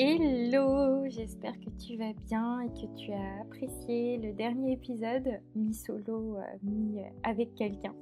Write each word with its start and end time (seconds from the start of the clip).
Hello, 0.00 1.08
j'espère 1.08 1.58
que 1.58 1.70
tu 1.70 1.96
vas 1.96 2.12
bien 2.28 2.60
et 2.60 2.68
que 2.68 2.86
tu 2.94 3.10
as 3.12 3.40
apprécié 3.40 4.16
le 4.18 4.32
dernier 4.32 4.74
épisode, 4.74 5.40
mi-solo, 5.56 6.36
euh, 6.36 6.42
mi 6.62 7.00
avec 7.24 7.52
quelqu'un, 7.56 7.92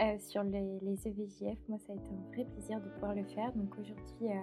euh, 0.00 0.16
sur 0.18 0.42
les, 0.42 0.78
les, 0.80 1.06
EVJF. 1.06 1.58
Moi, 1.68 1.78
ça 1.80 1.92
a 1.92 1.96
été 1.96 2.08
un 2.08 2.32
vrai 2.32 2.46
plaisir 2.46 2.80
de 2.80 2.88
pouvoir 2.88 3.14
le 3.14 3.24
faire. 3.24 3.52
Donc 3.52 3.78
aujourd'hui, 3.78 4.34
euh, 4.34 4.40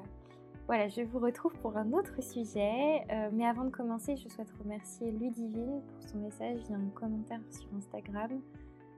voilà, 0.67 0.87
je 0.87 1.01
vous 1.01 1.17
retrouve 1.17 1.55
pour 1.55 1.75
un 1.75 1.91
autre 1.91 2.21
sujet. 2.21 3.03
mais 3.33 3.47
avant 3.47 3.63
de 3.63 3.71
commencer, 3.71 4.15
je 4.15 4.29
souhaite 4.29 4.51
remercier 4.63 5.11
Ludivine 5.11 5.81
pour 5.81 6.07
son 6.07 6.19
message 6.19 6.59
via 6.67 6.75
un 6.75 6.89
commentaire 6.93 7.41
sur 7.49 7.67
Instagram. 7.75 8.29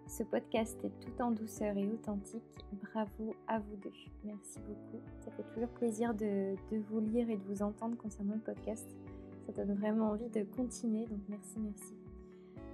Ce 0.07 0.23
podcast 0.23 0.77
est 0.85 0.99
tout 1.01 1.21
en 1.21 1.31
douceur 1.31 1.77
et 1.77 1.85
authentique. 1.85 2.41
Bravo 2.71 3.35
à 3.45 3.59
vous 3.59 3.75
deux. 3.75 3.91
Merci 4.23 4.57
beaucoup. 4.61 5.03
Ça 5.19 5.31
fait 5.31 5.43
toujours 5.53 5.69
plaisir 5.69 6.13
de, 6.13 6.55
vous 6.89 6.99
lire 7.01 7.29
et 7.29 7.35
de 7.35 7.43
vous 7.43 7.61
entendre 7.61 7.97
concernant 7.97 8.35
le 8.35 8.39
podcast. 8.39 8.87
Ça 9.45 9.51
donne 9.51 9.75
vraiment 9.75 10.11
envie 10.11 10.29
de 10.29 10.43
continuer. 10.55 11.05
Donc 11.07 11.19
merci, 11.27 11.59
merci. 11.59 11.93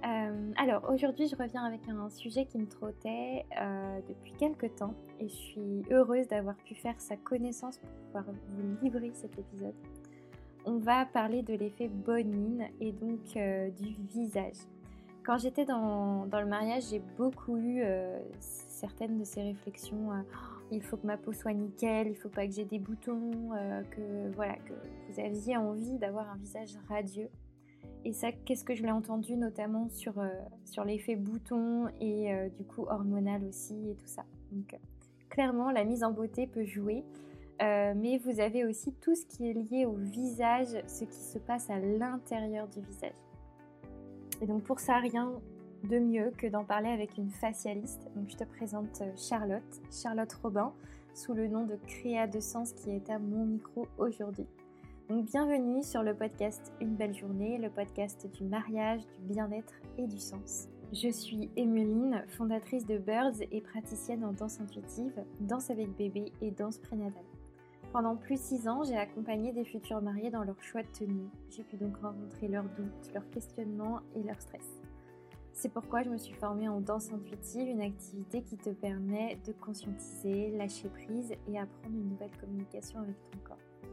Euh, 0.06 0.52
alors 0.56 0.88
aujourd'hui, 0.88 1.26
je 1.26 1.34
reviens 1.34 1.64
avec 1.64 1.88
un 1.88 2.08
sujet 2.08 2.44
qui 2.46 2.58
me 2.58 2.68
trottait 2.68 3.44
euh, 3.60 4.00
depuis 4.08 4.32
quelques 4.32 4.76
temps 4.76 4.94
et 5.18 5.26
je 5.26 5.34
suis 5.34 5.82
heureuse 5.90 6.28
d'avoir 6.28 6.56
pu 6.58 6.76
faire 6.76 7.00
sa 7.00 7.16
connaissance 7.16 7.78
pour 7.78 7.90
pouvoir 8.06 8.24
vous 8.26 8.76
livrer 8.82 9.10
cet 9.12 9.36
épisode. 9.36 9.74
On 10.66 10.78
va 10.78 11.04
parler 11.04 11.42
de 11.42 11.54
l'effet 11.54 11.88
bonne 11.88 12.28
mine 12.28 12.68
et 12.80 12.92
donc 12.92 13.36
euh, 13.36 13.70
du 13.70 13.92
visage. 14.08 14.56
Quand 15.24 15.38
j'étais 15.38 15.64
dans, 15.64 16.26
le 16.30 16.46
mariage, 16.46 16.84
j'ai 16.90 17.00
beaucoup 17.16 17.56
eu 17.56 17.80
euh, 17.82 18.18
certaines 18.38 19.18
de 19.18 19.24
ces 19.24 19.42
réflexions. 19.42 20.12
Euh, 20.12 20.20
il 20.70 20.82
faut 20.82 20.98
que 20.98 21.06
ma 21.06 21.16
peau 21.16 21.32
soit 21.32 21.54
nickel, 21.54 22.08
il 22.08 22.14
faut 22.14 22.28
pas 22.28 22.46
que 22.46 22.52
j'ai 22.52 22.66
des 22.66 22.78
boutons, 22.78 23.32
euh, 23.54 23.82
que 23.84 24.34
voilà, 24.34 24.56
que 24.56 24.74
vous 25.08 25.20
aviez 25.20 25.56
envie 25.56 25.98
d'avoir 25.98 26.30
un 26.30 26.36
visage 26.36 26.76
radieux. 26.90 27.30
Et 28.04 28.12
ça, 28.12 28.32
qu'est-ce 28.32 28.64
que 28.64 28.74
je 28.74 28.82
l'ai 28.82 28.90
entendu 28.90 29.36
notamment 29.36 29.88
sur, 29.88 30.14
sur 30.66 30.84
l'effet 30.84 31.16
bouton 31.16 31.88
et 32.02 32.34
du 32.54 32.62
coup 32.62 32.82
hormonal 32.82 33.42
aussi 33.44 33.74
et 33.88 33.94
tout 33.94 34.06
ça. 34.06 34.24
Donc 34.52 34.78
clairement, 35.30 35.70
la 35.70 35.84
mise 35.84 36.04
en 36.04 36.10
beauté 36.10 36.46
peut 36.46 36.66
jouer. 36.66 37.02
mais 37.60 38.18
vous 38.18 38.40
avez 38.40 38.66
aussi 38.66 38.92
tout 39.00 39.14
ce 39.14 39.24
qui 39.24 39.48
est 39.48 39.54
lié 39.54 39.86
au 39.86 39.94
visage, 39.94 40.76
ce 40.86 41.04
qui 41.04 41.18
se 41.18 41.38
passe 41.38 41.70
à 41.70 41.78
l'intérieur 41.78 42.68
du 42.68 42.82
visage. 42.82 43.12
Et 44.40 44.46
donc 44.46 44.62
pour 44.62 44.80
ça, 44.80 44.98
rien 44.98 45.32
de 45.84 45.98
mieux 45.98 46.32
que 46.36 46.46
d'en 46.46 46.64
parler 46.64 46.88
avec 46.88 47.16
une 47.18 47.30
facialiste. 47.30 48.10
Donc 48.16 48.30
je 48.30 48.36
te 48.36 48.44
présente 48.44 49.02
euh, 49.02 49.12
Charlotte, 49.16 49.82
Charlotte 49.90 50.32
Robin, 50.42 50.72
sous 51.14 51.34
le 51.34 51.46
nom 51.46 51.66
de 51.66 51.76
Créa 51.86 52.26
de 52.26 52.40
Sens 52.40 52.72
qui 52.72 52.90
est 52.90 53.10
à 53.10 53.18
mon 53.18 53.44
micro 53.44 53.86
aujourd'hui. 53.98 54.46
Donc 55.10 55.26
bienvenue 55.26 55.82
sur 55.82 56.02
le 56.02 56.14
podcast 56.14 56.72
Une 56.80 56.96
belle 56.96 57.14
journée, 57.14 57.58
le 57.58 57.68
podcast 57.68 58.26
du 58.34 58.44
mariage, 58.44 59.02
du 59.18 59.34
bien-être 59.34 59.74
et 59.98 60.06
du 60.06 60.18
sens. 60.18 60.68
Je 60.92 61.10
suis 61.10 61.50
Emeline, 61.56 62.24
fondatrice 62.28 62.86
de 62.86 62.98
Birds 62.98 63.42
et 63.50 63.60
praticienne 63.60 64.24
en 64.24 64.32
danse 64.32 64.60
intuitive, 64.60 65.12
danse 65.40 65.70
avec 65.70 65.94
bébé 65.96 66.32
et 66.40 66.50
danse 66.50 66.78
prénatale. 66.78 67.22
Pendant 67.94 68.16
plus 68.16 68.34
de 68.34 68.40
six 68.40 68.66
ans, 68.66 68.82
j'ai 68.82 68.96
accompagné 68.96 69.52
des 69.52 69.64
futurs 69.64 70.02
mariés 70.02 70.28
dans 70.28 70.42
leur 70.42 70.60
choix 70.60 70.82
de 70.82 70.88
tenue. 70.88 71.28
J'ai 71.48 71.62
pu 71.62 71.76
donc 71.76 71.96
rencontrer 71.98 72.48
leurs 72.48 72.64
doutes, 72.64 73.14
leurs 73.14 73.30
questionnements 73.30 74.00
et 74.16 74.22
leur 74.24 74.40
stress. 74.40 74.68
C'est 75.52 75.68
pourquoi 75.68 76.02
je 76.02 76.10
me 76.10 76.18
suis 76.18 76.34
formée 76.34 76.68
en 76.68 76.80
danse 76.80 77.12
intuitive, 77.12 77.68
une 77.68 77.82
activité 77.82 78.42
qui 78.42 78.56
te 78.56 78.70
permet 78.70 79.38
de 79.46 79.52
conscientiser, 79.52 80.50
lâcher 80.56 80.88
prise 80.88 81.34
et 81.46 81.56
apprendre 81.56 81.94
une 81.94 82.08
nouvelle 82.08 82.36
communication 82.40 82.98
avec 82.98 83.14
ton 83.30 83.38
corps. 83.44 83.90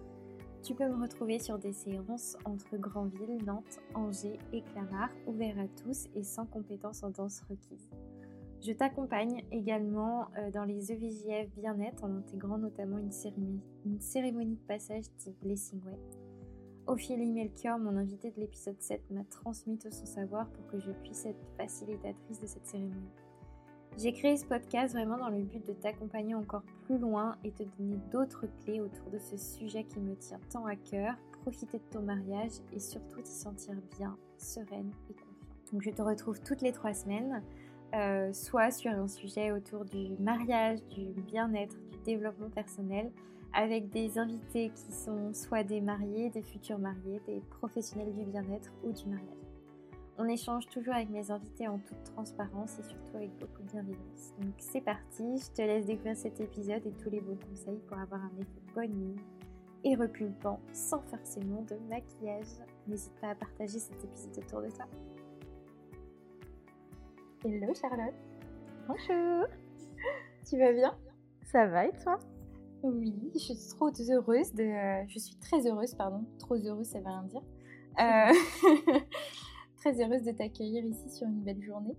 Tu 0.64 0.74
peux 0.74 0.88
me 0.88 1.00
retrouver 1.00 1.38
sur 1.38 1.60
des 1.60 1.72
séances 1.72 2.38
entre 2.44 2.78
Granville, 2.78 3.38
Nantes, 3.46 3.82
Angers 3.94 4.40
et 4.52 4.64
Clamart, 4.64 5.11
ouverts 5.28 5.60
à 5.60 5.67
tous 5.84 6.08
et 6.16 6.23
sans 6.23 6.48
compétences 6.48 7.04
en 7.04 7.11
danse 7.11 7.44
requises. 7.48 7.88
Je 8.61 8.73
t'accompagne 8.73 9.44
également 9.52 10.27
euh, 10.38 10.52
dans 10.52 10.66
les 10.66 10.92
EVJF 10.92 11.49
bien-être 11.58 12.04
en 12.04 12.16
intégrant 12.16 12.60
notamment 12.60 12.99
une 12.99 13.11
cérémonie, 13.11 13.64
une 13.88 13.99
cérémonie 13.99 14.55
de 14.55 14.67
passage 14.67 15.05
type 15.17 15.36
Blessing 15.42 15.82
Way. 15.83 15.98
Ophélie 16.86 17.32
Melchior, 17.32 17.80
mon 17.80 17.98
invité 17.98 18.30
de 18.30 18.39
l'épisode 18.39 18.80
7, 18.80 19.02
m'a 19.10 19.23
transmis 19.23 19.80
tout 19.80 19.89
son 19.89 20.05
savoir 20.05 20.48
pour 20.52 20.67
que 20.67 20.77
je 20.77 20.92
puisse 20.92 21.26
être 21.26 21.44
facilitatrice 21.58 22.39
de 22.39 22.45
cette 22.45 22.67
cérémonie. 22.67 23.10
J'ai 23.98 24.14
créé 24.14 24.38
ce 24.38 24.45
podcast 24.45 24.93
vraiment 24.93 25.17
dans 25.17 25.30
le 25.30 25.42
but 25.42 25.66
de 25.66 25.73
t'accompagner 25.73 26.36
encore 26.36 26.64
plus 26.86 26.99
loin 26.99 27.38
et 27.43 27.52
te 27.52 27.64
donner 27.64 27.98
d'autres 28.11 28.45
clés 28.64 28.80
autour 28.80 29.10
de 29.10 29.17
ce 29.17 29.38
sujet 29.38 29.86
qui 29.86 29.99
me 29.99 30.16
tient 30.16 30.39
tant 30.52 30.67
à 30.67 30.76
cœur, 30.76 31.16
profiter 31.42 31.80
de 31.80 31.83
ton 31.89 32.02
mariage 32.02 32.61
et 32.73 32.80
surtout 32.80 33.22
t'y 33.22 33.32
sentir 33.32 33.73
bien, 33.98 34.16
sereine 34.38 34.92
et 35.10 35.14
confiante. 35.14 35.32
Donc 35.73 35.82
je 35.82 35.89
te 35.89 36.02
retrouve 36.02 36.39
toutes 36.42 36.61
les 36.61 36.72
trois 36.72 36.93
semaines. 36.93 37.42
Euh, 37.94 38.32
soit 38.32 38.72
sur 38.72 38.92
un 38.92 39.08
sujet 39.08 39.52
autour 39.52 39.84
du 39.84 40.16
mariage, 40.18 40.80
du 40.90 41.08
bien-être, 41.24 41.76
du 41.92 41.98
développement 42.06 42.50
personnel, 42.50 43.12
avec 43.54 43.90
des 43.90 44.18
invités 44.18 44.72
qui 44.74 44.94
sont 44.94 45.34
soit 45.34 45.64
des 45.64 45.82
mariés, 45.82 46.30
des 46.30 46.42
futurs 46.42 46.80
mariés, 46.80 47.22
des 47.28 47.42
professionnels 47.50 48.14
du 48.14 48.24
bien-être 48.24 48.72
ou 48.84 48.94
du 48.94 49.06
mariage. 49.08 49.28
On 50.18 50.26
échange 50.26 50.68
toujours 50.68 50.94
avec 50.94 51.10
mes 51.10 51.32
invités 51.32 51.68
en 51.68 51.80
toute 51.80 52.04
transparence 52.04 52.80
et 52.80 52.84
surtout 52.84 53.18
avec 53.18 53.32
beaucoup 53.40 53.62
de 53.64 53.72
bienveillance. 53.72 54.34
Donc 54.40 54.54
c'est 54.58 54.82
parti, 54.82 55.38
je 55.38 55.52
te 55.52 55.62
laisse 55.62 55.86
découvrir 55.86 56.16
cet 56.16 56.40
épisode 56.40 56.86
et 56.86 56.92
tous 56.92 57.10
les 57.10 57.20
bons 57.20 57.38
conseils 57.50 57.80
pour 57.88 57.98
avoir 57.98 58.22
un 58.23 58.32
effet 58.40 58.62
bonne 58.73 58.94
mine 58.94 59.20
et 59.84 59.96
repulpant 59.96 60.60
sans 60.72 61.02
forcément 61.02 61.64
de 61.64 61.76
maquillage. 61.90 62.48
N'hésite 62.88 63.16
pas 63.20 63.30
à 63.30 63.36
partager 63.36 63.80
cet 63.80 64.04
épisode 64.04 64.38
autour 64.38 64.62
de 64.62 64.70
toi. 64.70 64.86
Hello 67.44 67.74
Charlotte. 67.74 68.14
Bonjour. 68.88 69.48
Tu 70.48 70.60
vas 70.60 70.72
bien? 70.74 70.96
Ça 71.52 71.66
va 71.66 71.88
et 71.88 71.92
toi? 72.04 72.20
Oui, 72.84 73.32
je 73.34 73.40
suis 73.40 73.56
trop 73.76 73.90
heureuse 73.90 74.54
de. 74.54 74.64
Euh, 74.64 75.04
je 75.08 75.18
suis 75.18 75.36
très 75.38 75.66
heureuse, 75.68 75.96
pardon. 75.96 76.24
Trop 76.38 76.54
heureuse, 76.54 76.86
ça 76.86 77.00
veut 77.00 77.08
rien 77.08 77.24
dire. 77.24 77.42
Euh, 78.00 79.00
très 79.78 80.00
heureuse 80.00 80.22
de 80.22 80.32
t'accueillir 80.34 80.86
ici 80.86 81.10
sur 81.10 81.28
une 81.28 81.42
belle 81.42 81.64
journée. 81.64 81.98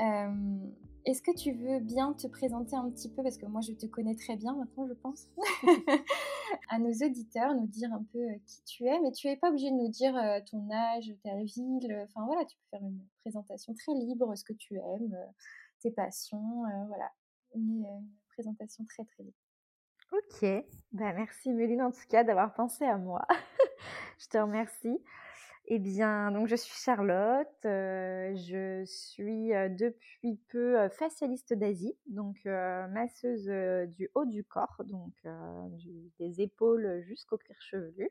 Euh, 0.00 0.56
est-ce 1.04 1.22
que 1.22 1.34
tu 1.36 1.52
veux 1.52 1.80
bien 1.80 2.12
te 2.12 2.26
présenter 2.26 2.76
un 2.76 2.88
petit 2.90 3.08
peu, 3.08 3.22
parce 3.22 3.36
que 3.36 3.46
moi 3.46 3.60
je 3.60 3.72
te 3.72 3.86
connais 3.86 4.14
très 4.14 4.36
bien 4.36 4.54
maintenant, 4.54 4.86
je 4.86 4.94
pense, 4.94 5.28
à 6.68 6.78
nos 6.78 6.92
auditeurs, 6.92 7.54
nous 7.54 7.66
dire 7.66 7.92
un 7.92 8.04
peu 8.12 8.18
euh, 8.18 8.38
qui 8.46 8.62
tu 8.64 8.86
es, 8.86 9.00
mais 9.00 9.12
tu 9.12 9.26
n'es 9.26 9.36
pas 9.36 9.48
obligé 9.48 9.70
de 9.70 9.76
nous 9.76 9.88
dire 9.88 10.16
euh, 10.16 10.38
ton 10.50 10.70
âge, 10.70 11.12
ta 11.24 11.36
ville, 11.36 12.06
enfin 12.08 12.24
voilà, 12.26 12.44
tu 12.44 12.56
peux 12.56 12.78
faire 12.78 12.86
une 12.86 13.00
présentation 13.22 13.74
très 13.74 13.94
libre, 13.94 14.34
ce 14.36 14.44
que 14.44 14.52
tu 14.52 14.76
aimes, 14.76 15.14
euh, 15.14 15.32
tes 15.80 15.90
passions, 15.90 16.62
voilà, 16.88 17.10
une, 17.54 17.86
présentation 18.28 18.84
très 18.84 19.04
très 19.04 19.24
libre. 19.24 19.36
Ok, 20.12 20.66
bah, 20.92 21.12
merci 21.12 21.52
Méline 21.52 21.82
en 21.82 21.90
tout 21.90 22.06
cas 22.08 22.22
d'avoir 22.24 22.54
pensé 22.54 22.84
à 22.84 22.96
moi. 22.96 23.26
je 24.18 24.28
te 24.28 24.38
remercie. 24.38 24.98
Eh 25.74 25.78
bien, 25.78 26.30
donc 26.32 26.48
je 26.48 26.54
suis 26.54 26.74
Charlotte, 26.74 27.48
euh, 27.64 28.36
je 28.36 28.84
suis 28.84 29.54
euh, 29.54 29.70
depuis 29.70 30.36
peu 30.50 30.78
euh, 30.78 30.90
facialiste 30.90 31.54
d'Asie, 31.54 31.96
donc 32.08 32.44
masseuse 32.44 33.46
du 33.96 34.10
haut 34.14 34.26
du 34.26 34.44
corps, 34.44 34.82
donc 34.84 35.14
des 36.18 36.42
épaules 36.42 37.00
jusqu'au 37.06 37.38
cuir 37.38 37.56
chevelu. 37.62 38.10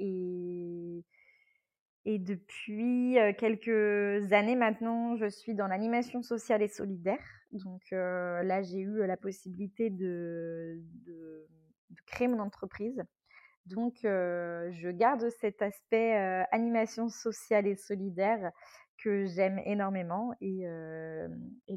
et, 0.00 1.04
depuis 2.18 3.16
quelques 3.38 4.32
années 4.32 4.56
maintenant, 4.56 5.14
je 5.14 5.26
suis 5.26 5.54
dans 5.54 5.68
l'animation 5.68 6.22
sociale 6.22 6.62
et 6.62 6.68
solidaire. 6.68 7.24
Donc 7.52 7.92
là, 7.92 8.62
j'ai 8.62 8.80
eu 8.80 9.06
la 9.06 9.16
possibilité 9.16 9.88
de 9.88 10.82
créer 12.06 12.26
mon 12.26 12.40
entreprise 12.40 13.04
donc, 13.66 13.98
je 14.02 14.90
garde 14.90 15.28
cet 15.40 15.62
aspect 15.62 16.14
animation 16.50 17.08
sociale 17.08 17.66
et 17.66 17.76
solidaire 17.76 18.50
que 19.02 19.26
j'aime 19.26 19.60
énormément. 19.64 20.32
Et, 20.40 20.66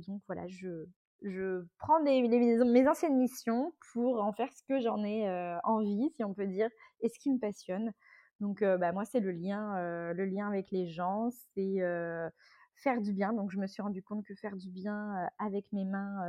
donc, 0.07 0.21
voilà, 0.27 0.47
je, 0.47 0.85
je 1.21 1.65
prends 1.77 2.01
mes 2.01 2.87
anciennes 2.87 3.17
missions 3.17 3.73
pour 3.93 4.23
en 4.23 4.33
faire 4.33 4.51
ce 4.51 4.63
que 4.67 4.79
j'en 4.79 5.03
ai 5.03 5.29
envie, 5.63 6.11
si 6.15 6.23
on 6.23 6.33
peut 6.33 6.47
dire, 6.47 6.69
et 7.01 7.09
ce 7.09 7.19
qui 7.19 7.31
me 7.31 7.39
passionne. 7.39 7.91
Donc, 8.39 8.61
bah, 8.63 8.91
moi, 8.91 9.05
c'est 9.05 9.21
le 9.21 9.31
lien, 9.31 9.75
le 10.13 10.25
lien 10.25 10.47
avec 10.47 10.71
les 10.71 10.87
gens, 10.87 11.29
c'est 11.53 11.77
faire 12.75 13.01
du 13.01 13.13
bien. 13.13 13.31
Donc, 13.31 13.51
je 13.51 13.59
me 13.59 13.67
suis 13.67 13.83
rendu 13.83 14.01
compte 14.01 14.25
que 14.25 14.33
faire 14.35 14.55
du 14.55 14.69
bien 14.69 15.29
avec 15.37 15.65
mes 15.71 15.85
mains, 15.85 16.19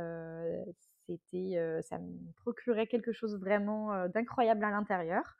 c'était, 1.07 1.81
ça 1.81 1.97
me 1.99 2.31
procurait 2.35 2.87
quelque 2.87 3.11
chose 3.11 3.39
vraiment 3.39 4.07
d'incroyable 4.09 4.63
à 4.63 4.71
l'intérieur. 4.71 5.35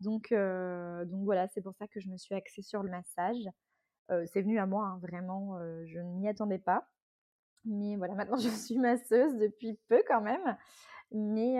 Donc, 0.00 0.32
donc 0.32 1.24
voilà, 1.24 1.46
c'est 1.48 1.62
pour 1.62 1.74
ça 1.74 1.86
que 1.86 2.00
je 2.00 2.08
me 2.08 2.16
suis 2.16 2.34
axée 2.34 2.62
sur 2.62 2.82
le 2.82 2.90
massage. 2.90 3.48
c'est 4.26 4.42
venu 4.42 4.58
à 4.58 4.66
moi, 4.66 4.86
hein, 4.86 4.98
vraiment, 5.02 5.58
je 5.86 5.98
ne 5.98 6.18
m'y 6.18 6.28
attendais 6.28 6.58
pas. 6.58 6.88
Mais 7.64 7.96
voilà, 7.96 8.14
maintenant 8.14 8.36
je 8.38 8.48
suis 8.48 8.78
masseuse 8.78 9.36
depuis 9.36 9.78
peu 9.88 10.02
quand 10.08 10.22
même. 10.22 10.56
Mais 11.12 11.56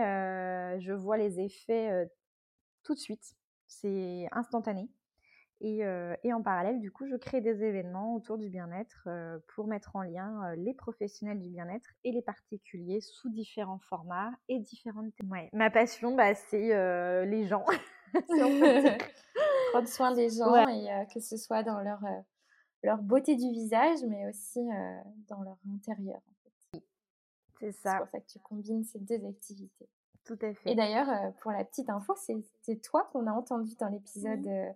je 0.81 0.93
vois 0.93 1.17
les 1.17 1.41
effets 1.41 2.11
tout 2.83 2.95
de 2.95 2.99
suite. 2.99 3.35
C'est 3.67 4.29
instantané. 4.33 4.89
Et, 5.65 6.33
en 6.33 6.43
parallèle, 6.43 6.81
du 6.81 6.91
coup, 6.91 7.07
je 7.07 7.15
crée 7.15 7.41
des 7.41 7.63
événements 7.63 8.17
autour 8.17 8.37
du 8.37 8.49
bien-être 8.49 9.09
pour 9.55 9.69
mettre 9.69 9.95
en 9.95 10.03
lien 10.03 10.55
les 10.57 10.75
professionnels 10.75 11.39
du 11.39 11.49
bien-être 11.49 11.89
et 12.03 12.11
les 12.11 12.23
particuliers 12.23 13.01
sous 13.01 13.31
différents 13.31 13.79
formats 13.89 14.33
et 14.49 14.59
différentes. 14.59 15.13
Ouais. 15.31 15.49
Ma 15.53 15.71
passion, 15.71 16.17
bah, 16.17 16.35
c'est 16.35 17.25
les 17.27 17.47
gens. 17.47 17.65
Prendre 19.73 19.89
soin 19.89 20.13
des 20.15 20.31
gens 20.31 20.67
et 20.67 21.07
que 21.15 21.21
ce 21.21 21.37
soit 21.37 21.63
dans 21.63 21.81
leur, 21.81 22.01
leur 22.83 22.99
beauté 22.99 23.37
du 23.37 23.49
visage, 23.51 24.01
mais 24.09 24.29
aussi 24.29 24.61
dans 25.29 25.43
leur 25.43 25.59
intérieur. 25.73 26.21
C'est 27.61 27.73
ça. 27.73 27.91
C'est 27.93 27.99
pour 27.99 28.09
ça 28.09 28.21
que 28.21 28.27
tu 28.27 28.39
combines 28.41 28.85
ces 28.85 28.99
deux 28.99 29.25
activités. 29.25 29.89
Tout 30.25 30.39
à 30.43 30.53
fait. 30.55 30.73
Et 30.73 30.75
d'ailleurs, 30.75 31.33
pour 31.41 31.53
la 31.53 31.65
petite 31.65 31.89
info, 31.89 32.17
c'est 32.17 32.83
toi 32.83 33.09
qu'on 33.13 33.29
a 33.29 33.33
entendu 33.33 33.77
dans 33.77 33.89
l'épisode. 33.89 34.75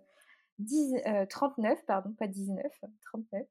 39, 0.59 1.77
euh, 1.77 1.81
pardon, 1.85 2.11
pas 2.13 2.27
19, 2.27 2.65
39, 3.05 3.47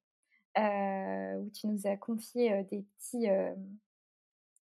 euh, 0.59 1.41
où 1.41 1.51
tu 1.51 1.67
nous 1.67 1.87
as 1.87 1.97
confié 1.97 2.53
euh, 2.53 2.63
des 2.65 2.83
petits, 2.83 3.29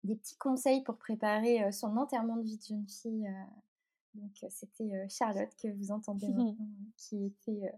des 0.04 0.16
petits 0.16 0.36
conseils 0.36 0.82
pour 0.82 0.96
préparer 0.96 1.70
son 1.72 1.96
enterrement 1.96 2.36
de 2.36 2.42
vie 2.42 2.58
de 2.58 2.62
jeune 2.62 2.88
fille. 2.88 3.30
donc 4.14 4.44
c'était 4.50 5.08
Charlotte 5.08 5.54
que 5.62 5.68
vous 5.68 5.92
entendez 5.92 6.28
maintenant, 6.28 6.56
qui 6.96 7.26
était 7.26 7.72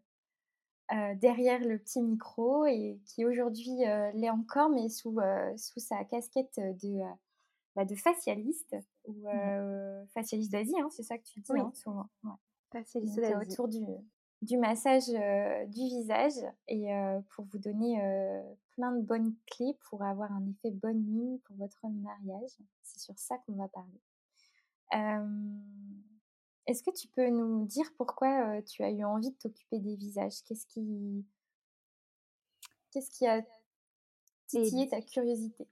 derrière 1.16 1.60
le 1.60 1.78
petit 1.78 2.02
micro 2.02 2.66
et 2.66 3.00
qui 3.04 3.24
aujourd'hui 3.24 3.76
l'est 4.14 4.30
encore, 4.30 4.70
mais 4.70 4.88
sous, 4.88 5.18
sous 5.56 5.80
sa 5.80 6.04
casquette 6.04 6.58
de, 6.58 7.00
bah, 7.76 7.84
de 7.84 7.94
facialiste 7.94 8.76
ou 9.06 9.28
mmh. 9.28 10.06
facialiste 10.14 10.52
d'Asie, 10.52 10.80
hein, 10.80 10.88
c'est 10.90 11.02
ça 11.02 11.18
que 11.18 11.24
tu 11.24 11.40
dis 11.40 11.52
hein, 11.52 11.72
souvent. 11.74 12.08
Facialiste 12.70 13.20
d'Asie. 13.20 13.50
Autour 13.50 13.68
du, 13.68 13.84
du 14.44 14.58
massage 14.58 15.08
du 15.08 15.80
visage 15.88 16.34
et 16.68 16.88
pour 17.30 17.44
vous 17.46 17.58
donner 17.58 17.98
plein 18.72 18.92
de 18.92 19.00
bonnes 19.00 19.34
clés 19.46 19.76
pour 19.88 20.02
avoir 20.02 20.32
un 20.32 20.46
effet 20.48 20.70
bonne 20.70 21.02
mine 21.02 21.38
pour 21.40 21.56
votre 21.56 21.86
mariage. 21.88 22.50
C'est 22.82 23.00
sur 23.00 23.18
ça 23.18 23.38
qu'on 23.38 23.54
va 23.54 23.68
parler. 23.68 24.00
Est-ce 26.66 26.82
que 26.82 26.90
tu 26.90 27.08
peux 27.08 27.28
nous 27.28 27.66
dire 27.66 27.90
pourquoi 27.96 28.62
tu 28.62 28.82
as 28.82 28.90
eu 28.90 29.04
envie 29.04 29.30
de 29.30 29.36
t'occuper 29.36 29.78
des 29.78 29.96
visages? 29.96 30.42
Qu'est-ce 30.46 30.66
qui, 30.66 31.24
qu'est-ce 32.90 33.10
qui 33.10 33.26
a 33.26 33.42
titillé 34.46 34.88
ta 34.88 35.00
curiosité? 35.00 35.66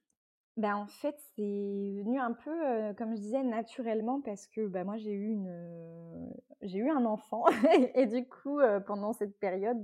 Ben, 0.56 0.76
en 0.76 0.86
fait, 0.86 1.16
c'est 1.34 1.42
venu 1.42 2.20
un 2.20 2.32
peu, 2.32 2.94
comme 2.98 3.16
je 3.16 3.20
disais, 3.20 3.42
naturellement 3.42 4.20
parce 4.20 4.46
que, 4.46 4.66
bah, 4.66 4.84
moi, 4.84 4.98
j'ai 4.98 5.12
eu 5.12 5.28
une, 5.28 6.30
j'ai 6.60 6.78
eu 6.78 6.90
un 6.90 7.04
enfant 7.06 7.44
et 7.94 8.06
du 8.06 8.26
coup, 8.28 8.60
pendant 8.86 9.12
cette 9.12 9.38
période, 9.38 9.82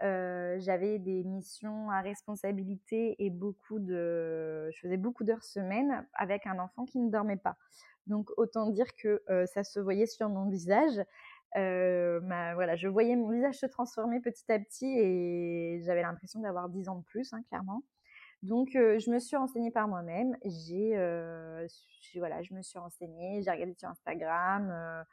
j'avais 0.00 0.98
des 0.98 1.22
missions 1.24 1.90
à 1.90 2.00
responsabilité 2.00 3.14
et 3.24 3.30
beaucoup 3.30 3.78
de 3.78 4.68
je 4.72 4.80
faisais 4.80 4.96
beaucoup 4.96 5.22
d'heures 5.22 5.44
semaine 5.44 6.06
avec 6.14 6.46
un 6.46 6.58
enfant 6.58 6.84
qui 6.84 6.98
ne 6.98 7.10
dormait 7.10 7.36
pas. 7.36 7.56
Donc 8.08 8.30
autant 8.36 8.68
dire 8.70 8.96
que, 8.96 9.22
ça 9.46 9.62
se 9.64 9.78
voyait 9.78 10.06
sur 10.06 10.28
mon 10.28 10.48
visage. 10.48 11.00
voilà, 11.54 12.74
je 12.76 12.88
voyais 12.88 13.14
mon 13.14 13.30
visage 13.30 13.58
se 13.58 13.66
transformer 13.66 14.20
petit 14.20 14.50
à 14.50 14.58
petit 14.58 14.86
et 14.98 15.80
j'avais 15.84 16.02
l'impression 16.02 16.40
d'avoir 16.40 16.68
10 16.68 16.88
ans 16.88 16.96
de 16.96 17.04
plus, 17.04 17.32
hein, 17.32 17.42
clairement. 17.48 17.82
Donc, 18.42 18.70
je 18.72 19.10
me 19.10 19.20
suis 19.20 19.36
renseignée 19.36 19.70
par 19.70 19.86
moi-même. 19.86 20.36
J'ai, 20.44 20.96
voilà, 22.16 22.42
je 22.42 22.54
me 22.54 22.62
suis 22.62 22.78
renseignée, 22.78 23.40
j'ai 23.42 23.50
regardé 23.50 23.74
sur 23.74 23.88
Instagram, 23.88 25.04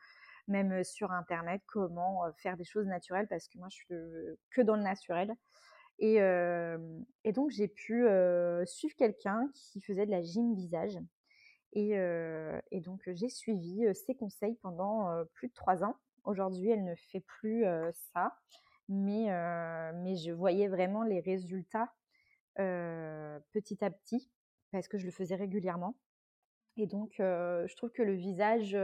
même 0.47 0.83
sur 0.83 1.11
Internet, 1.11 1.61
comment 1.67 2.23
faire 2.37 2.57
des 2.57 2.63
choses 2.63 2.87
naturelles 2.87 3.27
parce 3.27 3.47
que 3.47 3.59
moi, 3.59 3.67
je 3.69 3.75
suis 3.75 3.85
que 4.49 4.61
dans 4.61 4.75
le 4.75 4.81
naturel. 4.81 5.35
Et, 5.99 6.19
donc, 7.33 7.51
j'ai 7.51 7.67
pu 7.67 8.07
suivre 8.65 8.95
quelqu'un 8.95 9.47
qui 9.53 9.79
faisait 9.81 10.07
de 10.07 10.11
la 10.11 10.21
gym 10.21 10.55
visage. 10.55 10.97
Et, 11.73 11.91
et 12.71 12.81
donc, 12.81 13.01
j'ai 13.13 13.29
suivi 13.29 13.83
ses 13.93 14.15
conseils 14.15 14.57
pendant 14.63 15.23
plus 15.35 15.49
de 15.49 15.53
trois 15.53 15.83
ans. 15.83 15.95
Aujourd'hui, 16.23 16.71
elle 16.71 16.83
ne 16.83 16.95
fait 16.95 17.21
plus 17.21 17.63
ça, 18.13 18.35
mais, 18.87 19.27
mais 19.93 20.15
je 20.15 20.31
voyais 20.31 20.67
vraiment 20.67 21.03
les 21.03 21.19
résultats 21.19 21.91
petit 22.55 23.83
à 23.83 23.89
petit 23.89 24.29
parce 24.71 24.87
que 24.87 24.97
je 24.97 25.05
le 25.05 25.11
faisais 25.11 25.35
régulièrement. 25.35 25.95
Et 26.77 26.87
donc, 26.87 27.13
je 27.17 27.75
trouve 27.75 27.91
que 27.91 28.03
le 28.03 28.13
visage. 28.13 28.75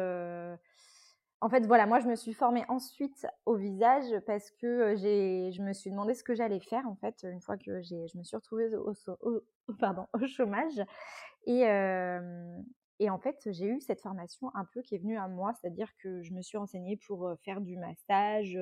En 1.42 1.50
fait, 1.50 1.66
voilà, 1.66 1.86
moi, 1.86 2.00
je 2.00 2.08
me 2.08 2.16
suis 2.16 2.34
formée 2.34 2.64
ensuite 2.70 3.28
au 3.46 3.56
visage 3.56 4.20
parce 4.26 4.52
que 4.52 4.96
je 4.98 5.62
me 5.62 5.74
suis 5.74 5.92
demandé 5.92 6.14
ce 6.14 6.24
que 6.24 6.34
j'allais 6.34 6.60
faire, 6.60 6.88
en 6.88 6.96
fait, 6.96 7.24
une 7.24 7.42
fois 7.42 7.58
que 7.58 7.82
je 7.82 8.18
me 8.18 8.24
suis 8.24 8.36
retrouvée 8.36 8.70
au 8.76 10.28
chômage. 10.28 10.82
Et, 11.46 11.66
et 13.00 13.10
en 13.10 13.20
fait, 13.20 13.38
j'ai 13.52 13.66
eu 13.66 13.82
cette 13.82 14.02
formation 14.02 14.50
un 14.56 14.66
peu 14.66 14.82
qui 14.82 14.96
est 14.96 15.00
venue 15.00 15.18
à 15.18 15.28
moi, 15.28 15.54
c'est-à-dire 15.54 15.90
que 16.02 16.22
je 16.22 16.34
me 16.34 16.42
suis 16.42 16.58
renseignée 16.58 16.98
pour 16.98 17.30
faire 17.44 17.60
du 17.60 17.78
massage, 17.78 18.58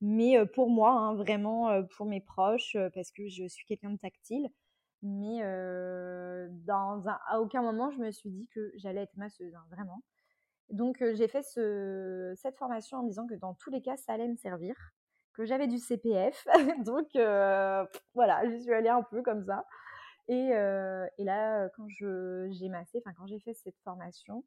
mais 0.00 0.44
pour 0.46 0.68
moi, 0.68 0.92
hein, 0.92 1.14
vraiment 1.14 1.82
pour 1.96 2.06
mes 2.06 2.20
proches, 2.20 2.76
parce 2.94 3.10
que 3.10 3.28
je 3.28 3.46
suis 3.48 3.64
quelqu'un 3.66 3.90
de 3.90 3.96
tactile. 3.98 4.48
Mais 5.02 5.42
à 5.42 7.40
aucun 7.40 7.62
moment, 7.62 7.90
je 7.90 7.98
me 7.98 8.10
suis 8.10 8.30
dit 8.30 8.48
que 8.54 8.72
j'allais 8.76 9.02
être 9.02 9.16
masseuse, 9.16 9.54
hein, 9.54 9.64
vraiment. 9.70 10.02
Donc, 10.70 11.02
j'ai 11.14 11.28
fait 11.28 11.42
ce, 11.42 12.34
cette 12.36 12.56
formation 12.58 12.98
en 12.98 13.02
me 13.04 13.08
disant 13.08 13.26
que 13.26 13.34
dans 13.34 13.54
tous 13.54 13.70
les 13.70 13.80
cas, 13.80 13.96
ça 13.96 14.12
allait 14.12 14.28
me 14.28 14.36
servir, 14.36 14.74
que 15.32 15.46
j'avais 15.46 15.68
du 15.68 15.78
CPF. 15.78 16.46
Donc, 16.84 17.08
voilà, 18.14 18.46
j'y 18.50 18.62
suis 18.62 18.74
allée 18.74 18.90
un 18.90 19.02
peu 19.02 19.22
comme 19.22 19.44
ça. 19.44 19.64
Et, 20.28 20.50
et 20.50 21.24
là, 21.24 21.68
quand 21.70 21.88
j'ai 21.88 22.68
massé, 22.68 22.98
enfin 22.98 23.14
quand 23.16 23.26
j'ai 23.26 23.40
fait 23.40 23.54
cette 23.54 23.78
formation, 23.82 24.44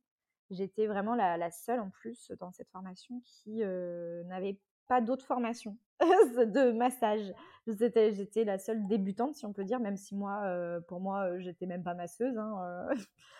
j'étais 0.52 0.86
vraiment 0.86 1.16
la, 1.16 1.52
seule 1.52 1.80
en 1.80 1.90
plus 1.90 2.32
dans 2.40 2.52
cette 2.52 2.70
formation 2.70 3.22
qui 3.26 3.64
n'avait 4.26 4.60
pas 4.88 5.02
d'autres 5.02 5.26
formations 5.26 5.78
de 6.00 6.72
massage. 6.72 7.34
J'étais 7.66 8.44
la 8.44 8.60
seule 8.60 8.86
débutante, 8.88 9.36
si 9.36 9.46
on 9.46 9.54
peut 9.54 9.64
dire, 9.64 9.80
même 9.80 9.98
si 9.98 10.16
moi, 10.16 10.44
pour 10.88 11.00
moi, 11.00 11.40
j'étais 11.40 11.66
même 11.66 11.84
pas 11.84 11.96
masseuse. 11.96 12.38
Hein, 12.38 12.88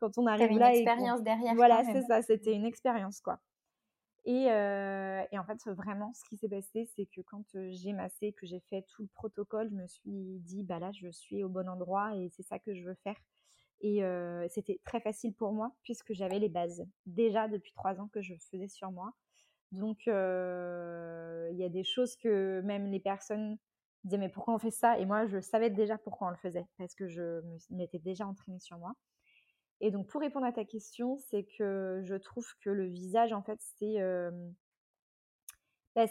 quand 0.00 0.16
on 0.18 0.26
arrive 0.26 0.58
là, 0.58 0.70
une 0.70 0.76
expérience 0.76 1.22
derrière. 1.22 1.54
Voilà, 1.54 1.82
c'est 1.84 2.02
ça, 2.02 2.22
c'était 2.22 2.54
une 2.54 2.64
expérience 2.64 3.20
quoi. 3.20 3.38
Et, 4.24 4.48
en 4.50 5.44
fait, 5.46 5.58
vraiment, 5.70 6.12
ce 6.14 6.24
qui 6.28 6.36
s'est 6.36 6.48
passé, 6.48 6.88
c'est 6.94 7.06
que 7.06 7.20
quand 7.22 7.44
j'ai 7.70 7.92
massé, 7.92 8.32
que 8.32 8.46
j'ai 8.46 8.60
fait 8.60 8.82
tout 8.88 9.02
le 9.02 9.08
protocole, 9.08 9.68
je 9.70 9.74
me 9.76 9.86
suis 9.86 10.38
dit, 10.40 10.62
bah 10.62 10.78
là, 10.78 10.92
je 10.92 11.10
suis 11.10 11.42
au 11.42 11.48
bon 11.48 11.68
endroit 11.68 12.14
et 12.16 12.28
c'est 12.30 12.42
ça 12.42 12.58
que 12.58 12.74
je 12.74 12.84
veux 12.84 12.96
faire. 13.02 13.16
Et 13.80 14.02
c'était 14.50 14.78
très 14.84 15.00
facile 15.00 15.34
pour 15.34 15.52
moi 15.52 15.72
puisque 15.82 16.12
j'avais 16.12 16.38
les 16.38 16.48
bases 16.50 16.84
déjà 17.06 17.48
depuis 17.48 17.72
trois 17.72 17.98
ans 18.00 18.08
que 18.08 18.20
je 18.20 18.34
faisais 18.50 18.68
sur 18.68 18.90
moi. 18.90 19.12
Donc, 19.72 20.06
il 20.06 21.56
y 21.58 21.64
a 21.64 21.68
des 21.68 21.84
choses 21.84 22.16
que 22.16 22.60
même 22.62 22.86
les 22.90 23.00
personnes 23.00 23.56
disaient, 24.04 24.18
mais 24.18 24.28
pourquoi 24.28 24.54
on 24.54 24.58
fait 24.58 24.70
ça? 24.70 24.98
Et 24.98 25.06
moi, 25.06 25.26
je 25.26 25.40
savais 25.40 25.70
déjà 25.70 25.96
pourquoi 25.98 26.28
on 26.28 26.30
le 26.30 26.36
faisait 26.36 26.66
parce 26.78 26.94
que 26.94 27.08
je 27.08 27.40
m'étais 27.70 27.98
déjà 27.98 28.26
entraînée 28.26 28.60
sur 28.60 28.78
moi. 28.78 28.92
Et 29.80 29.90
donc, 29.90 30.06
pour 30.08 30.20
répondre 30.20 30.46
à 30.46 30.52
ta 30.52 30.64
question, 30.64 31.16
c'est 31.16 31.44
que 31.44 32.02
je 32.04 32.14
trouve 32.14 32.46
que 32.60 32.70
le 32.70 32.86
visage, 32.86 33.32
en 33.32 33.42
fait, 33.42 33.58
c'est. 33.78 33.96
Bah, 35.96 36.06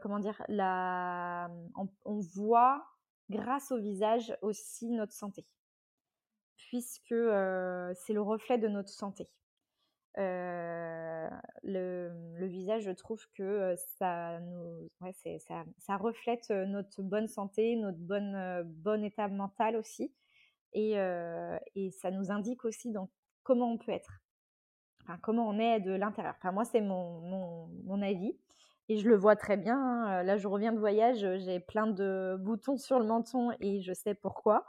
comment 0.00 0.20
dire 0.20 0.42
la, 0.48 1.50
on, 2.04 2.20
voit, 2.34 2.86
grâce 3.28 3.72
au 3.72 3.78
visage, 3.78 4.36
aussi 4.40 4.90
notre 4.90 5.12
santé. 5.12 5.44
Puisque 6.56 7.08
c'est 7.08 8.12
le 8.12 8.20
reflet 8.20 8.58
de 8.58 8.68
notre 8.68 8.90
santé. 8.90 9.28
le, 10.16 11.28
visage, 12.46 12.84
je 12.84 12.92
trouve 12.92 13.26
que 13.34 13.74
ça, 13.98 14.40
nous, 14.40 14.88
ça, 15.78 15.96
reflète 15.96 16.50
notre 16.50 17.02
bonne 17.02 17.28
santé, 17.28 17.76
notre 17.76 17.98
bonne, 17.98 18.62
bon 18.64 19.04
état 19.04 19.28
mental 19.28 19.76
aussi 19.76 20.12
et, 20.72 21.90
ça 21.90 22.10
nous 22.10 22.30
indique 22.30 22.64
aussi 22.64 22.90
donc 22.90 23.10
comment 23.42 23.72
on 23.72 23.78
peut 23.78 23.92
être, 23.92 24.20
enfin, 25.02 25.18
comment 25.22 25.48
on 25.48 25.58
est 25.58 25.80
de 25.80 25.92
l'intérieur. 25.92 26.34
Enfin, 26.38 26.52
moi, 26.52 26.64
c'est 26.64 26.80
mon, 26.80 27.68
mon, 27.84 28.02
avis 28.02 28.36
et 28.88 28.98
je 28.98 29.08
le 29.08 29.16
vois 29.16 29.36
très 29.36 29.56
bien. 29.56 29.78
Hein. 29.78 30.22
Là, 30.22 30.36
je 30.36 30.48
reviens 30.48 30.72
de 30.72 30.78
voyage, 30.78 31.18
j'ai 31.44 31.60
plein 31.60 31.86
de 31.86 32.36
boutons 32.40 32.76
sur 32.76 32.98
le 32.98 33.06
menton 33.06 33.50
et 33.60 33.80
je 33.80 33.92
sais 33.92 34.14
pourquoi. 34.14 34.66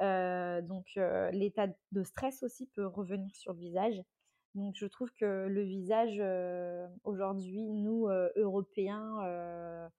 donc, 0.00 0.86
l'état 1.32 1.68
de 1.92 2.02
stress 2.02 2.42
aussi 2.42 2.66
peut 2.74 2.86
revenir 2.86 3.34
sur 3.36 3.52
le 3.52 3.58
visage. 3.58 4.02
Donc, 4.54 4.74
je 4.76 4.86
trouve 4.86 5.10
que 5.12 5.46
le 5.48 5.62
visage, 5.62 6.22
aujourd'hui, 7.04 7.62
nous, 7.72 8.08
Européens, 8.36 9.90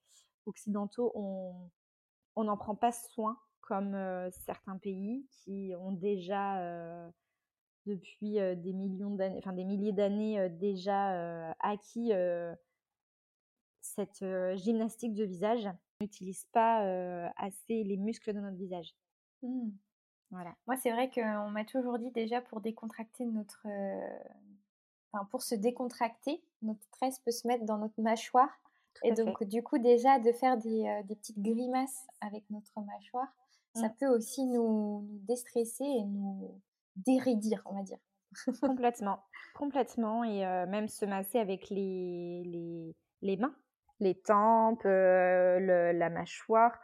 occidentaux, 0.45 1.11
on 2.35 2.43
n'en 2.43 2.57
prend 2.57 2.75
pas 2.75 2.91
soin 2.91 3.37
comme 3.65 3.97
certains 4.45 4.77
pays 4.77 5.25
qui 5.31 5.73
ont 5.79 5.91
déjà 5.91 7.11
depuis 7.85 8.33
des 8.33 8.73
millions 8.73 9.15
d'années, 9.15 9.39
enfin 9.39 9.53
des 9.53 9.65
milliers 9.65 9.93
d'années 9.93 10.49
déjà 10.49 11.51
acquis 11.59 12.11
cette 13.81 14.25
gymnastique 14.55 15.13
de 15.13 15.23
visage. 15.23 15.67
On 15.99 16.05
n'utilise 16.05 16.45
pas 16.51 16.79
assez 17.37 17.83
les 17.83 17.97
muscles 17.97 18.33
de 18.33 18.39
notre 18.39 18.57
visage. 18.57 18.95
Mmh. 19.41 19.69
Voilà. 20.31 20.55
Moi, 20.67 20.75
c'est 20.77 20.91
vrai 20.91 21.09
qu'on 21.09 21.49
m'a 21.49 21.65
toujours 21.65 21.99
dit 21.99 22.11
déjà 22.11 22.41
pour 22.41 22.61
décontracter 22.61 23.25
notre. 23.25 23.65
Enfin, 25.11 25.25
pour 25.31 25.43
se 25.43 25.55
décontracter, 25.55 26.43
notre 26.61 26.83
stress 26.83 27.19
peut 27.19 27.31
se 27.31 27.47
mettre 27.47 27.65
dans 27.65 27.77
notre 27.77 28.01
mâchoire. 28.01 28.49
et 29.03 29.11
donc, 29.11 29.43
du 29.43 29.63
coup, 29.63 29.77
déjà, 29.77 30.19
de 30.19 30.31
faire 30.31 30.57
des, 30.57 31.03
des 31.05 31.15
petites 31.15 31.39
grimaces 31.39 32.07
avec 32.21 32.49
notre 32.49 32.81
mâchoire, 32.81 33.33
ça 33.75 33.87
mmh. 33.87 33.95
peut 33.99 34.07
aussi 34.07 34.45
nous, 34.45 35.01
nous, 35.01 35.19
déstresser 35.27 35.83
et 35.83 36.03
nous 36.03 36.61
déridir, 36.95 37.61
on 37.65 37.75
va 37.75 37.83
dire. 37.83 37.99
complètement, 38.61 39.23
complètement. 39.55 40.23
Et 40.23 40.39
même 40.67 40.87
se 40.87 41.05
masser 41.05 41.39
avec 41.39 41.69
les, 41.69 42.43
les, 42.45 42.95
les 43.21 43.37
mains, 43.37 43.55
les 43.99 44.15
tempes, 44.15 44.83
la 44.85 46.09
mâchoire. 46.09 46.79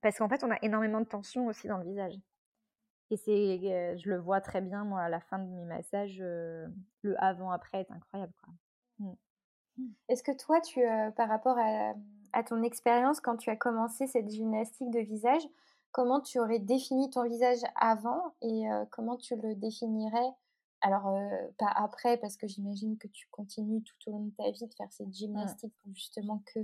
Parce 0.00 0.18
qu'en 0.18 0.28
fait, 0.28 0.42
on 0.44 0.50
a 0.50 0.58
énormément 0.62 1.00
de 1.00 1.06
tension 1.06 1.46
aussi 1.46 1.68
dans 1.68 1.78
le 1.78 1.84
visage. 1.84 2.14
Et 3.10 3.16
c'est, 3.16 3.98
je 3.98 4.08
le 4.08 4.18
vois 4.18 4.40
très 4.40 4.60
bien, 4.60 4.84
moi, 4.84 5.02
à 5.02 5.08
la 5.08 5.20
fin 5.20 5.38
de 5.38 5.48
mes 5.48 5.64
massages, 5.64 6.18
le 6.18 7.14
avant-après 7.18 7.80
est 7.80 7.90
incroyable. 7.90 8.32
Quoi. 8.42 8.54
Mmh. 8.98 9.12
Est-ce 10.08 10.22
que 10.22 10.36
toi, 10.36 10.60
tu, 10.60 10.80
par 11.16 11.28
rapport 11.28 11.58
à, 11.58 11.94
à 12.32 12.42
ton 12.42 12.62
expérience, 12.62 13.20
quand 13.20 13.36
tu 13.36 13.50
as 13.50 13.56
commencé 13.56 14.06
cette 14.06 14.30
gymnastique 14.30 14.90
de 14.90 15.00
visage, 15.00 15.42
comment 15.92 16.20
tu 16.20 16.38
aurais 16.38 16.58
défini 16.58 17.10
ton 17.10 17.28
visage 17.28 17.60
avant 17.76 18.34
et 18.42 18.64
comment 18.90 19.16
tu 19.16 19.36
le 19.36 19.54
définirais? 19.54 20.30
Alors, 20.80 21.14
pas 21.58 21.72
après, 21.76 22.16
parce 22.18 22.36
que 22.36 22.46
j'imagine 22.46 22.96
que 22.96 23.08
tu 23.08 23.28
continues 23.30 23.82
tout 23.82 23.96
au 24.08 24.12
long 24.12 24.24
de 24.24 24.30
ta 24.30 24.50
vie 24.50 24.66
de 24.66 24.74
faire 24.74 24.90
cette 24.90 25.08
mmh. 25.08 25.12
gymnastique 25.12 25.74
pour 25.82 25.94
justement 25.94 26.42
que 26.54 26.60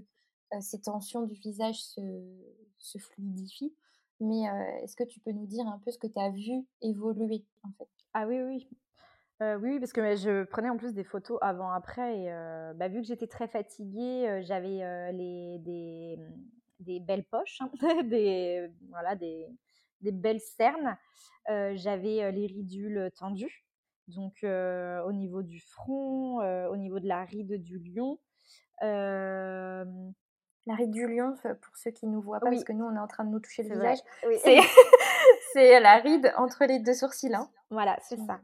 ces 0.61 0.81
tensions 0.81 1.23
du 1.23 1.35
visage 1.35 1.83
se, 1.83 2.01
se 2.79 2.99
fluidifient. 2.99 3.75
Mais 4.21 4.45
est-ce 4.83 4.97
que 4.97 5.05
tu 5.05 5.21
peux 5.21 5.33
nous 5.33 5.47
dire 5.47 5.67
un 5.67 5.79
peu 5.85 5.91
ce 5.91 5.99
que 5.99 6.07
tu 6.07 6.19
as 6.19 6.31
vu 6.31 6.65
évoluer 6.81 7.45
en 7.63 7.73
fait? 7.77 7.89
Ah 8.15 8.27
oui, 8.27 8.41
oui. 8.43 8.69
oui, 9.41 9.79
parce 9.79 9.93
que 9.93 10.17
je 10.17 10.45
prenais 10.45 10.71
en 10.71 10.79
plus 10.79 10.95
des 10.95 11.05
photos 11.05 11.39
avant-après 11.43 12.21
et 12.21 12.73
bah, 12.77 12.89
vu 12.89 13.03
que 13.03 13.07
j'étais 13.07 13.27
très 13.27 13.49
fatiguée, 13.49 14.41
j'avais 14.45 15.13
les, 15.13 15.59
des, 15.59 16.17
mmh, 16.17 16.56
des, 16.81 17.01
belles 17.01 17.25
poches, 17.25 17.61
hein, 17.61 17.71
des, 18.05 18.69
voilà, 18.91 19.15
des, 19.17 19.47
des 20.01 20.13
belles 20.13 20.41
cernes. 20.41 20.97
j'avais 21.49 22.31
les 22.33 22.47
ridules 22.47 23.11
tendues 23.17 23.67
donc 24.09 24.45
au 24.45 25.13
niveau 25.13 25.43
du 25.43 25.61
front, 25.61 26.39
au 26.69 26.77
niveau 26.77 27.01
de 27.01 27.09
la 27.09 27.25
ride 27.25 27.61
du 27.63 27.79
lion. 27.79 28.19
La 30.69 30.75
ride 30.75 30.91
du 30.91 31.07
lion, 31.07 31.35
pour 31.63 31.77
ceux 31.77 31.93
qui 31.93 32.07
ne 32.07 32.13
nous 32.13 32.21
voient 32.21 32.41
pas, 32.41 32.51
parce 32.51 32.65
que 32.65 32.73
nous, 32.73 32.85
on 32.85 32.97
est 32.97 33.01
en 33.01 33.07
train 33.07 33.25
de 33.25 33.31
nous 33.31 33.39
toucher 33.39 33.63
le 33.63 33.75
visage, 33.75 33.99
c'est 35.53 35.79
la 35.79 35.99
ride 35.99 36.33
entre 36.37 36.65
les 36.65 36.81
deux 36.81 36.95
sourcils. 36.95 37.35
Hein. 37.35 37.49
Voilà, 37.71 37.97
c'est 38.03 38.19
ça. 38.19 38.41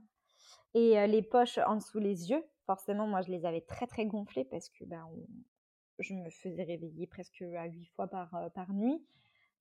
Et 0.74 1.06
les 1.06 1.22
poches 1.22 1.58
en 1.58 1.76
dessous 1.76 1.98
les 1.98 2.30
yeux, 2.30 2.44
forcément, 2.64 3.08
moi, 3.08 3.22
je 3.22 3.30
les 3.30 3.44
avais 3.44 3.60
très, 3.60 3.88
très 3.88 4.06
gonflées 4.06 4.44
parce 4.44 4.68
que 4.68 4.84
ben, 4.84 5.04
je 5.98 6.14
me 6.14 6.30
faisais 6.30 6.64
réveiller 6.64 7.06
presque 7.06 7.42
à 7.42 7.66
huit 7.66 7.86
fois 7.94 8.06
par, 8.06 8.50
par 8.54 8.72
nuit. 8.72 9.04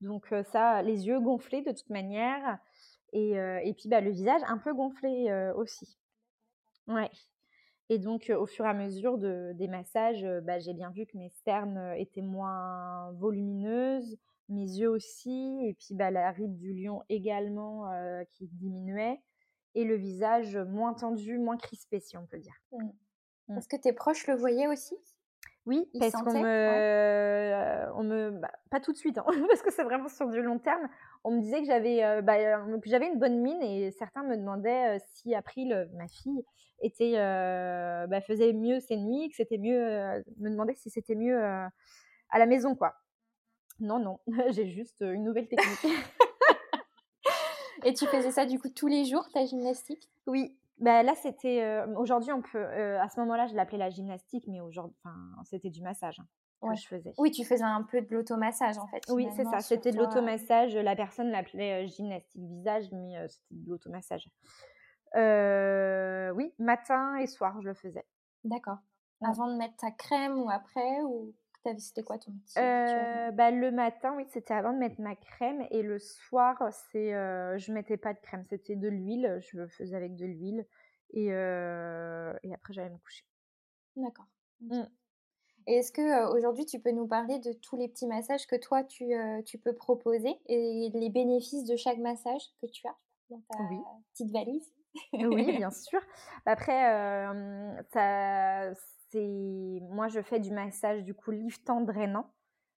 Donc 0.00 0.34
ça, 0.50 0.82
les 0.82 1.06
yeux 1.06 1.20
gonflés 1.20 1.62
de 1.62 1.72
toute 1.72 1.90
manière. 1.90 2.58
Et, 3.12 3.32
et 3.32 3.74
puis 3.74 3.88
bah, 3.88 4.00
le 4.00 4.10
visage 4.10 4.40
un 4.46 4.58
peu 4.58 4.74
gonflé 4.74 5.32
aussi. 5.56 5.98
Ouais. 6.88 7.10
Et 7.88 7.98
donc, 7.98 8.32
au 8.34 8.46
fur 8.46 8.64
et 8.64 8.68
à 8.68 8.74
mesure 8.74 9.18
de, 9.18 9.52
des 9.54 9.68
massages, 9.68 10.26
bah, 10.44 10.58
j'ai 10.58 10.72
bien 10.72 10.90
vu 10.90 11.04
que 11.04 11.16
mes 11.18 11.28
cernes 11.44 11.94
étaient 11.96 12.22
moins 12.22 13.12
volumineuses, 13.12 14.16
mes 14.48 14.64
yeux 14.64 14.88
aussi, 14.88 15.60
et 15.66 15.74
puis 15.74 15.94
bah, 15.94 16.10
la 16.10 16.30
ride 16.30 16.56
du 16.56 16.72
lion 16.72 17.02
également 17.08 17.90
qui 18.30 18.46
diminuait, 18.48 19.20
et 19.74 19.84
le 19.84 19.94
visage 19.94 20.56
moins 20.56 20.94
tendu, 20.94 21.38
moins 21.38 21.56
crispé, 21.56 22.00
si 22.00 22.16
on 22.16 22.26
peut 22.26 22.38
dire. 22.38 22.54
Mmh. 22.72 22.88
Mmh. 23.48 23.58
Est-ce 23.58 23.68
que 23.68 23.76
tes 23.76 23.92
proches 23.92 24.26
le 24.26 24.34
voyaient 24.34 24.68
aussi? 24.68 24.96
Oui, 25.66 25.88
parce 25.98 26.12
qu'on 26.12 26.32
me, 26.32 27.92
on 27.94 28.02
me 28.02 28.30
bah, 28.30 28.50
pas 28.70 28.80
tout 28.80 28.92
de 28.92 28.96
suite, 28.96 29.18
hein, 29.18 29.24
parce 29.48 29.62
que 29.62 29.70
c'est 29.70 29.84
vraiment 29.84 30.08
sur 30.08 30.28
du 30.28 30.42
long 30.42 30.58
terme. 30.58 30.88
On 31.24 31.30
me 31.30 31.40
disait 31.40 31.60
que 31.60 31.66
j'avais, 31.66 32.22
bah, 32.22 32.36
que 32.36 32.90
j'avais 32.90 33.06
une 33.06 33.18
bonne 33.18 33.40
mine 33.40 33.62
et 33.62 33.92
certains 33.92 34.24
me 34.24 34.36
demandaient 34.36 34.98
si 35.14 35.34
April, 35.34 35.88
ma 35.94 36.08
fille, 36.08 36.44
était, 36.80 37.14
bah, 37.14 38.20
faisait 38.20 38.52
mieux 38.52 38.80
ses 38.80 38.96
nuits, 38.96 39.28
que 39.28 39.36
c'était 39.36 39.58
mieux, 39.58 40.22
me 40.38 40.50
demandaient 40.50 40.74
si 40.74 40.90
c'était 40.90 41.14
mieux 41.14 41.40
à 41.40 42.38
la 42.38 42.46
maison, 42.46 42.74
quoi. 42.74 42.94
Non, 43.82 43.98
non, 43.98 44.20
j'ai 44.50 44.68
juste 44.68 45.00
une 45.00 45.24
nouvelle 45.24 45.48
technique. 45.48 45.84
et 47.84 47.92
tu 47.94 48.06
faisais 48.06 48.30
ça 48.30 48.46
du 48.46 48.58
coup 48.58 48.68
tous 48.68 48.86
les 48.86 49.04
jours, 49.04 49.28
ta 49.32 49.44
gymnastique? 49.44 50.08
Oui, 50.26 50.56
bah, 50.78 51.02
là, 51.02 51.14
c'était. 51.14 51.82
aujourd'hui, 51.96 52.32
on 52.32 52.42
peut. 52.42 52.64
à 52.64 53.08
ce 53.08 53.20
moment-là, 53.20 53.46
je 53.46 53.54
l'appelais 53.54 53.78
la 53.78 53.90
gymnastique, 53.90 54.44
mais 54.48 54.60
aujourd'hui, 54.60 54.96
c'était 55.44 55.70
du 55.70 55.82
massage 55.82 56.20
hein, 56.20 56.26
que 56.68 56.74
je 56.74 56.86
faisais. 56.86 57.12
Oui, 57.18 57.30
tu 57.30 57.44
faisais 57.44 57.62
un 57.64 57.82
peu 57.82 58.00
de 58.02 58.14
l'automassage 58.14 58.78
en 58.78 58.86
fait. 58.88 59.02
Oui, 59.08 59.28
c'est 59.36 59.44
ça. 59.44 59.60
C'était 59.60 59.92
de 59.92 59.98
l'automassage. 59.98 60.74
La 60.76 60.96
personne 60.96 61.30
l'appelait 61.30 61.86
gymnastique 61.86 62.42
visage, 62.42 62.90
mais 62.92 63.28
c'était 63.28 63.54
de 63.54 63.70
l'automassage. 63.70 64.28
oui, 65.14 66.54
matin 66.58 67.16
et 67.16 67.26
soir, 67.26 67.60
je 67.60 67.68
le 67.68 67.74
faisais. 67.74 68.06
D'accord. 68.44 68.78
Avant 69.24 69.46
de 69.46 69.56
mettre 69.56 69.76
ta 69.76 69.90
crème 69.92 70.36
ou 70.38 70.50
après 70.50 71.02
ou? 71.02 71.32
C'était 71.78 72.02
quoi 72.02 72.18
ton 72.18 72.32
petit 72.32 72.54
bah, 72.56 73.50
Le 73.50 73.70
matin, 73.70 74.14
oui, 74.16 74.24
c'était 74.28 74.54
avant 74.54 74.72
de 74.72 74.78
mettre 74.78 75.00
ma 75.00 75.16
crème. 75.16 75.66
Et 75.70 75.82
le 75.82 75.98
soir, 75.98 76.56
c'est, 76.90 77.10
je 77.12 77.72
mettais 77.72 77.96
pas 77.96 78.14
de 78.14 78.20
crème, 78.20 78.44
c'était 78.48 78.76
de 78.76 78.88
l'huile. 78.88 79.38
Je 79.40 79.56
le 79.58 79.68
faisais 79.68 79.96
avec 79.96 80.16
de 80.16 80.26
l'huile. 80.26 80.66
Et, 81.12 81.26
et 81.26 82.54
après, 82.54 82.72
j'allais 82.72 82.90
me 82.90 82.98
coucher. 82.98 83.24
D'accord. 83.96 84.26
Mmh. 84.60 84.82
Et 85.66 85.74
est-ce 85.74 85.92
que 85.92 86.34
aujourd'hui 86.36 86.66
tu 86.66 86.80
peux 86.80 86.90
nous 86.90 87.06
parler 87.06 87.38
de 87.38 87.52
tous 87.52 87.76
les 87.76 87.88
petits 87.88 88.06
massages 88.06 88.46
que 88.46 88.56
toi 88.56 88.82
tu, 88.82 89.12
tu, 89.44 89.58
peux 89.58 89.74
proposer 89.74 90.34
et 90.46 90.90
les 90.92 91.08
bénéfices 91.08 91.64
de 91.64 91.76
chaque 91.76 91.98
massage 91.98 92.42
que 92.60 92.66
tu 92.66 92.86
as 92.88 92.96
dans 93.30 93.40
ta 93.48 93.58
petite 94.12 94.32
valise? 94.32 94.72
Oui, 95.12 95.56
bien 95.56 95.70
sûr. 95.70 96.00
Après, 96.46 97.26
ça, 97.92 98.74
moi 99.14 100.08
je 100.08 100.20
fais 100.22 100.40
du 100.40 100.50
massage 100.50 101.02
du 101.04 101.14
coup 101.14 101.30
liftant 101.30 101.80
drainant, 101.80 102.32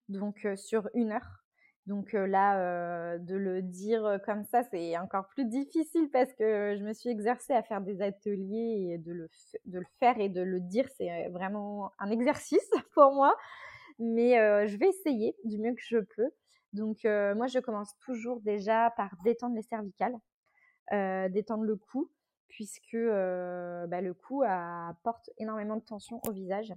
donc 0.10 0.48
sur 0.56 0.89
une 0.94 1.12
heure. 1.12 1.44
Donc 1.88 2.13
là, 2.13 3.18
de 3.20 3.36
le 3.36 3.62
dire 3.62 4.20
comme 4.25 4.44
ça, 4.44 4.63
c'est 4.63 4.98
encore 4.98 5.27
plus 5.27 5.46
difficile 5.46 6.10
parce 6.12 6.34
que 6.34 6.75
je 6.75 6.84
me 6.84 6.94
suis 6.94 7.10
exercée 7.10 7.54
à 7.54 7.62
faire 7.62 7.82
des 7.82 8.01
ateliers 8.01 8.89
et 8.89 8.98
de 8.98 9.13
le 9.13 9.86
faire 10.00 10.20
et 10.20 10.30
de 10.30 10.42
le 10.42 10.60
dire, 10.60 10.89
c'est 10.98 11.27
vraiment 11.30 11.92
un 12.00 12.10
exercice 12.10 12.70
pour 12.96 13.13
moi. 13.13 13.36
Mais 14.00 14.34
je 14.68 14.75
vais 14.77 14.89
essayer 14.89 15.36
du 15.44 15.60
mieux 15.60 15.74
que 15.75 15.84
je 15.84 16.00
peux. 16.00 16.30
Donc 16.74 17.04
moi, 17.04 17.46
je 17.46 17.60
commence 17.60 17.96
toujours 18.00 18.42
déjà 18.42 18.92
par 18.98 19.12
détendre 19.24 19.56
les 19.56 19.62
cervicales, 19.62 20.15
détendre 21.32 21.63
le 21.65 21.75
cou 21.75 22.10
puisque 22.48 22.96
bah, 22.96 24.02
le 24.02 24.14
cou 24.14 24.44
apporte 24.46 25.30
énormément 25.38 25.75
de 25.78 25.84
tension 25.84 26.22
au 26.28 26.32
visage. 26.32 26.74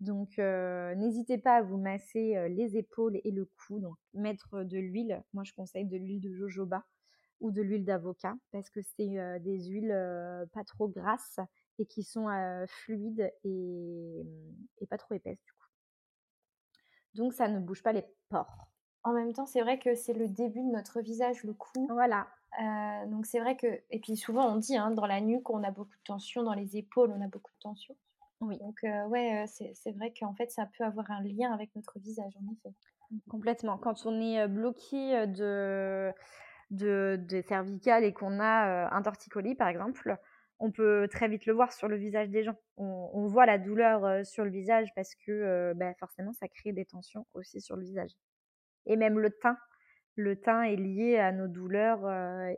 Donc 0.00 0.38
n'hésitez 0.38 1.38
pas 1.38 1.56
à 1.56 1.62
vous 1.62 1.76
masser 1.76 2.48
les 2.48 2.76
épaules 2.76 3.20
et 3.24 3.30
le 3.30 3.44
cou, 3.44 3.80
donc 3.80 3.96
mettre 4.14 4.62
de 4.62 4.78
l'huile. 4.78 5.22
Moi 5.34 5.44
je 5.44 5.52
conseille 5.52 5.86
de 5.86 5.96
l'huile 5.96 6.20
de 6.20 6.32
jojoba 6.32 6.84
ou 7.40 7.50
de 7.50 7.62
l'huile 7.62 7.84
d'avocat 7.84 8.34
parce 8.50 8.70
que 8.70 8.80
c'est 8.82 9.40
des 9.40 9.64
huiles 9.66 10.46
pas 10.52 10.64
trop 10.64 10.88
grasses 10.88 11.38
et 11.78 11.86
qui 11.86 12.02
sont 12.02 12.28
fluides 12.66 13.30
et, 13.44 14.26
et, 14.78 14.86
pas 14.86 14.98
trop 14.98 15.14
épaisses 15.14 15.42
du 15.44 15.52
coup. 15.52 15.68
Donc 17.14 17.34
ça 17.34 17.48
ne 17.48 17.58
bouge 17.58 17.82
pas 17.82 17.92
les 17.92 18.04
pores. 18.28 18.70
En 19.02 19.12
même 19.12 19.32
temps, 19.32 19.46
c'est 19.46 19.62
vrai 19.62 19.78
que 19.78 19.94
c'est 19.94 20.12
le 20.12 20.28
début 20.28 20.60
de 20.60 20.70
notre 20.70 21.00
visage, 21.00 21.42
le 21.44 21.54
cou. 21.54 21.86
Voilà. 21.90 22.28
Euh, 22.58 23.06
donc 23.06 23.26
c'est 23.26 23.38
vrai 23.38 23.56
que, 23.56 23.66
et 23.90 24.00
puis 24.00 24.16
souvent 24.16 24.52
on 24.52 24.56
dit 24.56 24.76
hein, 24.76 24.90
dans 24.90 25.06
la 25.06 25.20
nuque 25.20 25.48
on 25.50 25.62
a 25.62 25.70
beaucoup 25.70 25.94
de 25.94 26.04
tension, 26.04 26.42
dans 26.42 26.52
les 26.52 26.76
épaules 26.76 27.12
on 27.16 27.22
a 27.22 27.28
beaucoup 27.28 27.52
de 27.52 27.60
tension. 27.60 27.96
Oui. 28.40 28.58
Donc 28.58 28.82
euh, 28.84 29.06
ouais, 29.06 29.44
euh, 29.44 29.72
c'est 29.74 29.92
vrai 29.92 30.12
qu'en 30.18 30.34
fait 30.34 30.50
ça 30.50 30.66
peut 30.76 30.84
avoir 30.84 31.10
un 31.10 31.22
lien 31.22 31.52
avec 31.52 31.74
notre 31.76 31.98
visage 32.00 32.32
en 32.36 32.52
effet. 32.52 32.74
Mmh. 33.10 33.18
Complètement. 33.28 33.78
Quand 33.78 34.04
on 34.04 34.20
est 34.20 34.48
bloqué 34.48 35.26
de, 35.28 36.12
de, 36.70 37.20
de 37.28 37.42
cervicales 37.42 38.04
et 38.04 38.12
qu'on 38.12 38.40
a 38.40 38.90
un 38.90 39.02
torticolis 39.02 39.54
par 39.54 39.68
exemple, 39.68 40.16
on 40.58 40.72
peut 40.72 41.08
très 41.10 41.28
vite 41.28 41.46
le 41.46 41.52
voir 41.52 41.72
sur 41.72 41.86
le 41.86 41.96
visage 41.96 42.30
des 42.30 42.42
gens. 42.42 42.56
On, 42.76 43.26
voit 43.26 43.46
la 43.46 43.58
douleur 43.58 44.26
sur 44.26 44.44
le 44.44 44.50
visage 44.50 44.88
parce 44.94 45.14
que 45.14 45.72
bah, 45.74 45.94
forcément 45.94 46.32
ça 46.32 46.48
crée 46.48 46.72
des 46.72 46.84
tensions 46.84 47.26
aussi 47.32 47.60
sur 47.60 47.76
le 47.76 47.84
visage. 47.84 48.10
Et 48.86 48.96
même 48.96 49.18
le 49.18 49.30
teint 49.30 49.56
le 50.20 50.40
teint 50.40 50.62
est 50.62 50.76
lié 50.76 51.18
à 51.18 51.32
nos 51.32 51.48
douleurs 51.48 52.06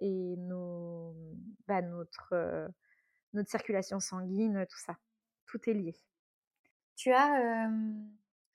et 0.01 0.37
nos, 0.37 1.15
bah, 1.67 1.83
notre, 1.83 2.69
notre 3.33 3.51
circulation 3.51 4.01
sanguine, 4.01 4.67
tout 4.69 4.79
ça. 4.79 4.97
Tout 5.47 5.59
est 5.69 5.75
lié. 5.75 5.97
Tu 6.97 7.13
as, 7.13 7.69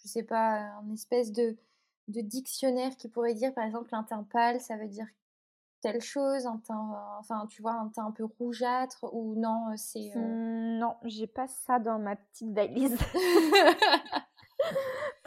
je 0.04 0.08
sais 0.08 0.24
pas, 0.24 0.72
un 0.82 0.92
espèce 0.94 1.32
de, 1.32 1.58
de 2.08 2.22
dictionnaire 2.22 2.96
qui 2.96 3.10
pourrait 3.10 3.34
dire, 3.34 3.54
par 3.54 3.66
exemple, 3.66 3.94
un 3.94 4.04
teint 4.04 4.24
pâle, 4.24 4.62
ça 4.62 4.78
veut 4.78 4.88
dire 4.88 5.08
telle 5.82 6.02
chose, 6.02 6.46
un 6.46 6.58
teint, 6.58 7.18
enfin, 7.20 7.46
tu 7.48 7.62
vois, 7.62 7.74
un 7.74 7.90
teint 7.90 8.08
un 8.08 8.12
peu 8.12 8.24
rougeâtre 8.24 9.06
ou 9.14 9.36
non, 9.36 9.76
c'est. 9.76 10.12
Mmh, 10.16 10.80
non, 10.80 10.96
j'ai 11.04 11.28
pas 11.28 11.48
ça 11.48 11.80
dans 11.80 12.00
ma 12.00 12.16
petite 12.16 12.52
valise. 12.54 12.98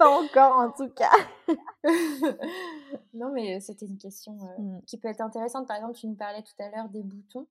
pas 0.00 0.09
encore, 0.09 0.59
en 0.59 0.73
tout 0.73 0.88
cas. 0.88 1.12
non, 3.14 3.30
mais 3.33 3.61
c'était 3.61 3.87
une 3.87 3.99
question 3.99 4.33
mmh. 4.33 4.80
qui 4.87 4.99
peut 4.99 5.09
être 5.09 5.21
intéressante. 5.21 5.69
Par 5.69 5.76
exemple, 5.76 5.95
tu 5.95 6.07
nous 6.07 6.14
parlais 6.14 6.42
tout 6.42 6.62
à 6.62 6.71
l'heure 6.71 6.88
des 6.88 7.02
boutons. 7.02 7.47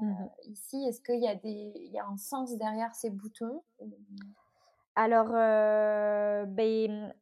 Mmh 0.00 0.14
ici, 0.48 0.84
est-ce 0.88 1.00
qu'il 1.00 1.22
y, 1.22 1.28
a 1.28 1.34
des... 1.34 1.72
il 1.76 1.92
y 1.92 1.98
a 1.98 2.06
un 2.06 2.16
sens 2.16 2.56
derrière 2.56 2.94
ces 2.94 3.10
boutons 3.10 3.62
Alors, 4.96 5.28
ben, 6.48 7.14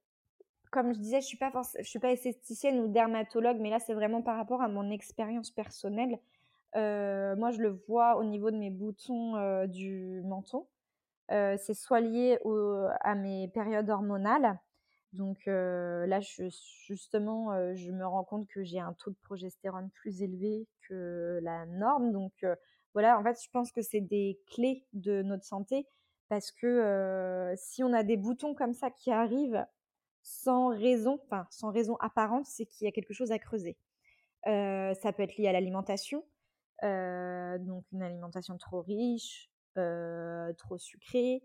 comme 0.71 0.95
je 0.95 0.99
disais, 0.99 1.21
je 1.21 1.27
suis 1.27 1.37
pas 1.37 1.51
je 1.79 1.89
suis 1.89 1.99
pas 1.99 2.13
esthéticienne 2.13 2.79
ou 2.81 2.89
dermatologue, 2.89 3.59
mais 3.61 3.71
là 3.71 3.81
c'est 3.81 3.93
vraiment 3.93 4.23
par 4.23 4.37
rapport 4.37 4.63
à 4.63 4.69
mon 4.69 4.89
expérience 4.91 5.51
personnelle. 5.51 6.19
Euh, 6.77 7.37
moi, 7.37 7.51
je 7.51 7.61
le 7.61 7.83
vois 7.89 8.17
au 8.17 8.25
niveau 8.25 8.51
de 8.51 8.57
mes 8.57 8.71
boutons 8.71 9.37
euh, 9.37 9.67
du 9.67 10.23
menton. 10.25 10.67
Euh, 11.33 11.57
c'est 11.59 11.75
soit 11.75 12.01
lié 12.01 12.39
à 13.01 13.15
mes 13.15 13.49
périodes 13.49 13.91
hormonales. 13.91 14.59
Donc 15.13 15.47
là, 15.47 16.21
je, 16.21 16.49
justement, 16.87 17.75
je 17.75 17.91
me 17.91 18.07
rends 18.07 18.25
compte 18.25 18.47
que 18.47 18.63
j'ai 18.63 18.79
un 18.79 18.93
taux 18.93 19.11
de 19.11 19.17
progestérone 19.23 19.91
plus 19.91 20.23
élevé 20.23 20.69
que 20.89 21.41
la 21.43 21.67
norme. 21.67 22.13
Donc 22.13 22.33
voilà, 22.95 23.19
en 23.19 23.23
fait, 23.25 23.37
je 23.43 23.51
pense 23.51 23.73
que 23.73 23.83
c'est 23.83 24.01
des 24.01 24.41
clés 24.47 24.87
de 24.93 25.23
notre 25.23 25.45
santé 25.45 25.87
parce 26.29 26.53
que 26.53 27.53
si 27.57 27.83
on 27.83 27.93
a 27.93 28.05
des 28.05 28.17
boutons 28.17 28.55
comme 28.55 28.73
ça 28.73 28.91
qui 28.91 29.11
arrivent 29.11 29.67
sans 30.23 30.69
raison, 30.69 31.19
enfin 31.25 31.47
sans 31.51 31.73
raison 31.73 31.97
apparente, 31.97 32.47
c'est 32.47 32.67
qu'il 32.67 32.85
y 32.85 32.89
a 32.89 32.93
quelque 32.93 33.15
chose 33.15 33.33
à 33.33 33.39
creuser. 33.39 33.77
Ça 34.45 35.13
peut 35.17 35.25
être 35.25 35.37
lié 35.37 35.49
à 35.49 35.53
l'alimentation, 35.53 36.25
donc 36.83 37.85
une 37.93 38.03
alimentation 38.03 38.57
trop 38.59 38.81
riche, 38.83 39.51
trop 39.75 40.79
sucrée. 40.79 41.43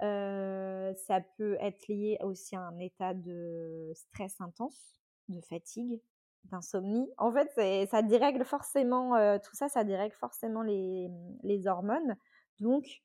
Ça 0.00 1.20
peut 1.36 1.56
être 1.60 1.88
lié 1.88 2.18
aussi 2.22 2.56
à 2.56 2.60
un 2.60 2.78
état 2.78 3.14
de 3.14 3.92
stress 3.94 4.40
intense, 4.40 5.00
de 5.28 5.40
fatigue, 5.40 6.00
d'insomnie. 6.44 7.08
En 7.18 7.32
fait, 7.32 7.86
ça 7.88 8.02
dérègle 8.02 8.44
forcément, 8.44 9.38
tout 9.38 9.54
ça, 9.54 9.68
ça 9.68 9.84
dérègle 9.84 10.14
forcément 10.14 10.62
les, 10.62 11.66
hormones. 11.66 12.16
Donc, 12.60 13.02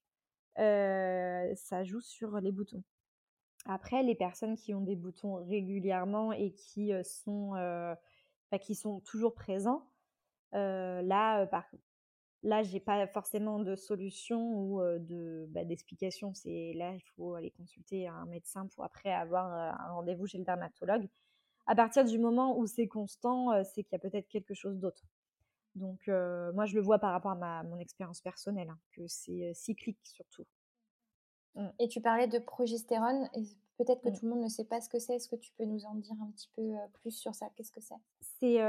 ça 0.56 1.84
joue 1.84 2.02
sur 2.02 2.40
les 2.40 2.52
boutons. 2.52 2.84
Après, 3.66 4.02
les 4.04 4.16
personnes 4.16 4.56
qui 4.56 4.74
ont 4.74 4.82
des 4.82 4.96
boutons 4.96 5.36
régulièrement 5.46 6.32
et 6.34 6.52
qui 6.52 6.92
sont, 7.04 7.52
bah, 8.52 8.60
qui 8.60 8.76
sont 8.76 9.00
toujours 9.02 9.34
présents, 9.34 9.88
là, 10.52 11.46
par, 11.48 11.66
là, 12.44 12.64
j'ai 12.64 12.80
pas 12.80 13.08
forcément 13.08 13.60
de 13.60 13.76
solution 13.76 14.54
ou 14.54 14.82
de 15.00 15.46
bah, 15.50 15.64
d'explication. 15.64 16.34
C'est 16.34 16.74
là, 16.76 16.94
il 16.94 17.04
faut 17.16 17.36
aller 17.36 17.52
consulter 17.52 18.08
un 18.08 18.26
médecin 18.26 18.68
pour 18.68 18.84
après 18.84 19.14
avoir 19.14 19.52
un 19.52 19.94
rendez-vous 19.94 20.28
chez 20.28 20.38
le 20.38 20.44
dermatologue. 20.44 21.08
À 21.68 21.76
partir 21.76 22.04
du 22.04 22.18
moment 22.18 22.58
où 22.58 22.66
c'est 22.66 22.88
constant, 22.88 23.64
c'est 23.64 23.84
qu'il 23.84 23.94
y 23.94 23.96
a 23.96 24.00
peut-être 24.00 24.28
quelque 24.28 24.54
chose 24.54 24.80
d'autre. 24.80 25.04
Donc, 25.76 26.08
moi, 26.08 26.66
je 26.66 26.76
le 26.76 26.82
vois 26.82 27.00
par 27.00 27.12
rapport 27.12 27.32
à 27.32 27.64
mon 27.64 27.78
expérience 27.78 28.22
personnelle, 28.22 28.70
hein, 28.70 28.80
que 28.92 29.08
c'est 29.08 29.54
cyclique 29.54 30.00
surtout. 30.04 30.46
Mmh. 31.56 31.68
Et 31.80 31.88
tu 31.88 32.02
parlais 32.02 32.28
de 32.28 32.40
progestérone, 32.40 33.30
peut-être 33.78 34.02
que 34.02 34.10
mmh. 34.10 34.14
tout 34.14 34.26
le 34.26 34.32
monde 34.32 34.44
ne 34.44 34.50
sait 34.50 34.66
pas 34.66 34.82
ce 34.82 34.90
que 34.90 35.00
c'est. 35.00 35.16
Est-ce 35.16 35.28
que 35.28 35.36
tu 35.36 35.52
peux 35.58 35.66
nous 35.66 35.86
en 35.86 35.96
dire 35.96 36.16
un 36.22 36.32
petit 36.32 36.50
peu 36.56 36.74
plus 36.94 37.12
sur 37.12 37.34
ça? 37.34 37.50
Qu'est-ce 37.56 37.72
que 37.72 37.82
c'est? 37.82 37.96
C'est 38.40 38.60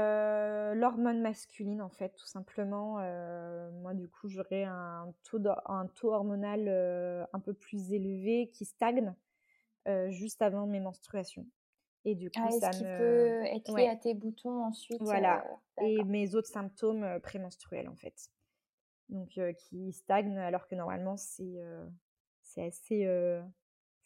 l'hormone 0.75 1.21
masculine, 1.21 1.81
en 1.81 1.89
fait, 1.89 2.15
tout 2.15 2.27
simplement. 2.27 2.93
moi, 3.81 3.93
du 3.93 4.07
coup, 4.09 4.27
j'aurais 4.29 4.63
un 4.63 5.13
taux, 5.23 5.39
un 5.65 5.87
taux 5.87 6.13
hormonal 6.13 6.67
un 7.31 7.39
peu 7.39 7.53
plus 7.53 7.93
élevé 7.93 8.49
qui 8.53 8.65
stagne 8.65 9.13
juste 10.09 10.41
avant 10.41 10.67
mes 10.67 10.79
menstruations. 10.79 11.45
Et 12.05 12.15
du 12.15 12.29
coup, 12.29 12.41
ah, 12.43 12.51
ça 12.51 12.71
me... 12.83 12.97
peut 12.97 13.45
être 13.45 13.77
lié 13.77 13.87
à 13.87 13.95
tes 13.95 14.13
boutons 14.13 14.65
ensuite 14.65 15.01
Voilà. 15.01 15.45
et 15.81 16.03
mes 16.03 16.35
autres 16.35 16.49
symptômes 16.49 17.19
prémenstruels, 17.21 17.87
en 17.87 17.95
fait. 17.95 18.29
Donc, 19.09 19.39
qui 19.57 19.93
stagnent 19.93 20.37
alors 20.37 20.67
que 20.67 20.75
normalement, 20.75 21.17
c'est 21.17 21.61
c'est 22.41 22.65
assez 22.65 23.05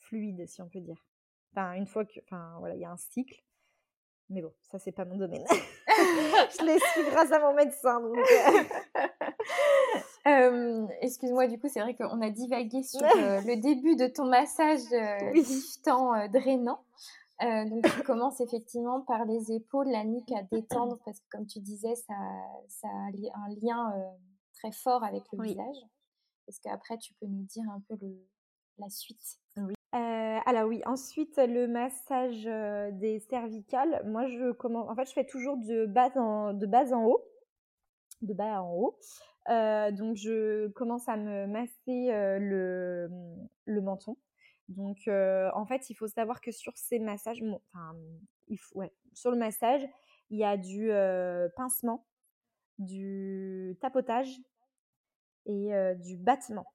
fluide, 0.07 0.47
si 0.47 0.61
on 0.61 0.69
peut 0.69 0.79
dire. 0.79 1.03
Enfin, 1.51 1.73
une 1.73 1.87
fois 1.87 2.05
que, 2.05 2.19
enfin, 2.25 2.55
voilà, 2.59 2.75
il 2.75 2.81
y 2.81 2.85
a 2.85 2.91
un 2.91 2.97
cycle. 2.97 3.41
Mais 4.29 4.41
bon, 4.41 4.53
ça, 4.61 4.77
c'est 4.77 4.91
pas 4.91 5.05
mon 5.05 5.15
domaine. 5.17 5.45
je 5.49 6.65
l'ai 6.65 6.79
su 6.79 7.09
grâce 7.09 7.31
à 7.31 7.39
mon 7.39 7.53
médecin. 7.53 8.01
Excuse-moi, 11.01 11.47
du 11.47 11.57
coup, 11.57 11.69
c'est 11.69 11.79
vrai 11.79 11.95
qu'on 11.95 12.21
a 12.21 12.29
divagué 12.29 12.83
sur 12.83 12.99
le 13.01 13.55
début 13.55 13.95
de 13.95 14.07
ton 14.07 14.25
massage 14.25 14.81
euh, 14.91 16.27
drainant. 16.27 16.83
donc, 17.41 17.89
tu 17.95 18.03
commences 18.03 18.41
effectivement 18.41 18.99
par 19.01 19.23
les 19.23 19.53
épaules, 19.53 19.87
la 19.87 20.03
nuque 20.03 20.31
à 20.33 20.43
détendre, 20.43 20.99
parce 21.05 21.21
que 21.21 21.25
comme 21.31 21.47
tu 21.47 21.59
disais, 21.59 21.95
ça, 21.95 22.13
ça 22.67 22.89
a 22.89 22.91
un 22.91 23.49
lien 23.61 23.93
très 24.53 24.73
fort 24.73 25.05
avec 25.05 25.23
le 25.31 25.43
visage. 25.43 25.77
Est-ce 26.49 26.59
qu'après, 26.59 26.97
tu 26.97 27.13
peux 27.13 27.27
nous 27.27 27.43
dire 27.43 27.63
un 27.69 27.81
peu 27.87 27.95
le, 28.01 28.27
la 28.77 28.89
suite? 28.89 29.39
Euh, 29.97 30.39
alors 30.45 30.67
oui, 30.67 30.81
ensuite 30.86 31.38
le 31.38 31.67
massage 31.67 32.45
euh, 32.45 32.91
des 32.91 33.19
cervicales. 33.19 34.03
Moi, 34.05 34.27
je 34.27 34.51
commence. 34.51 34.88
En 34.89 34.95
fait, 34.95 35.05
je 35.07 35.13
fais 35.13 35.25
toujours 35.25 35.57
de 35.57 35.86
bas 35.88 36.12
en, 36.15 36.53
de 36.53 36.65
bas 36.67 36.93
en 36.93 37.05
haut, 37.05 37.23
de 38.21 38.33
bas 38.33 38.62
en 38.62 38.73
haut. 38.73 38.99
Euh, 39.49 39.91
donc, 39.91 40.15
je 40.17 40.67
commence 40.69 41.07
à 41.10 41.17
me 41.17 41.47
masser 41.47 42.10
le, 42.39 43.10
le 43.65 43.81
menton. 43.81 44.17
Donc, 44.67 45.07
en 45.07 45.65
fait, 45.65 45.89
il 45.89 45.95
faut 45.95 46.07
savoir 46.07 46.41
que 46.41 46.51
sur 46.51 46.77
ces 46.77 46.99
massages, 46.99 47.41
sur 49.13 49.31
le 49.31 49.38
massage, 49.38 49.88
il 50.29 50.38
y 50.38 50.43
a 50.43 50.57
du 50.57 50.91
pincement, 51.55 52.05
du 52.77 53.77
tapotage 53.81 54.29
et 55.45 55.71
du 55.95 56.17
battement. 56.17 56.67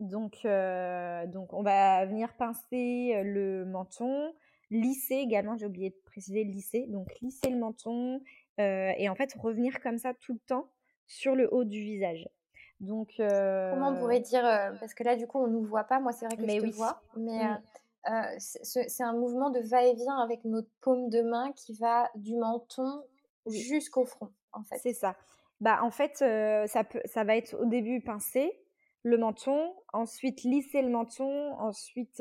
Donc, 0.00 0.46
euh, 0.46 1.26
donc, 1.26 1.52
on 1.52 1.62
va 1.62 2.06
venir 2.06 2.32
pincer 2.34 3.12
euh, 3.14 3.22
le 3.22 3.66
menton, 3.66 4.32
lisser 4.70 5.16
également, 5.16 5.56
j'ai 5.56 5.66
oublié 5.66 5.90
de 5.90 6.00
préciser 6.06 6.42
lisser, 6.42 6.86
donc 6.88 7.08
lisser 7.20 7.50
le 7.50 7.58
menton 7.58 8.22
euh, 8.60 8.92
et 8.96 9.08
en 9.10 9.14
fait 9.14 9.32
revenir 9.34 9.78
comme 9.80 9.98
ça 9.98 10.14
tout 10.14 10.32
le 10.32 10.38
temps 10.38 10.70
sur 11.06 11.34
le 11.34 11.52
haut 11.52 11.64
du 11.64 11.82
visage. 11.82 12.28
Donc, 12.80 13.12
comment 13.18 13.90
on 13.90 13.98
pourrait 13.98 14.20
dire 14.20 14.42
parce 14.80 14.94
que 14.94 15.04
là 15.04 15.14
du 15.14 15.26
coup 15.26 15.38
on 15.38 15.48
nous 15.48 15.62
voit 15.62 15.84
pas, 15.84 16.00
moi 16.00 16.12
c'est 16.12 16.24
vrai 16.24 16.36
que 16.36 16.48
je 16.50 16.60
te 16.60 16.76
vois, 16.76 17.02
mais 17.14 17.42
c'est 18.38 19.02
un 19.02 19.12
mouvement 19.12 19.50
de 19.50 19.60
va-et-vient 19.60 20.16
avec 20.16 20.46
notre 20.46 20.70
paume 20.80 21.10
de 21.10 21.20
main 21.20 21.52
qui 21.52 21.74
va 21.74 22.08
du 22.14 22.36
menton 22.36 23.02
jusqu'au 23.46 24.06
front 24.06 24.30
en 24.52 24.62
fait. 24.62 24.78
C'est 24.78 24.94
ça. 24.94 25.14
Bah 25.60 25.80
en 25.82 25.90
fait 25.90 26.16
ça 26.68 26.84
peut 26.84 27.02
ça 27.04 27.22
va 27.22 27.36
être 27.36 27.54
au 27.60 27.66
début 27.66 28.00
pincé 28.00 28.50
le 29.02 29.18
menton, 29.18 29.74
ensuite 29.92 30.42
lisser 30.42 30.82
le 30.82 30.90
menton, 30.90 31.54
ensuite 31.58 32.18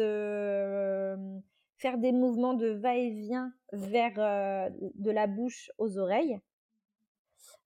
faire 1.77 1.97
des 1.97 2.11
mouvements 2.11 2.53
de 2.53 2.69
va-et-vient 2.69 3.53
vers 3.71 4.15
de 4.15 5.11
la 5.11 5.27
bouche 5.27 5.71
aux 5.77 5.97
oreilles. 5.97 6.39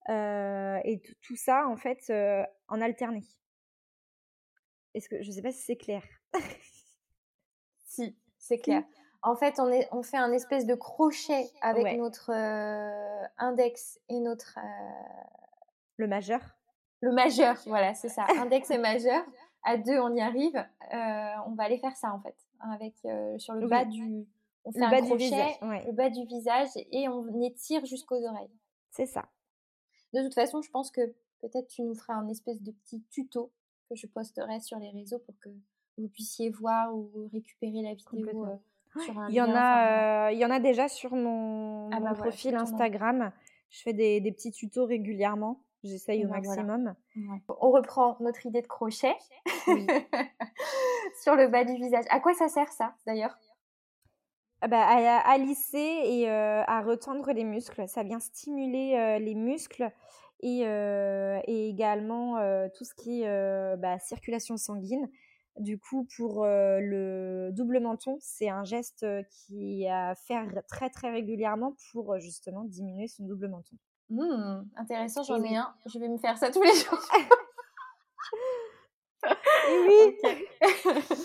et 0.10 1.02
tout 1.21 1.36
ça, 1.36 1.67
en 1.67 1.78
fait, 1.78 2.12
en 2.67 2.82
alterné. 2.82 3.23
Est-ce 4.93 5.10
que 5.10 5.21
je 5.21 5.30
ne 5.30 5.34
sais 5.34 5.41
pas 5.41 5.52
si 5.52 5.62
c'est 5.62 5.78
clair? 5.78 6.04
Si, 7.86 8.17
c'est 8.39 8.58
clair. 8.58 8.82
En 9.21 9.36
fait, 9.36 9.60
on, 9.60 9.71
est, 9.71 9.88
on 9.91 10.02
fait 10.02 10.17
un 10.17 10.32
espèce 10.32 10.65
de 10.65 10.73
crochet 10.73 11.47
avec 11.62 11.95
notre 11.95 12.32
index 13.38 13.99
et 14.10 14.19
notre. 14.19 14.58
Le 15.97 16.08
majeur 16.08 16.41
le 17.03 17.11
majeur, 17.11 17.57
voilà, 17.65 17.93
c'est 17.93 18.07
ça. 18.07 18.25
Index 18.39 18.71
et 18.71 18.77
majeur. 18.77 19.25
À 19.63 19.77
deux, 19.77 19.99
on 19.99 20.15
y 20.15 20.21
arrive. 20.21 20.55
Euh, 20.55 21.33
on 21.47 21.53
va 21.55 21.63
aller 21.63 21.77
faire 21.77 21.95
ça 21.97 22.13
en 22.13 22.19
fait, 22.21 22.35
avec 22.59 22.93
euh, 23.03 23.37
sur 23.37 23.53
le 23.55 23.67
bas 23.67 23.83
du, 23.83 24.25
on 24.63 24.71
fait 24.71 24.79
le 24.79 24.85
un 24.85 24.89
bas 24.89 25.01
crochet, 25.01 25.17
du 25.17 25.23
visage, 25.23 25.85
le 25.85 25.91
bas 25.91 26.09
du 26.09 26.25
visage 26.25 26.69
et 26.91 27.09
on 27.09 27.41
étire 27.41 27.85
jusqu'aux 27.85 28.23
oreilles. 28.25 28.55
C'est 28.89 29.05
ça. 29.05 29.25
De 30.13 30.21
toute 30.21 30.33
façon, 30.33 30.61
je 30.61 30.71
pense 30.71 30.91
que 30.91 31.01
peut-être 31.41 31.67
tu 31.67 31.81
nous 31.81 31.93
feras 31.93 32.13
un 32.13 32.29
espèce 32.29 32.61
de 32.61 32.71
petit 32.71 33.03
tuto 33.09 33.51
que 33.89 33.95
je 33.95 34.07
posterai 34.07 34.61
sur 34.61 34.79
les 34.79 34.89
réseaux 34.91 35.19
pour 35.19 35.37
que 35.39 35.49
vous 35.97 36.07
puissiez 36.07 36.51
voir 36.51 36.95
ou 36.95 37.29
récupérer 37.33 37.81
la 37.81 37.95
vidéo. 37.95 38.45
Euh, 38.45 38.55
sur 39.03 39.19
un 39.19 39.27
il 39.27 39.35
y 39.35 39.41
en 39.41 39.53
a, 39.53 40.31
il 40.31 40.39
y 40.39 40.45
en 40.45 40.51
a 40.51 40.59
déjà 40.59 40.87
sur 40.87 41.15
mon, 41.15 41.89
ah 41.91 41.99
bah 41.99 42.13
profil 42.13 42.55
Instagram. 42.55 43.33
Je 43.71 43.81
fais 43.81 43.93
des, 43.93 44.21
des 44.21 44.31
petits 44.31 44.51
tutos 44.51 44.85
régulièrement. 44.85 45.59
J'essaye 45.84 46.26
au 46.26 46.30
ben 46.30 46.41
maximum. 46.41 46.96
On 47.48 47.72
reprend 47.72 48.15
notre 48.22 48.46
idée 48.46 48.62
de 48.62 48.67
crochet 48.67 49.15
sur 51.22 51.36
le 51.36 51.48
bas 51.48 51.65
du 51.65 51.76
visage. 51.76 52.06
À 52.10 52.19
quoi 52.19 52.34
ça 52.34 52.48
sert 52.48 52.72
ça 52.72 52.96
d'ailleurs? 53.06 53.38
Ah 54.62 54.69
bah, 54.69 54.86
à, 54.86 55.38
lisser 55.38 56.02
et 56.06 56.30
à 56.30 56.82
retendre 56.82 57.30
les 57.34 57.43
muscles. 57.43 57.86
Ça 57.89 58.04
vient 58.04 58.22
stimuler 58.22 59.19
les 59.19 59.36
muscles 59.36 59.91
et, 60.39 60.62
et 60.62 61.69
également 61.69 62.38
tout 62.69 62.86
ce 62.86 62.93
qui 62.96 63.24
est 63.24 63.78
bah, 63.78 64.00
circulation 64.00 64.56
sanguine. 64.56 65.10
Du 65.60 65.78
coup, 65.78 66.08
pour 66.15 66.46
le 66.46 67.50
double 67.52 67.82
menton, 67.82 68.17
c'est 68.22 68.48
un 68.48 68.63
geste 68.63 69.06
qui 69.30 69.86
à 69.86 70.15
faire 70.15 70.48
très 70.69 70.89
très 70.89 71.12
régulièrement 71.12 71.76
pour 71.91 72.17
justement 72.19 72.63
diminuer 72.63 73.10
son 73.10 73.26
double 73.26 73.50
menton. 73.50 73.76
Mmh, 74.13 74.69
intéressant, 74.76 75.23
j'en 75.23 75.41
ai 75.41 75.56
un. 75.56 75.73
Je 75.88 75.97
vais 75.97 76.08
me 76.08 76.19
faire 76.19 76.38
ça 76.38 76.52
tous 76.52 76.62
les 76.62 76.73
jours. 76.73 76.99
oui. 79.88 80.17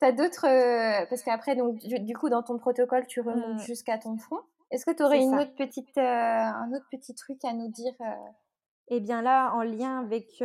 T'as 0.00 0.12
d'autres. 0.12 0.46
Euh, 0.46 1.06
parce 1.08 1.22
qu'après, 1.22 1.56
donc, 1.56 1.78
du, 1.78 2.14
coup, 2.14 2.28
dans 2.28 2.42
ton 2.42 2.58
protocole, 2.58 3.06
tu 3.06 3.22
remontes 3.22 3.62
mmh. 3.62 3.64
jusqu'à 3.64 3.96
ton 3.96 4.18
front. 4.18 4.40
Est-ce 4.70 4.84
que 4.84 4.90
tu 4.90 5.02
aurais 5.02 5.22
une 5.22 5.34
autre 5.34 5.54
petite, 5.54 5.96
euh, 5.96 6.02
un 6.02 6.70
autre 6.74 6.86
petit 6.90 7.14
truc 7.14 7.42
à 7.42 7.54
nous 7.54 7.68
dire 7.68 7.94
euh? 8.02 8.12
Eh 8.88 9.00
bien, 9.00 9.22
là, 9.22 9.52
en 9.54 9.62
lien 9.62 10.00
avec. 10.00 10.44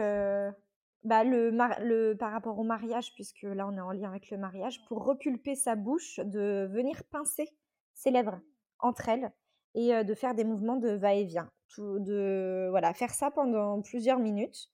Bah, 1.04 1.24
le, 1.24 1.50
le, 1.50 2.14
par 2.14 2.32
rapport 2.32 2.60
au 2.60 2.64
mariage, 2.64 3.12
puisque 3.16 3.42
là, 3.42 3.68
on 3.68 3.76
est 3.76 3.82
en 3.82 3.92
lien 3.92 4.12
avec 4.12 4.30
le 4.30 4.38
mariage, 4.38 4.86
pour 4.88 5.04
repulper 5.04 5.56
sa 5.56 5.76
bouche, 5.76 6.20
de 6.24 6.70
venir 6.72 7.04
pincer 7.12 7.50
ses 7.96 8.12
lèvres 8.12 8.40
entre 8.78 9.10
elles 9.10 9.32
et 9.74 10.04
de 10.04 10.14
faire 10.14 10.36
des 10.36 10.44
mouvements 10.44 10.76
de 10.76 10.92
va-et-vient. 10.92 11.50
De 11.78 12.68
voilà, 12.70 12.94
faire 12.94 13.12
ça 13.12 13.32
pendant 13.32 13.82
plusieurs 13.82 14.20
minutes. 14.20 14.70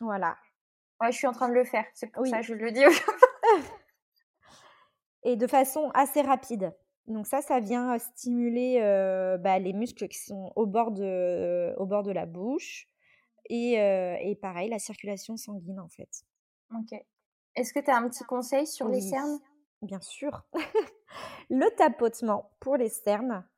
Voilà. 0.00 0.36
Ouais, 1.00 1.12
je 1.12 1.16
suis 1.16 1.26
en 1.26 1.32
train 1.32 1.48
de 1.48 1.54
le 1.54 1.64
faire. 1.64 1.84
C'est 1.94 2.10
pour 2.10 2.26
ça 2.26 2.40
que 2.40 2.46
je 2.46 2.54
le 2.54 2.72
dis 2.72 2.84
aujourd'hui 2.86 3.14
et 5.24 5.36
de 5.36 5.46
façon 5.46 5.90
assez 5.94 6.22
rapide. 6.22 6.74
Donc 7.06 7.26
ça, 7.26 7.40
ça 7.40 7.60
vient 7.60 7.98
stimuler 7.98 8.80
bah, 9.40 9.58
les 9.58 9.72
muscles 9.72 10.08
qui 10.08 10.18
sont 10.18 10.52
au 10.56 10.66
bord 10.66 10.90
de, 10.90 11.74
au 11.78 11.86
bord 11.86 12.02
de 12.02 12.12
la 12.12 12.26
bouche 12.26 12.86
et, 13.48 13.72
et, 13.74 14.36
pareil, 14.36 14.68
la 14.68 14.78
circulation 14.78 15.36
sanguine 15.36 15.80
en 15.80 15.88
fait. 15.88 16.24
Ok. 16.74 16.98
Est-ce 17.54 17.72
que 17.72 17.80
tu 17.80 17.90
as 17.90 17.96
un 17.96 18.08
petit 18.08 18.24
conseil 18.24 18.66
sur 18.66 18.88
les 18.88 19.00
cernes? 19.00 19.38
Bien 19.82 20.00
sûr. 20.00 20.42
le 21.50 21.74
tapotement 21.76 22.50
pour 22.60 22.76
les 22.76 22.88
cernes, 22.88 23.48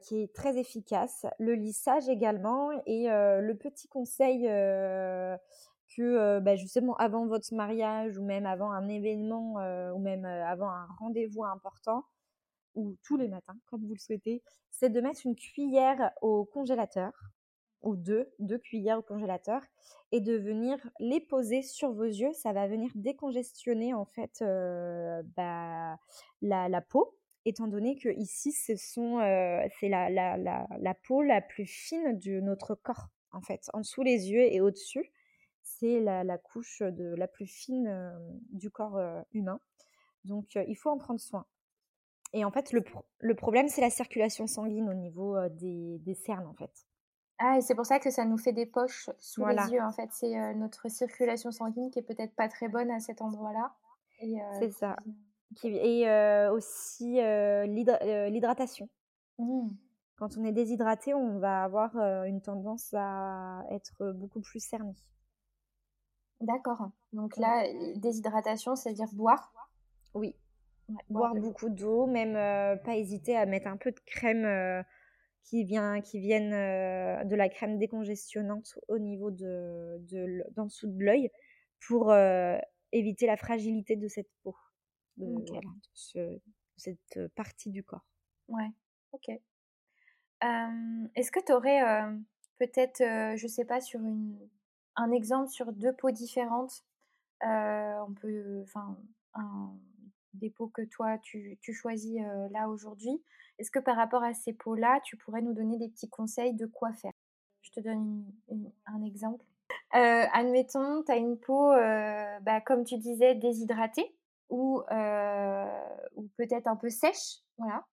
qui 0.00 0.22
est 0.22 0.34
très 0.34 0.58
efficace. 0.58 1.26
Le 1.38 1.54
lissage 1.54 2.08
également. 2.08 2.70
Et 2.86 3.08
le 3.08 3.52
petit 3.54 3.88
conseil 3.88 4.42
que 5.96 6.38
bah, 6.40 6.56
justement 6.56 6.96
avant 6.96 7.26
votre 7.26 7.54
mariage 7.54 8.18
ou 8.18 8.24
même 8.24 8.46
avant 8.46 8.70
un 8.70 8.88
événement 8.88 9.54
ou 9.94 9.98
même 9.98 10.24
avant 10.24 10.70
un 10.70 10.86
rendez-vous 10.98 11.44
important 11.44 12.04
ou 12.74 12.96
tous 13.02 13.16
les 13.16 13.28
matins 13.28 13.56
comme 13.66 13.84
vous 13.86 13.94
le 13.94 13.98
souhaitez, 13.98 14.42
c'est 14.70 14.90
de 14.90 15.00
mettre 15.00 15.20
une 15.26 15.36
cuillère 15.36 16.10
au 16.22 16.44
congélateur 16.44 17.12
ou 17.82 17.96
deux, 17.96 18.32
deux 18.38 18.58
cuillères 18.58 18.98
au 18.98 19.02
congélateur 19.02 19.60
et 20.12 20.20
de 20.20 20.34
venir 20.34 20.78
les 21.00 21.20
poser 21.20 21.62
sur 21.62 21.92
vos 21.92 22.04
yeux. 22.04 22.32
Ça 22.32 22.52
va 22.52 22.66
venir 22.66 22.90
décongestionner 22.94 23.92
en 23.94 24.04
fait 24.04 24.42
bah, 25.36 25.98
la, 26.40 26.80
peau, 26.80 27.16
étant 27.44 27.66
donné 27.66 27.96
que 27.96 28.08
ici 28.08 28.52
ce 28.52 28.76
sont 28.76 29.18
c'est 29.80 29.88
la, 29.88 30.10
la, 30.10 30.36
la, 30.36 30.66
la 30.78 30.94
peau 30.94 31.22
la 31.22 31.40
plus 31.40 31.66
fine 31.66 32.18
de 32.18 32.40
notre 32.40 32.74
corps 32.74 33.08
en 33.32 33.40
fait, 33.40 33.68
en 33.72 33.80
dessous 33.80 34.02
les 34.02 34.30
yeux 34.30 34.52
et 34.52 34.60
au-dessus 34.60 35.12
c'est 35.62 36.00
la, 36.00 36.38
couche 36.38 36.82
de, 36.82 37.14
la 37.16 37.26
plus 37.26 37.46
fine 37.46 38.12
du 38.50 38.70
corps 38.70 39.00
humain. 39.32 39.60
Donc, 40.24 40.54
il 40.54 40.76
faut 40.76 40.90
en 40.90 40.98
prendre 40.98 41.20
soin. 41.20 41.44
Et 42.32 42.44
en 42.44 42.50
fait, 42.50 42.72
le, 42.72 43.34
problème, 43.34 43.68
c'est 43.68 43.80
la 43.80 43.90
circulation 43.90 44.46
sanguine 44.46 44.88
au 44.88 44.94
niveau 44.94 45.36
des, 45.50 46.14
cernes, 46.14 46.46
en 46.46 46.54
fait. 46.54 46.70
Ah, 47.38 47.58
et 47.58 47.60
c'est 47.60 47.74
pour 47.74 47.86
ça 47.86 47.98
que 47.98 48.10
ça 48.10 48.24
nous 48.24 48.38
fait 48.38 48.52
des 48.52 48.66
poches 48.66 49.10
sous 49.18 49.44
les 49.46 49.72
yeux, 49.72 49.82
en 49.82 49.92
fait. 49.92 50.08
C'est 50.12 50.54
notre 50.54 50.88
circulation 50.88 51.50
sanguine 51.50 51.90
qui 51.90 51.98
est 51.98 52.02
peut-être 52.02 52.34
pas 52.34 52.48
très 52.48 52.68
bonne 52.68 52.90
à 52.90 53.00
cet 53.00 53.20
endroit-là. 53.20 53.74
c'est 54.58 54.72
ça. 54.72 54.96
Et 55.64 56.08
aussi 56.50 57.20
l'hydratation. 58.30 58.88
Mmh. 59.38 59.68
Quand 60.16 60.36
on 60.38 60.44
est 60.44 60.52
déshydraté, 60.52 61.14
on 61.14 61.38
va 61.38 61.64
avoir 61.64 61.96
une 62.24 62.40
tendance 62.40 62.94
à 62.94 63.64
être 63.70 64.12
beaucoup 64.12 64.40
plus 64.40 64.60
cerné. 64.60 64.94
D'accord. 66.40 66.90
Donc 67.12 67.36
là, 67.36 67.64
déshydratation, 67.96 68.76
c'est-à-dire 68.76 69.08
boire? 69.14 69.52
Oui. 70.14 70.36
boire, 71.08 71.34
beaucoup 71.34 71.70
d'eau, 71.70 72.06
même 72.06 72.34
pas 72.80 72.96
hésiter 72.96 73.36
à 73.36 73.46
mettre 73.46 73.66
un 73.66 73.76
peu 73.76 73.90
de 73.90 74.00
crème 74.06 74.84
qui 75.44 75.64
vient, 75.64 76.00
qui 76.00 76.20
vienne 76.20 76.52
euh, 76.52 77.24
de 77.24 77.34
la 77.34 77.48
crème 77.48 77.78
décongestionnante 77.78 78.78
au 78.88 78.98
niveau 78.98 79.30
de, 79.30 79.98
de 80.10 80.44
d'en 80.54 80.66
dessous 80.66 80.88
de 80.88 81.02
l'œil 81.02 81.30
pour 81.86 82.14
éviter 82.92 83.26
la 83.26 83.36
fragilité 83.36 83.96
de 83.96 84.06
cette 84.06 84.30
peau, 84.42 84.54
de, 85.16 86.34
cette 86.76 87.28
partie 87.34 87.70
du 87.70 87.82
corps. 87.84 88.06
Ouais, 88.48 88.70
ok. 89.12 89.28
est-ce 91.14 91.30
que 91.30 91.44
tu 91.44 91.52
aurais 91.52 91.80
peut-être, 92.58 93.00
je 93.36 93.46
sais 93.46 93.64
pas, 93.64 93.80
sur 93.80 94.00
une 94.00 94.36
un 94.96 95.10
exemple 95.12 95.48
sur 95.48 95.72
deux 95.72 95.92
peaux 95.92 96.10
différentes. 96.10 96.84
on 97.42 98.14
peut, 98.20 98.62
enfin, 98.62 98.96
des 100.34 100.50
peaux 100.50 100.68
que 100.68 100.82
toi 100.82 101.18
tu, 101.18 101.58
choisis 101.72 102.20
là 102.50 102.68
aujourd'hui. 102.68 103.22
Est-ce 103.58 103.70
que 103.70 103.78
par 103.78 103.96
rapport 103.96 104.22
à 104.22 104.34
ces 104.34 104.52
peaux-là, 104.52 105.00
tu 105.04 105.16
pourrais 105.16 105.42
nous 105.42 105.52
donner 105.52 105.78
des 105.78 105.88
petits 105.88 106.08
conseils 106.08 106.54
de 106.54 106.66
quoi 106.66 106.92
faire? 106.92 107.12
Je 107.62 107.70
te 107.70 107.80
donne 107.80 108.24
un 108.86 109.02
exemple. 109.04 109.44
admettons, 109.90 111.02
tu 111.04 111.12
as 111.12 111.16
une 111.16 111.38
peau, 111.38 111.70
bah, 111.70 112.60
comme 112.60 112.84
tu 112.84 112.98
disais, 112.98 113.34
déshydratée 113.34 114.14
ou, 114.52 114.82
ou 116.14 116.28
peut-être 116.36 116.66
un 116.66 116.76
peu 116.76 116.90
sèche. 116.90 117.40
Voilà. 117.56 117.84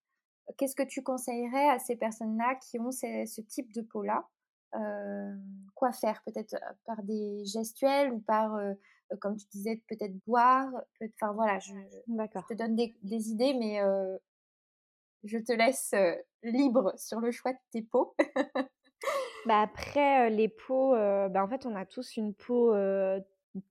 Qu'est-ce 0.58 0.76
que 0.76 0.84
tu 0.84 1.02
conseillerais 1.02 1.70
à 1.70 1.80
ces 1.80 1.96
personnes-là 1.96 2.56
qui 2.56 2.80
ont 2.80 2.92
ce 2.92 3.42
type 3.42 3.72
de 3.74 3.82
peau-là? 3.82 4.28
Quoi 5.76 5.92
faire? 5.94 6.22
Peut-être 6.26 6.56
par 6.86 7.02
des 7.04 7.46
gestuels 7.46 8.12
ou 8.12 8.20
par, 8.20 8.60
comme 9.22 9.38
tu 9.38 9.48
disais, 9.48 9.82
peut-être 9.88 10.14
boire. 10.28 10.70
Enfin 11.02 11.32
voilà, 11.32 11.60
je, 11.60 11.74
te 11.74 12.54
donne 12.54 12.76
des, 12.76 13.30
idées, 13.32 13.54
mais 13.54 13.80
je 15.24 15.38
te 15.38 15.54
laisse 15.54 15.96
libre 16.44 16.94
sur 16.98 17.22
le 17.22 17.32
choix 17.32 17.54
de 17.54 17.60
tes 17.72 17.84
peaux. 17.84 18.16
bah 19.46 19.62
après, 19.62 20.30
les 20.30 20.50
peaux, 20.50 20.92
bah 20.94 21.44
en 21.44 21.48
fait, 21.48 21.66
on 21.66 21.76
a 21.76 21.86
tous 21.86 22.18
une 22.18 22.34
peau 22.34 22.74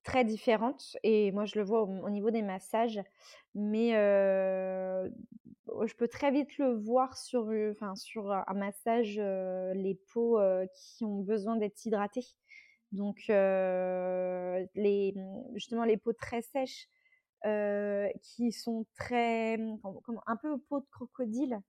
très 0.02 0.24
différente 0.24 0.96
et 1.02 1.30
moi 1.32 1.44
je 1.44 1.58
le 1.58 1.64
vois 1.64 1.82
au, 1.82 2.10
niveau 2.10 2.30
des 2.30 2.42
massages 2.42 3.00
mais 3.54 3.90
je 3.90 5.10
peux 5.96 6.08
très 6.08 6.30
vite 6.30 6.56
le 6.58 6.74
voir 6.74 7.16
sur, 7.16 7.48
enfin, 7.70 7.94
sur 7.94 8.32
un 8.32 8.54
massage 8.54 9.16
les 9.16 9.98
peaux 10.12 10.38
qui 10.74 11.04
ont 11.04 11.20
besoin 11.20 11.56
d'être 11.56 11.84
hydratées. 11.84 12.26
Donc 12.92 13.24
les, 13.28 15.14
justement 15.54 15.84
les 15.84 15.96
peaux 15.96 16.12
très 16.12 16.42
sèches 16.42 16.88
qui 18.22 18.52
sont 18.52 18.86
très 18.96 19.58
comme, 20.02 20.20
un 20.26 20.36
peu 20.36 20.58
peau 20.58 20.80
de 20.80 20.86
crocodile 20.90 21.60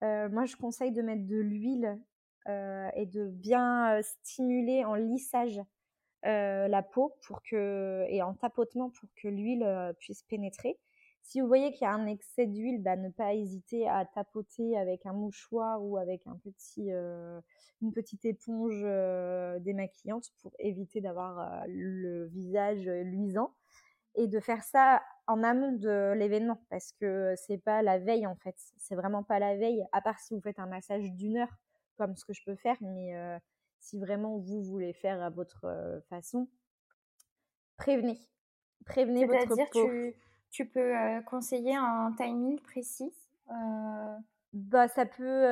moi 0.00 0.44
je 0.44 0.56
conseille 0.56 0.92
de 0.92 1.02
mettre 1.02 1.26
de 1.26 1.36
l'huile 1.36 2.00
et 2.46 3.06
de 3.06 3.28
bien 3.28 4.00
stimuler 4.02 4.84
en 4.84 4.94
lissage 4.94 5.60
la 6.24 6.82
peau 6.82 7.14
pour 7.26 7.42
que, 7.42 8.04
et 8.08 8.22
en 8.22 8.34
tapotement 8.34 8.90
pour 8.90 9.08
que 9.16 9.28
l'huile 9.28 9.94
puisse 9.98 10.22
pénétrer. 10.22 10.78
Si 11.22 11.40
vous 11.40 11.46
voyez 11.46 11.72
qu'il 11.72 11.82
y 11.82 11.84
a 11.84 11.92
un 11.92 12.06
excès 12.06 12.46
d'huile, 12.46 12.82
bah, 12.82 12.96
ne 12.96 13.08
pas 13.08 13.34
hésiter 13.34 13.88
à 13.88 14.04
tapoter 14.04 14.76
avec 14.76 15.06
un 15.06 15.12
mouchoir 15.12 15.82
ou 15.82 15.96
avec 15.96 16.26
un 16.26 16.36
petit, 16.36 16.90
une 16.90 17.92
petite 17.92 18.24
éponge 18.24 18.82
démaquillante 19.62 20.30
pour 20.40 20.52
éviter 20.58 21.00
d'avoir 21.00 21.64
le 21.68 22.26
visage 22.26 22.88
luisant 22.88 23.54
et 24.14 24.26
de 24.26 24.40
faire 24.40 24.62
ça 24.62 25.02
en 25.26 25.42
amont 25.42 25.72
de 25.72 26.12
l'événement 26.14 26.60
parce 26.68 26.92
que 26.92 27.34
c'est 27.36 27.58
pas 27.58 27.82
la 27.82 27.98
veille 27.98 28.26
en 28.26 28.36
fait, 28.36 28.56
c'est 28.76 28.94
vraiment 28.94 29.22
pas 29.22 29.38
la 29.38 29.56
veille 29.56 29.84
à 29.92 30.00
part 30.00 30.18
si 30.18 30.34
vous 30.34 30.40
faites 30.40 30.58
un 30.58 30.66
massage 30.66 31.10
d'une 31.12 31.38
heure 31.38 31.56
comme 31.96 32.16
ce 32.16 32.24
que 32.24 32.32
je 32.32 32.42
peux 32.44 32.56
faire, 32.56 32.76
mais 32.80 33.14
si 33.82 33.98
vraiment 33.98 34.38
vous 34.38 34.62
voulez 34.62 34.92
faire 34.92 35.20
à 35.22 35.28
votre 35.28 35.66
façon, 36.08 36.48
prévenez. 37.76 38.18
Prévenez 38.86 39.26
votre 39.26 39.54
peau. 39.70 39.90
Tu, 39.90 40.14
tu 40.50 40.66
peux 40.66 40.94
conseiller 41.26 41.74
un 41.76 42.12
timing 42.16 42.60
précis 42.60 43.12
Bah, 44.52 44.88
ça 44.88 45.04
peut, 45.04 45.44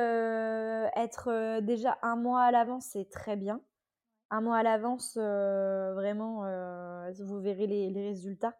être, 0.95 1.59
déjà 1.61 1.97
un 2.01 2.15
mois 2.15 2.43
à 2.43 2.51
l'avance, 2.51 2.85
c'est 2.91 3.09
très 3.09 3.35
bien. 3.35 3.61
Un 4.29 4.41
mois 4.41 4.57
à 4.57 4.63
l'avance, 4.63 5.17
vraiment, 5.17 6.43
vous 7.19 7.41
verrez 7.41 7.67
les 7.67 7.89
les 7.89 8.07
résultats. 8.07 8.57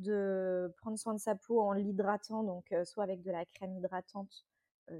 De 0.00 0.74
prendre 0.78 0.98
soin 0.98 1.14
de 1.14 1.20
sa 1.20 1.36
peau 1.36 1.60
en 1.60 1.72
l'hydratant, 1.72 2.42
donc 2.42 2.74
soit 2.84 3.04
avec 3.04 3.22
de 3.22 3.30
la 3.30 3.44
crème 3.44 3.76
hydratante, 3.76 4.44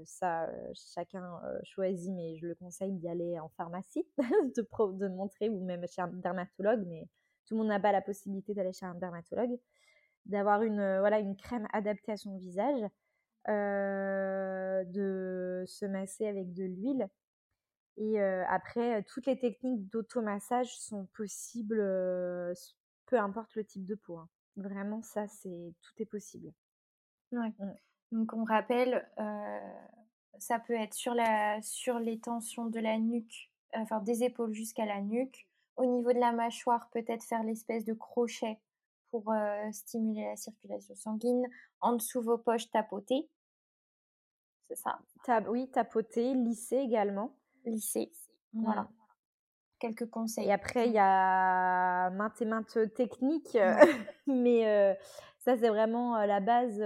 ça, 0.05 0.49
chacun, 0.73 1.39
choisit, 1.63 2.13
mais 2.13 2.37
je 2.37 2.47
le 2.47 2.55
conseille 2.55 2.93
d'y 2.93 3.07
aller 3.07 3.39
en 3.39 3.49
pharmacie, 3.49 4.07
de 4.55 4.61
pro 4.61 4.91
de 4.91 5.07
montrer 5.07 5.49
ou 5.49 5.63
même 5.63 5.85
chez 5.87 6.01
un 6.01 6.07
dermatologue, 6.07 6.85
mais 6.87 7.07
tout 7.45 7.55
le 7.55 7.59
monde 7.59 7.69
n'a 7.69 7.79
pas 7.79 7.91
la 7.91 8.01
possibilité 8.01 8.53
d'aller 8.53 8.73
chez 8.73 8.85
un 8.85 8.95
dermatologue. 8.95 9.57
D'avoir 10.25 10.63
une, 10.63 10.99
voilà, 10.99 11.19
une 11.19 11.37
crème 11.37 11.67
adaptée 11.71 12.13
à 12.13 12.17
son 12.17 12.37
visage. 12.37 12.81
de 13.47 15.63
se 15.67 15.85
masser 15.85 16.27
avec 16.27 16.53
de 16.53 16.63
l'huile 16.63 17.07
et 17.97 18.21
après 18.21 19.03
toutes 19.03 19.25
les 19.25 19.37
techniques 19.37 19.89
d'automassage 19.89 20.75
sont 20.77 21.05
possibles, 21.13 21.77
peu 23.05 23.19
importe 23.19 23.55
le 23.55 23.63
type 23.63 23.85
de 23.85 23.95
peau, 23.95 24.17
hein. 24.17 24.29
Vraiment 24.57 25.01
ça 25.01 25.27
c'est 25.27 25.73
tout 25.81 26.01
est 26.01 26.05
possible. 26.05 26.53
Ouais. 27.31 27.53
Mmh. 27.59 27.73
Donc 28.11 28.33
on 28.33 28.43
rappelle, 28.43 29.07
ça 30.39 30.59
peut 30.59 30.73
être 30.73 30.93
sur 30.93 31.13
la 31.13 31.61
sur 31.61 31.99
les 31.99 32.19
tensions 32.19 32.65
de 32.65 32.79
la 32.79 32.97
nuque, 32.97 33.51
enfin 33.73 33.99
des 33.99 34.23
épaules 34.23 34.53
jusqu'à 34.53 34.85
la 34.85 35.01
nuque. 35.01 35.47
Au 35.75 35.85
niveau 35.85 36.13
de 36.13 36.19
la 36.19 36.31
mâchoire, 36.31 36.89
peut-être 36.91 37.23
faire 37.23 37.43
l'espèce 37.43 37.83
de 37.83 37.93
crochet 37.93 38.59
pour 39.11 39.33
stimuler 39.71 40.25
la 40.25 40.35
circulation 40.37 40.95
sanguine. 40.95 41.45
En 41.81 41.93
dessous 41.93 42.21
vos 42.21 42.37
poches, 42.37 42.69
tapoter. 42.71 43.29
C'est 44.69 44.75
ça. 44.75 44.99
oui, 45.47 45.69
tapoter, 45.69 46.33
lisser 46.33 46.77
également. 46.77 47.35
Lisser. 47.65 48.11
Voilà. 48.53 48.83
Mmh. 48.83 48.89
Quelques 49.79 50.09
conseils. 50.09 50.47
Et 50.47 50.51
après, 50.51 50.87
il 50.87 50.93
y 50.93 50.99
a 50.99 52.09
maintes 52.11 52.41
et 52.41 52.45
maintes 52.45 52.93
techniques, 52.95 53.57
mais 54.27 54.97
ça, 55.45 55.55
c'est 55.57 55.69
vraiment 55.69 56.17
la 56.25 56.39
base, 56.39 56.79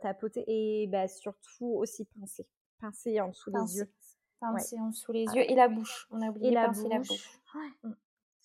tapoter 0.00 0.44
et 0.48 0.88
bah, 0.88 1.06
surtout 1.06 1.66
aussi 1.66 2.04
pincer. 2.04 2.48
Pincer 2.80 3.20
en 3.20 3.28
dessous 3.28 3.52
des 3.52 3.76
yeux. 3.78 3.92
Pincer 4.40 4.80
en 4.80 4.88
dessous 4.88 5.12
les 5.12 5.24
yeux 5.26 5.48
et 5.48 5.54
la 5.54 5.68
bouche. 5.68 6.08
On 6.10 6.20
a 6.20 6.28
oublié 6.28 6.50
de 6.50 6.56
pincer 6.56 6.88
la 6.88 6.98
bouche. 6.98 7.40
Mmh. 7.84 7.90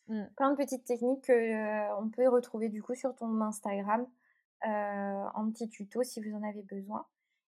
Mmh. 0.09 0.25
Plein 0.37 0.51
de 0.51 0.57
petites 0.57 0.85
techniques 0.85 1.25
qu'on 1.25 2.09
peut 2.09 2.29
retrouver 2.29 2.69
du 2.69 2.83
coup 2.83 2.93
sur 2.93 3.15
ton 3.15 3.41
Instagram 3.41 4.05
en 4.63 5.51
petit 5.51 5.69
tuto 5.69 6.03
si 6.03 6.21
vous 6.21 6.35
en 6.35 6.43
avez 6.43 6.61
besoin. 6.61 7.07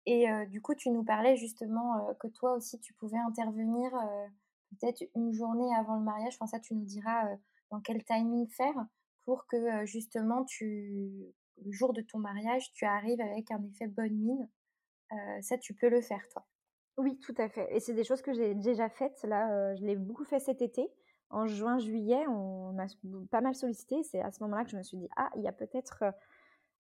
Et 0.05 0.27
du 0.51 0.61
coup, 0.61 0.75
tu 0.75 0.91
nous 0.91 1.05
parlais 1.05 1.37
justement 1.37 2.15
que 2.21 2.29
toi 2.29 2.53
aussi, 2.53 2.79
tu 2.81 2.93
pouvais 2.93 3.17
intervenir 3.17 3.91
peut-être 4.73 5.03
une 5.15 5.33
journée 5.33 5.75
avant 5.75 5.97
le 5.97 6.03
mariage. 6.03 6.37
Enfin, 6.39 6.47
ça, 6.47 6.61
tu 6.61 6.75
nous 6.75 6.85
diras 6.85 7.31
dans 7.71 7.81
quel 7.81 8.05
timing 8.05 8.47
faire 8.51 8.75
pour 9.25 9.47
que 9.47 9.87
justement, 9.87 10.45
tu, 10.45 11.33
le 11.63 11.73
jour 11.73 11.93
de 11.93 12.01
ton 12.01 12.19
mariage, 12.19 12.73
tu 12.73 12.85
arrives 12.85 13.21
avec 13.21 13.51
un 13.51 13.63
effet 13.65 13.87
bonne 13.87 14.15
mine. 14.15 14.49
ça, 15.43 15.59
tu 15.59 15.75
peux 15.75 15.89
le 15.89 16.01
faire, 16.01 16.27
toi? 16.31 16.47
Oui, 16.97 17.19
tout 17.19 17.35
à 17.39 17.49
fait. 17.49 17.67
Et 17.75 17.81
c'est 17.81 17.95
des 17.95 18.05
choses 18.05 18.23
que 18.23 18.33
j'ai 18.33 18.55
déjà 18.55 18.89
faites. 18.89 19.23
Là, 19.25 19.75
je 19.75 19.85
l'ai 19.85 19.97
beaucoup 19.97 20.25
fait 20.25 20.39
cet 20.39 20.63
été 20.63 20.89
en 21.31 21.47
juin, 21.47 21.79
juillet, 21.79 22.27
on 22.29 22.73
m'a 22.73 22.87
pas 23.31 23.41
mal 23.41 23.55
sollicité. 23.55 24.03
C'est 24.05 24.21
à 24.21 24.31
ce 24.31 24.43
moment-là 24.45 24.65
que 24.65 24.71
je 24.71 24.77
me 24.77 24.83
suis 24.83 24.99
dit, 24.99 25.09
ah, 25.17 25.31
il 25.37 25.43
y 25.43 25.49
a 25.49 25.53
peut-être 25.53 26.05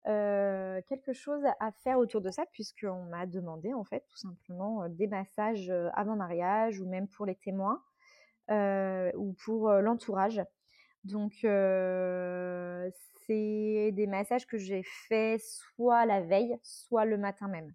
quelque 0.05 1.13
chose 1.13 1.43
à 1.61 1.73
faire 1.83 1.99
autour 1.99 2.21
de 2.21 2.31
ça, 2.31 2.45
puisqu'on 2.53 3.05
m'a 3.05 3.27
demandé, 3.27 3.75
en 3.75 3.85
fait, 3.85 4.05
tout 4.09 4.19
simplement, 4.19 4.89
des 4.89 5.07
massages 5.09 5.73
avant 5.95 6.15
mariage 6.15 6.79
ou 6.81 6.89
même 6.89 7.09
pour 7.09 7.27
les 7.27 7.35
témoins 7.35 7.83
ou 8.51 9.35
pour 9.45 9.73
l'entourage. 9.73 10.41
Donc, 11.03 11.33
c'est 13.27 13.91
des 13.93 14.07
massages 14.07 14.47
que 14.47 14.59
j'ai 14.59 14.83
fait 15.09 15.39
soit 15.41 16.07
la 16.07 16.21
veille, 16.21 16.59
soit 16.63 17.05
le 17.05 17.19
matin 17.19 17.49
même. 17.49 17.73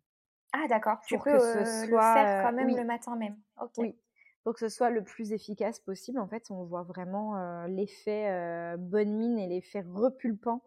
Ah, 0.54 0.68
d'accord. 0.68 0.98
Tu 1.08 1.18
peux 1.18 1.32
que 1.32 1.40
ce 1.40 1.88
soit, 1.88 2.14
le 2.14 2.24
faire 2.24 2.44
quand 2.44 2.54
même 2.54 2.76
le 2.76 2.84
matin 2.84 3.16
même. 3.16 3.38
Oui, 3.78 3.96
pour 4.44 4.54
que 4.54 4.60
ce 4.60 4.70
soit 4.70 4.90
le 4.90 5.04
plus 5.04 5.32
efficace 5.32 5.80
possible. 5.80 6.20
En 6.20 6.28
fait, 6.28 6.50
on 6.50 6.64
voit 6.64 6.84
vraiment 6.84 7.66
l'effet 7.68 8.76
bonne 8.78 9.16
mine 9.16 9.38
et 9.38 9.48
l'effet 9.48 9.84
repulpant 9.88 10.64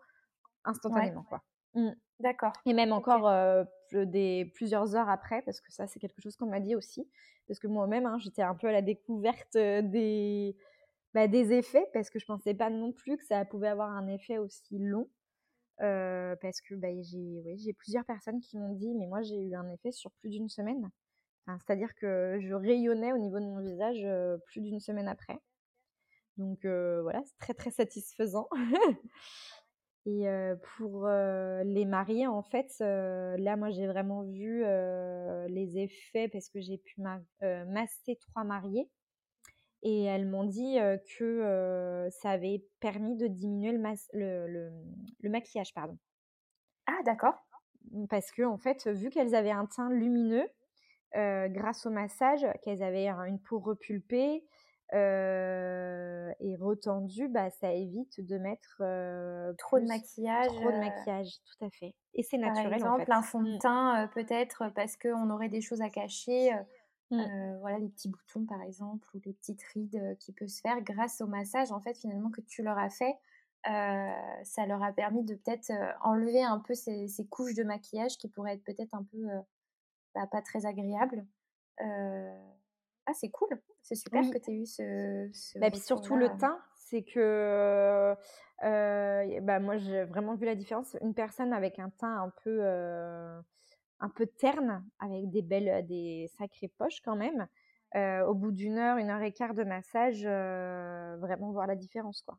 instantanément. 0.64 1.26
Mmh. 1.74 1.90
D'accord. 2.20 2.52
Et 2.66 2.74
même 2.74 2.92
encore 2.92 3.32
des, 3.92 4.52
plusieurs 4.54 4.94
heures 4.94 5.08
après, 5.08 5.42
parce 5.42 5.60
que 5.60 5.72
ça, 5.72 5.86
c'est 5.86 5.98
quelque 5.98 6.20
chose 6.22 6.36
qu'on 6.36 6.46
m'a 6.46 6.60
dit 6.60 6.76
aussi. 6.76 7.08
Parce 7.48 7.58
que 7.58 7.66
moi-même, 7.66 8.06
hein, 8.06 8.18
j'étais 8.18 8.42
un 8.42 8.54
peu 8.54 8.68
à 8.68 8.72
la 8.72 8.82
découverte 8.82 9.54
des, 9.54 10.56
bah, 11.14 11.28
des 11.28 11.52
effets, 11.52 11.86
parce 11.92 12.10
que 12.10 12.18
je 12.18 12.26
pensais 12.26 12.54
pas 12.54 12.70
non 12.70 12.92
plus 12.92 13.16
que 13.16 13.24
ça 13.24 13.44
pouvait 13.44 13.68
avoir 13.68 13.90
un 13.90 14.08
effet 14.08 14.38
aussi 14.38 14.78
long. 14.78 15.08
parce 15.78 16.60
que 16.62 16.74
bah, 16.74 16.88
j'ai 17.02 17.72
plusieurs 17.74 18.04
personnes 18.04 18.40
qui 18.40 18.58
m'ont 18.58 18.74
dit, 18.74 18.94
mais 18.94 19.06
moi 19.06 19.22
j'ai 19.22 19.40
eu 19.40 19.54
un 19.54 19.68
effet 19.70 19.92
sur 19.92 20.10
plus 20.12 20.30
d'une 20.30 20.48
semaine. 20.48 20.90
C'est-à-dire 21.46 21.94
que 21.96 22.38
je 22.40 22.54
rayonnais 22.54 23.12
au 23.12 23.18
niveau 23.18 23.40
de 23.40 23.44
mon 23.44 23.60
visage 23.60 24.06
plus 24.46 24.60
d'une 24.60 24.80
semaine 24.80 25.08
après. 25.08 25.38
Donc 26.36 26.60
voilà, 26.64 27.20
c'est 27.26 27.38
très 27.38 27.54
très 27.54 27.70
satisfaisant. 27.70 28.48
Et 30.06 30.26
pour 30.76 31.06
les 31.06 31.84
mariés, 31.84 32.26
en 32.26 32.42
fait, 32.42 32.72
là, 32.80 33.56
moi, 33.56 33.70
j'ai 33.70 33.86
vraiment 33.86 34.22
vu 34.22 34.64
les 35.48 35.78
effets 35.78 36.28
parce 36.28 36.48
que 36.48 36.60
j'ai 36.60 36.78
pu 36.78 37.00
masser 37.40 38.16
trois 38.20 38.44
mariés. 38.44 38.88
Et 39.82 40.04
elles 40.04 40.26
m'ont 40.26 40.44
dit 40.44 40.78
que 41.18 42.08
ça 42.10 42.30
avait 42.30 42.64
permis 42.80 43.16
de 43.16 43.26
diminuer 43.26 43.72
le, 43.72 44.46
le, 44.46 44.72
le 45.20 45.30
maquillage. 45.30 45.74
Pardon. 45.74 45.98
Ah, 46.86 47.00
d'accord. 47.04 47.34
Parce 48.08 48.30
que, 48.30 48.42
en 48.42 48.58
fait, 48.58 48.86
vu 48.86 49.10
qu'elles 49.10 49.34
avaient 49.34 49.50
un 49.50 49.66
teint 49.66 49.90
lumineux, 49.90 50.48
grâce 51.14 51.84
au 51.84 51.90
massage, 51.90 52.46
qu'elles 52.62 52.82
avaient 52.82 53.08
une 53.08 53.40
peau 53.40 53.58
repulpée 53.58 54.44
et 54.92 56.56
retendue, 56.60 57.28
bah, 57.28 57.50
ça 57.50 57.72
évite 57.72 58.20
de 58.20 58.38
mettre 58.38 58.76
trop 59.58 59.80
de 59.80 59.86
maquillage. 59.86 60.46
Trop 60.46 60.70
de 60.70 60.78
maquillage, 60.78 61.28
tout 61.44 61.64
à 61.64 61.70
fait. 61.70 61.94
Et 62.14 62.22
c'est 62.22 62.38
naturel. 62.38 62.64
Par 62.64 62.74
exemple, 62.74 63.02
en 63.02 63.04
fait. 63.06 63.12
un 63.12 63.22
fond 63.22 63.42
de 63.42 63.54
mmh. 63.54 63.58
teint, 63.58 64.10
peut-être 64.14 64.70
parce 64.74 64.96
qu'on 64.96 65.28
aurait 65.30 65.48
des 65.48 65.60
choses 65.60 65.80
à 65.80 65.90
cacher. 65.90 66.52
Mmh. 67.12 67.58
voilà 67.60 67.78
les 67.78 67.90
petits 67.90 68.08
boutons 68.08 68.46
par 68.46 68.62
exemple 68.62 69.06
ou 69.14 69.20
les 69.24 69.34
petites 69.34 69.62
rides 69.74 70.16
qui 70.18 70.32
peuvent 70.32 70.48
se 70.48 70.62
faire 70.62 70.80
grâce 70.80 71.20
au 71.20 71.26
massage 71.26 71.70
en 71.70 71.80
fait 71.80 71.94
finalement 71.94 72.30
que 72.30 72.40
tu 72.40 72.62
leur 72.62 72.78
as 72.78 72.88
fait 72.88 73.14
ça 73.64 74.66
leur 74.66 74.82
a 74.82 74.92
permis 74.92 75.22
de 75.22 75.34
peut-être 75.34 75.70
enlever 76.02 76.42
un 76.42 76.58
peu 76.58 76.74
ces, 76.74 77.08
ces, 77.08 77.26
couches 77.26 77.54
de 77.54 77.64
maquillage 77.64 78.16
qui 78.16 78.28
pourraient 78.28 78.54
être 78.54 78.64
peut-être 78.64 78.94
un 78.94 79.04
peu 79.04 79.26
bah, 80.14 80.26
pas 80.26 80.42
très 80.42 80.64
agréable. 80.66 81.26
Ah, 83.06 83.12
c'est 83.14 83.30
cool. 83.30 83.60
C'est 83.82 83.96
super 83.96 84.22
que 84.30 84.38
tu 84.38 84.50
aies 84.50 84.54
eu 84.54 84.66
ce. 84.66 85.28
ce 85.32 85.58
bah, 85.58 85.70
puis 85.70 85.80
surtout 85.80 86.16
le 86.16 86.28
teint, 86.36 86.58
c'est 86.74 87.02
que 87.02 88.14
bah, 88.60 89.60
moi 89.60 89.76
j'ai 89.76 90.04
vraiment 90.04 90.34
vu 90.34 90.46
la 90.46 90.54
différence. 90.54 90.96
Une 91.00 91.14
personne 91.14 91.52
avec 91.52 91.78
un 91.78 91.90
teint 91.90 92.22
un 92.22 92.30
peu, 92.44 92.60
un 94.02 94.08
peu 94.08 94.26
terne, 94.26 94.84
avec 94.98 95.30
des 95.30 95.42
belles, 95.42 95.86
des 95.86 96.30
sacrées 96.38 96.70
poches 96.76 97.00
quand 97.02 97.16
même. 97.16 97.46
au 98.26 98.34
bout 98.34 98.52
d'une 98.52 98.78
heure, 98.78 98.98
une 98.98 99.10
heure 99.10 99.22
et 99.22 99.32
quart 99.32 99.54
de 99.54 99.64
massage, 99.64 100.24
vraiment 101.20 101.52
voir 101.52 101.66
la 101.66 101.76
différence 101.76 102.22
quoi. 102.22 102.38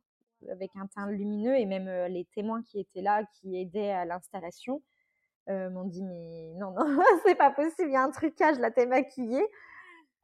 Avec 0.52 0.72
un 0.76 0.88
teint 0.88 1.10
lumineux 1.10 1.56
et 1.58 1.66
même 1.66 1.88
les 2.12 2.26
témoins 2.36 2.62
qui 2.64 2.80
étaient 2.80 3.02
là, 3.02 3.24
qui 3.34 3.58
aidaient 3.58 3.92
à 3.92 4.06
l'installation, 4.06 4.82
m'ont 5.48 5.86
dit 5.86 6.04
mais 6.04 6.54
non 6.58 6.72
non 6.72 6.86
c'est 7.26 7.36
pas 7.36 7.52
possible 7.52 7.90
il 7.90 7.94
y 7.94 7.98
a 7.98 8.04
un 8.04 8.12
trucage 8.12 8.60
là 8.60 8.72
t'es 8.72 8.86
maquillée 8.86 9.46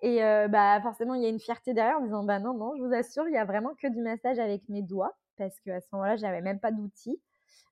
et 0.01 0.19
bah 0.49 0.79
forcément 0.81 1.13
il 1.13 1.23
y 1.23 1.25
a 1.25 1.29
une 1.29 1.39
fierté 1.39 1.73
derrière 1.73 1.97
en 1.97 2.03
disant 2.03 2.23
bah 2.23 2.39
non 2.39 2.53
non 2.53 2.73
je 2.77 2.83
vous 2.83 2.93
assure 2.93 3.27
il 3.27 3.33
y 3.33 3.37
a 3.37 3.45
vraiment 3.45 3.73
que 3.75 3.87
du 3.87 4.01
massage 4.01 4.39
avec 4.39 4.67
mes 4.69 4.81
doigts 4.81 5.17
parce 5.37 5.59
qu'à 5.59 5.81
ce 5.81 5.87
moment-là 5.93 6.15
j'avais 6.15 6.41
même 6.41 6.59
pas 6.59 6.71
d'outils 6.71 7.21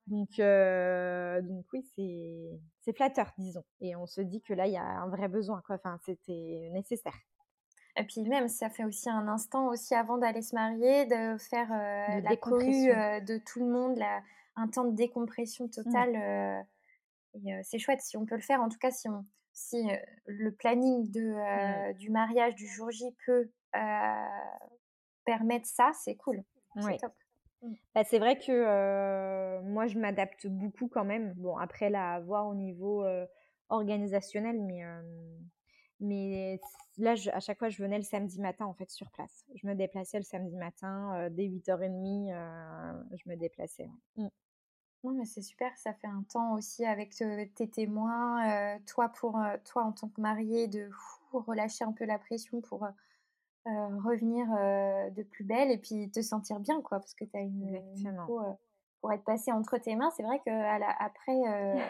donc 0.06 0.30
donc 0.38 1.66
oui 1.72 1.86
c'est 1.94 2.60
c'est 2.80 2.96
flatteur 2.96 3.32
disons 3.38 3.64
et 3.80 3.94
on 3.96 4.06
se 4.06 4.20
dit 4.20 4.40
que 4.42 4.54
là 4.54 4.66
il 4.66 4.72
y 4.72 4.78
a 4.78 4.84
un 4.84 5.08
vrai 5.08 5.28
besoin 5.28 5.62
quoi 5.66 5.76
enfin 5.76 5.98
c'était 6.04 6.70
nécessaire 6.72 7.16
et 7.96 8.04
puis 8.04 8.22
même, 8.22 8.46
ça 8.46 8.70
fait 8.70 8.84
aussi 8.84 9.10
un 9.10 9.26
instant 9.26 9.66
aussi 9.66 9.92
avant 9.92 10.18
d'aller 10.18 10.40
se 10.40 10.54
marier, 10.54 11.06
de 11.06 11.36
faire 11.36 11.68
la 11.68 12.36
cohue 12.36 12.86
de 12.92 13.38
tout 13.38 13.58
le 13.58 13.66
monde, 13.66 13.96
la, 13.96 14.22
un 14.54 14.68
temps 14.68 14.84
de 14.84 14.94
décompression 14.94 15.64
mmh. 15.64 15.70
totale 15.70 16.64
c'est 17.62 17.78
chouette 17.78 18.00
si 18.00 18.16
on 18.16 18.26
peut 18.26 18.36
le 18.36 18.42
faire. 18.42 18.60
En 18.60 18.68
tout 18.68 18.78
cas, 18.78 18.90
si, 18.90 19.08
on, 19.08 19.24
si 19.52 19.88
le 20.26 20.52
planning 20.52 21.10
de, 21.10 21.90
mmh. 21.90 21.94
du 21.94 22.10
mariage 22.10 22.54
du 22.54 22.66
jour 22.66 22.90
J 22.90 23.14
peut 23.26 23.50
permettre 25.24 25.66
ça, 25.66 25.90
c'est 25.94 26.16
cool. 26.16 26.42
C'est 26.80 26.98
top. 26.98 27.12
Mmh. 27.62 27.74
Bah, 27.94 28.04
c'est 28.04 28.18
vrai 28.18 28.38
que 28.38 29.60
moi, 29.62 29.86
je 29.86 29.98
m'adapte 29.98 30.46
beaucoup 30.46 30.88
quand 30.88 31.04
même. 31.04 31.32
Bon, 31.34 31.56
après, 31.56 31.90
là, 31.90 32.14
à 32.14 32.20
voir 32.20 32.46
au 32.46 32.54
niveau 32.54 33.04
organisationnel, 33.68 34.60
mais, 34.62 34.82
Mais 36.00 36.60
là, 36.96 37.14
à 37.32 37.40
chaque 37.40 37.58
fois, 37.58 37.68
je 37.68 37.82
venais 37.82 37.96
le 37.98 38.04
samedi 38.04 38.40
matin, 38.40 38.66
en 38.66 38.74
fait, 38.74 38.90
sur 38.90 39.10
place. 39.10 39.44
Je 39.54 39.66
me 39.66 39.74
déplaçais 39.74 40.18
le 40.18 40.24
samedi 40.24 40.56
matin, 40.56 41.28
dès 41.30 41.44
8h30, 41.46 42.30
je 43.16 43.28
me 43.28 43.36
déplaçais. 43.36 43.88
Mmh. 44.16 44.28
Non, 45.04 45.12
mais 45.12 45.24
c'est 45.24 45.42
super, 45.42 45.76
ça 45.76 45.92
fait 45.94 46.08
un 46.08 46.24
temps 46.24 46.54
aussi 46.54 46.84
avec 46.84 47.14
tes 47.54 47.68
témoins, 47.68 48.78
toi 48.86 49.08
pour 49.08 49.40
toi 49.64 49.84
en 49.84 49.92
tant 49.92 50.08
que 50.08 50.20
mariée, 50.20 50.66
de 50.66 50.90
relâcher 51.32 51.84
un 51.84 51.92
peu 51.92 52.04
la 52.04 52.18
pression 52.18 52.60
pour 52.60 52.86
revenir 54.04 54.46
de 55.12 55.22
plus 55.22 55.44
belle 55.44 55.70
et 55.70 55.78
puis 55.78 56.10
te 56.10 56.20
sentir 56.20 56.60
bien, 56.60 56.80
quoi, 56.80 56.98
parce 56.98 57.14
que 57.14 57.24
tu 57.24 57.36
as 57.36 57.40
une, 57.40 57.80
pour 59.00 59.12
être 59.12 59.24
passé 59.24 59.52
entre 59.52 59.78
tes 59.78 59.96
mains. 59.96 60.10
C'est 60.16 60.22
vrai 60.22 60.38
que 60.44 60.50
après 60.50 61.86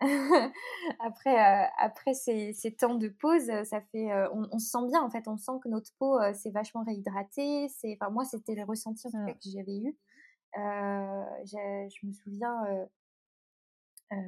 après, 1.00 1.34
euh, 1.34 1.66
après 1.76 2.14
ces, 2.14 2.52
ces, 2.52 2.72
temps 2.72 2.94
de 2.94 3.08
pause, 3.08 3.50
ça 3.64 3.80
fait, 3.80 4.12
euh, 4.12 4.28
on, 4.32 4.58
se 4.58 4.70
sent 4.70 4.86
bien 4.86 5.02
en 5.02 5.10
fait. 5.10 5.26
On 5.26 5.36
sent 5.36 5.58
que 5.62 5.68
notre 5.68 5.92
peau 5.98 6.20
euh, 6.20 6.32
s'est 6.34 6.50
vachement 6.50 6.84
réhydratée. 6.84 7.68
C'est, 7.68 7.98
enfin 8.00 8.10
moi, 8.10 8.24
c'était 8.24 8.54
le 8.54 8.62
ressenti 8.62 9.08
mmh. 9.08 9.26
que 9.32 9.50
j'avais 9.50 9.78
eu. 9.78 9.96
je 10.54 12.06
me 12.06 12.12
souviens, 12.12 12.86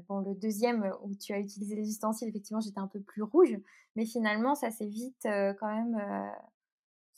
bon, 0.09 0.20
le 0.20 0.35
deuxième 0.35 0.92
où 1.05 1.14
tu 1.14 1.33
as 1.33 1.38
utilisé 1.38 1.76
les 1.76 1.88
ustensiles, 1.88 2.29
effectivement, 2.29 2.61
j'étais 2.61 2.81
un 2.81 2.88
peu 2.88 3.00
plus 3.00 3.22
rouge, 3.22 3.57
mais 3.94 4.07
finalement, 4.07 4.57
ça 4.57 4.72
s'est 4.72 4.88
vite 4.88 5.22
quand 5.22 5.72
même. 5.72 6.00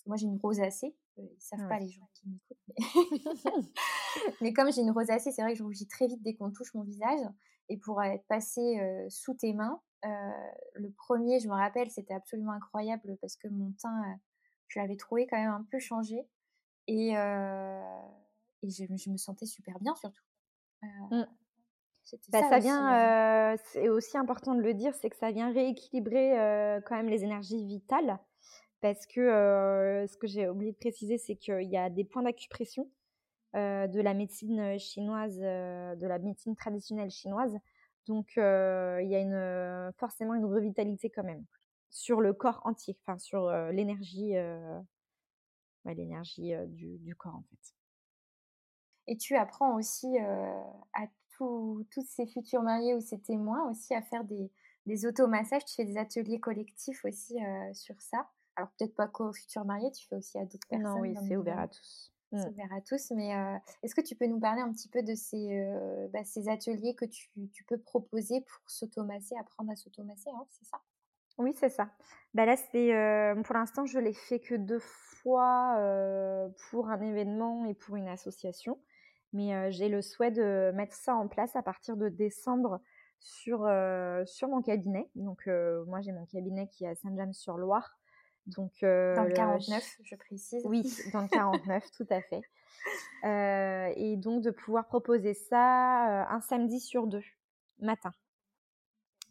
Moi, 0.07 0.17
j'ai 0.17 0.27
une 0.27 0.39
rosacée. 0.39 0.97
Ils 1.17 1.37
savent 1.39 1.69
pas 1.69 1.79
les 1.79 1.89
gens 1.89 2.09
qui 2.15 2.29
m'écoutent. 2.29 2.59
Mais... 2.69 4.33
mais 4.41 4.53
comme 4.53 4.73
j'ai 4.73 4.81
une 4.81 4.91
rosacée, 4.91 5.31
c'est 5.31 5.43
vrai 5.43 5.53
que 5.53 5.59
je 5.59 5.63
rougis 5.63 5.87
très 5.87 6.07
vite 6.07 6.23
dès 6.23 6.35
qu'on 6.35 6.51
touche 6.51 6.75
mon 6.75 6.83
visage 6.83 7.21
et 7.69 7.77
pour 7.77 8.03
être 8.03 8.27
passé 8.27 8.81
sous 9.09 9.35
tes 9.35 9.53
mains. 9.53 9.81
le 10.03 10.91
premier, 10.93 11.39
je 11.39 11.49
me 11.49 11.55
rappelle, 11.55 11.91
c'était 11.91 12.15
absolument 12.15 12.53
incroyable 12.53 13.17
parce 13.21 13.37
que 13.37 13.49
mon 13.49 13.73
teint, 13.73 14.19
je 14.69 14.81
l'avais 14.81 14.97
trouvé 14.97 15.27
quand 15.27 15.39
même 15.39 15.51
un 15.51 15.67
peu 15.71 15.79
changé 15.79 16.27
et, 16.89 17.11
et 17.11 18.71
je, 18.71 19.11
me 19.11 19.17
sentais 19.17 19.47
super 19.47 19.79
bien 19.81 19.95
surtout. 19.95 20.25
Mmh. 20.83 21.25
Bah, 22.31 22.49
ça, 22.49 22.59
vient, 22.59 23.57
c'est 23.67 23.89
aussi 23.89 24.19
important 24.19 24.55
de 24.55 24.63
le 24.63 24.75
dire, 24.75 24.95
c'est 24.95 25.11
que 25.11 25.17
ça 25.17 25.31
vient 25.31 25.53
rééquilibrer 25.53 26.81
quand 26.87 26.97
même 26.97 27.09
les 27.09 27.23
énergies 27.23 27.65
vitales 27.65 28.19
parce 28.83 29.07
que 29.07 30.05
ce 30.09 30.17
que 30.17 30.27
j'ai 30.27 30.49
oublié 30.49 30.73
de 30.73 30.77
préciser, 30.77 31.17
c'est 31.17 31.37
qu'il 31.37 31.71
y 31.71 31.77
a 31.77 31.89
des 31.89 32.05
points 32.05 32.25
d'acupression 32.25 32.91
de 33.55 34.01
la 34.01 34.13
médecine 34.13 34.77
chinoise, 34.79 35.39
de 35.39 36.07
la 36.07 36.19
médecine 36.19 36.57
traditionnelle 36.57 37.11
chinoise. 37.11 37.57
Donc, 38.07 38.33
il 38.37 38.41
y 39.09 39.15
a 39.15 39.21
une, 39.21 39.93
forcément 39.99 40.35
une 40.35 40.45
revitalité 40.45 41.11
quand 41.11 41.23
même 41.23 41.45
sur 41.91 42.21
le 42.21 42.33
corps 42.33 42.61
entier, 42.65 42.99
enfin 43.03 43.19
sur 43.19 43.49
l'énergie, 43.71 44.35
l'énergie 45.85 46.53
du, 46.67 47.15
corps 47.17 47.37
en 47.37 47.45
fait. 47.51 47.75
Et 49.07 49.17
tu 49.17 49.37
apprends 49.37 49.77
aussi 49.77 50.19
à 50.19 51.07
tous 51.39 51.87
ces 52.09 52.27
futurs 52.27 52.63
mariés 52.63 52.95
ou 52.95 53.01
ces 53.01 53.21
témoins 53.21 53.71
aussi 53.71 53.95
à 53.95 54.03
faire 54.03 54.25
des, 54.25 54.51
des 54.87 55.07
automassages. 55.07 55.65
Tu 55.67 55.77
fais 55.77 55.85
des 55.85 55.99
ateliers 55.99 56.41
collectifs 56.41 57.05
aussi 57.05 57.39
sur 57.75 58.01
ça. 58.01 58.29
Alors 58.57 58.71
peut-être 58.79 58.95
pas 58.95 59.09
qu'aux 59.09 59.33
futurs 59.33 59.65
mariés, 59.65 59.91
tu 59.93 60.07
fais 60.07 60.17
aussi 60.17 60.39
à 60.39 60.45
d'autres 60.45 60.67
personnes. 60.69 60.95
Non, 60.95 61.01
oui, 61.01 61.15
c'est 61.27 61.37
ouvert 61.37 61.59
à 61.59 61.69
tous. 61.69 62.13
C'est 62.33 62.39
mmh. 62.39 62.53
ouvert 62.53 62.73
à 62.73 62.81
tous. 62.81 63.11
Mais 63.11 63.31
est-ce 63.83 63.95
que 63.95 64.01
tu 64.01 64.15
peux 64.15 64.27
nous 64.27 64.41
parler 64.41 64.63
un 64.63 64.73
petit 64.73 64.89
peu 64.89 65.03
de 65.03 65.15
ces, 65.15 65.67
bah, 66.13 66.25
ces 66.25 66.49
ateliers 66.49 66.95
que 66.95 67.05
tu, 67.05 67.29
tu, 67.53 67.65
peux 67.65 67.79
proposer 67.79 68.41
pour 68.41 68.71
s'automasser, 68.71 69.37
apprendre 69.37 69.71
à 69.71 69.77
s'automasser, 69.77 70.31
hein, 70.31 70.45
c'est 70.51 70.65
ça? 70.65 70.79
Oui, 71.39 71.55
c'est 71.57 71.69
ça. 71.71 71.89
Bah 72.35 72.47
là, 72.47 72.57
c'est 72.57 72.93
pour 73.45 73.55
l'instant, 73.55 73.87
je 73.87 73.99
l'ai 73.99 74.13
fait 74.13 74.39
que 74.39 74.55
deux 74.55 74.81
fois 74.81 75.77
pour 76.71 76.89
un 76.89 77.01
événement 77.01 77.65
et 77.67 77.75
pour 77.75 77.97
une 77.97 78.09
association. 78.09 78.79
Mais 79.33 79.71
j'ai 79.73 79.89
le 79.89 80.03
souhait 80.03 80.31
de 80.31 80.73
mettre 80.75 80.95
ça 80.95 81.15
en 81.15 81.29
place 81.29 81.57
à 81.57 81.63
partir 81.63 81.97
de 81.97 82.09
décembre 82.09 82.81
sur, 83.19 83.69
sur 84.27 84.49
mon 84.49 84.63
cabinet. 84.63 85.11
Donc, 85.15 85.47
moi, 85.87 86.01
j'ai 86.01 86.13
mon 86.13 86.27
cabinet 86.27 86.69
qui 86.69 86.85
est 86.85 86.89
à 86.89 86.95
Saint-James-sur-Loire. 86.95 87.99
Donc, 88.47 88.73
dans 88.81 89.25
le 89.25 89.33
49, 89.33 89.99
je 90.03 90.17
précise. 90.17 90.63
Oui, 90.65 90.83
dans 91.13 91.23
le 91.23 91.29
49, 91.29 91.91
tout 91.93 92.07
à 92.11 92.21
fait. 92.21 92.43
et 93.97 94.17
donc 94.17 94.43
de 94.43 94.51
pouvoir 94.51 94.87
proposer 94.87 95.35
ça 95.35 96.27
un 96.29 96.41
samedi 96.41 96.81
sur 96.81 97.07
deux, 97.07 97.23
matin. 97.79 98.13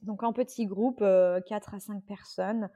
Donc 0.02 0.24
en 0.24 0.34
petit 0.34 0.65
groupe, 0.65 1.00
4 1.00 1.74
à 1.74 1.80
5 1.80 2.04
personnes, 2.06 2.69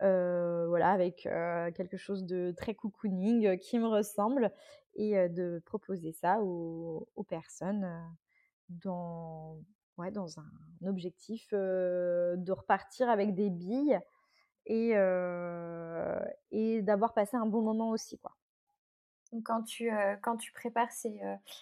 voilà, 0.00 0.90
avec 0.90 1.22
quelque 1.22 1.96
chose 1.96 2.24
de 2.24 2.54
très 2.56 2.74
cocooning 2.74 3.58
qui 3.58 3.78
me 3.78 3.88
ressemble, 3.88 4.52
et 4.94 5.28
de 5.28 5.62
proposer 5.64 6.12
ça 6.12 6.40
aux, 6.40 7.08
aux 7.16 7.24
personnes 7.24 7.88
dans, 8.68 9.58
ouais, 9.96 10.10
dans 10.10 10.38
un 10.38 10.86
objectif 10.86 11.50
de 11.52 12.52
repartir 12.52 13.08
avec 13.08 13.34
des 13.34 13.50
billes 13.50 13.98
et, 14.66 14.92
et 16.50 16.82
d'avoir 16.82 17.14
passé 17.14 17.36
un 17.36 17.46
bon 17.46 17.62
moment 17.62 17.90
aussi. 17.90 18.18
Quoi. 18.18 18.32
Donc 19.32 19.44
quand 19.44 19.62
tu, 19.62 19.90
quand 20.22 20.36
tu 20.36 20.52
prépares 20.52 20.90
ces, 20.90 21.20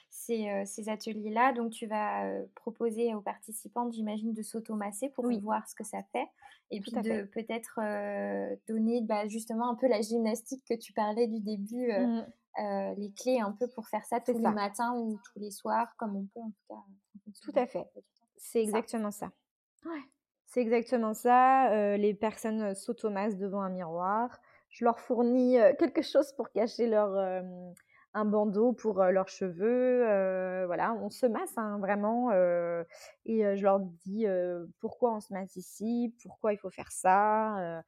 ces, 0.09 0.65
ces 0.67 0.89
ateliers-là, 0.89 1.53
donc 1.53 1.71
tu 1.71 1.87
vas 1.87 2.29
proposer 2.57 3.15
aux 3.15 3.21
participants, 3.21 3.91
j'imagine, 3.91 4.33
de 4.33 4.43
s'automasser 4.43 5.09
pour 5.11 5.31
voir 5.41 5.69
ce 5.69 5.75
que 5.75 5.85
ça 5.85 6.03
fait. 6.13 6.27
Et 6.73 6.81
puis 6.81 6.93
de 6.93 7.23
peut-être 7.25 7.81
donner 8.69 9.03
bah, 9.03 9.29
justement 9.29 9.71
un 9.71 9.75
peu 9.77 9.89
la 9.89 10.01
gymnastique 10.01 10.65
que 10.69 10.75
tu 10.75 10.93
parlais 10.93 11.29
du 11.29 11.41
début, 11.41 11.93
mmh. 11.93 12.27
les 12.97 13.13
clés 13.17 13.41
un 13.41 13.53
peu 13.53 13.69
pour 13.69 13.87
faire 13.89 14.05
ça 14.05 14.21
tous 14.21 14.39
les 14.39 14.51
matins 14.51 14.95
ou 14.97 15.21
tous 15.33 15.39
les 15.39 15.51
soirs, 15.53 15.95
comme 15.97 16.17
on 16.17 16.27
peut 16.35 16.41
en 16.41 16.51
tout 16.51 16.65
cas. 16.69 16.83
Tout 17.43 17.53
à 17.55 17.67
fait. 17.67 17.87
C'est 18.37 18.63
exactement 18.63 19.11
ça. 19.13 19.31
Ouais. 19.85 20.03
C'est 20.53 20.61
exactement 20.61 21.15
ça. 21.15 21.97
les 21.97 22.13
personnes 22.13 22.75
s'automassent 22.75 23.37
devant 23.37 23.63
un 23.63 23.71
miroir. 23.71 24.41
Je 24.69 24.85
leur 24.85 24.99
fournis 24.99 25.57
quelque 25.79 26.03
chose 26.03 26.33
pour 26.33 26.51
cacher 26.51 26.89
leur 26.89 27.45
un 28.15 28.25
bandeau 28.25 28.73
pour 28.73 29.05
leurs 29.05 29.29
cheveux. 29.29 30.01
voilà, 30.67 30.95
on 30.95 31.09
se 31.09 31.27
masse 31.27 31.57
hein, 31.57 31.79
vraiment. 31.79 32.33
et 32.33 33.57
je 33.57 33.63
leur 33.63 33.79
dis 33.79 34.27
pourquoi 34.81 35.15
on 35.15 35.21
se 35.21 35.33
masse 35.33 35.55
ici, 35.55 36.15
pourquoi 36.21 36.53
il 36.53 36.59
faut 36.59 36.71
faire 36.71 36.91
ça, 36.91 37.83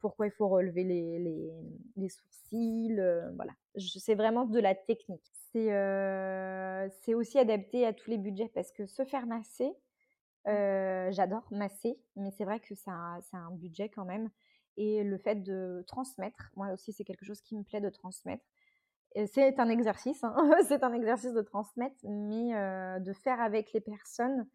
pourquoi 0.00 0.26
il 0.26 0.32
faut 0.32 0.48
relever 0.48 0.84
les, 0.84 1.50
les, 1.96 2.08
sourcils. 2.08 3.02
voilà, 3.34 3.52
c'est 3.76 4.14
vraiment 4.14 4.44
de 4.44 4.60
la 4.60 4.76
technique. 4.76 5.28
C'est 5.52 7.14
aussi 7.14 7.40
adapté 7.40 7.86
à 7.86 7.92
tous 7.92 8.08
les 8.08 8.18
budgets 8.18 8.50
parce 8.54 8.70
que 8.70 8.86
se 8.86 9.04
faire 9.04 9.26
masser, 9.26 9.72
j'adore 10.46 11.46
masser, 11.50 11.98
mais 12.16 12.30
c'est 12.30 12.44
vrai 12.44 12.60
que 12.60 12.74
c'est 12.74 12.90
un, 12.90 13.20
un, 13.32 13.50
budget 13.52 13.88
quand 13.88 14.04
même. 14.04 14.30
Et 14.76 15.02
le 15.02 15.18
fait 15.18 15.36
de 15.36 15.84
transmettre, 15.86 16.50
moi 16.56 16.72
aussi, 16.72 16.92
c'est 16.92 17.04
quelque 17.04 17.24
chose 17.24 17.40
qui 17.42 17.56
me 17.56 17.62
plaît 17.62 17.80
de 17.80 17.90
transmettre. 17.90 18.44
C'est 19.26 19.58
un 19.58 19.68
exercice, 19.68 20.22
hein, 20.22 20.34
c'est 20.68 20.84
un 20.84 20.92
exercice 20.92 21.32
de 21.32 21.42
transmettre, 21.42 21.96
mais 22.04 22.52
de 23.00 23.12
faire 23.12 23.40
avec 23.40 23.72
les 23.72 23.80
personnes, 23.80 24.46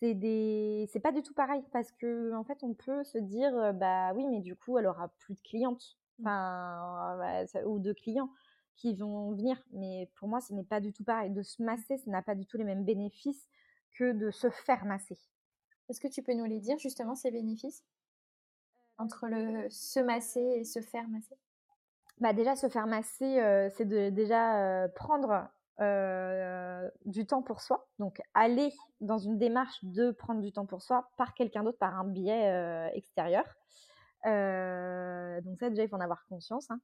c'est 0.00 0.14
des, 0.14 0.90
pas 1.02 1.12
du 1.12 1.22
tout 1.22 1.32
pareil 1.32 1.62
parce 1.72 1.92
que 1.92 2.34
en 2.34 2.42
fait, 2.42 2.58
on 2.62 2.74
peut 2.74 3.04
se 3.04 3.18
dire, 3.18 3.72
bah 3.74 4.12
oui, 4.14 4.26
mais 4.28 4.40
du 4.40 4.56
coup, 4.56 4.76
elle 4.78 4.86
aura 4.86 5.08
plus 5.20 5.34
de 5.34 5.40
clientes, 5.40 5.96
mmh. 6.18 6.26
enfin, 6.26 7.64
ou 7.66 7.78
de 7.78 7.92
clients 7.92 8.30
qui 8.76 8.94
vont 8.94 9.30
venir. 9.32 9.62
Mais 9.72 10.10
pour 10.16 10.28
moi, 10.28 10.40
ce 10.40 10.52
n'est 10.52 10.64
pas 10.64 10.80
du 10.80 10.92
tout 10.92 11.04
pareil. 11.04 11.30
De 11.30 11.42
se 11.42 11.62
masser, 11.62 11.96
ça 11.98 12.10
n'a 12.10 12.22
pas 12.22 12.34
du 12.34 12.46
tout 12.46 12.56
les 12.56 12.64
mêmes 12.64 12.84
bénéfices 12.84 13.48
que 13.94 14.12
de 14.12 14.30
se 14.30 14.50
faire 14.50 14.84
masser. 14.84 15.18
Est-ce 15.88 16.00
que 16.00 16.08
tu 16.08 16.22
peux 16.22 16.34
nous 16.34 16.44
les 16.44 16.60
dire 16.60 16.78
justement 16.78 17.14
ces 17.14 17.30
bénéfices? 17.30 17.84
Entre 18.98 19.26
le 19.26 19.68
se 19.70 20.00
masser 20.00 20.40
et 20.40 20.64
se 20.64 20.80
faire 20.80 21.08
masser? 21.08 21.36
Bah 22.20 22.32
déjà 22.32 22.54
se 22.54 22.68
faire 22.68 22.86
masser, 22.86 23.40
euh, 23.40 23.68
c'est 23.70 23.86
de 23.86 24.10
déjà 24.10 24.84
euh, 24.84 24.88
prendre 24.88 25.48
euh, 25.80 26.88
du 27.06 27.26
temps 27.26 27.42
pour 27.42 27.60
soi, 27.60 27.88
donc 27.98 28.22
aller 28.34 28.72
dans 29.00 29.18
une 29.18 29.36
démarche 29.36 29.82
de 29.82 30.12
prendre 30.12 30.40
du 30.40 30.52
temps 30.52 30.66
pour 30.66 30.80
soi 30.80 31.10
par 31.16 31.34
quelqu'un 31.34 31.64
d'autre, 31.64 31.78
par 31.78 31.98
un 31.98 32.04
biais 32.04 32.92
extérieur. 32.94 33.44
donc 34.24 35.58
ça 35.58 35.70
déjà 35.70 35.82
il 35.82 35.88
faut 35.88 35.96
en 35.96 36.00
avoir 36.00 36.24
conscience. 36.28 36.70
Hein. 36.70 36.78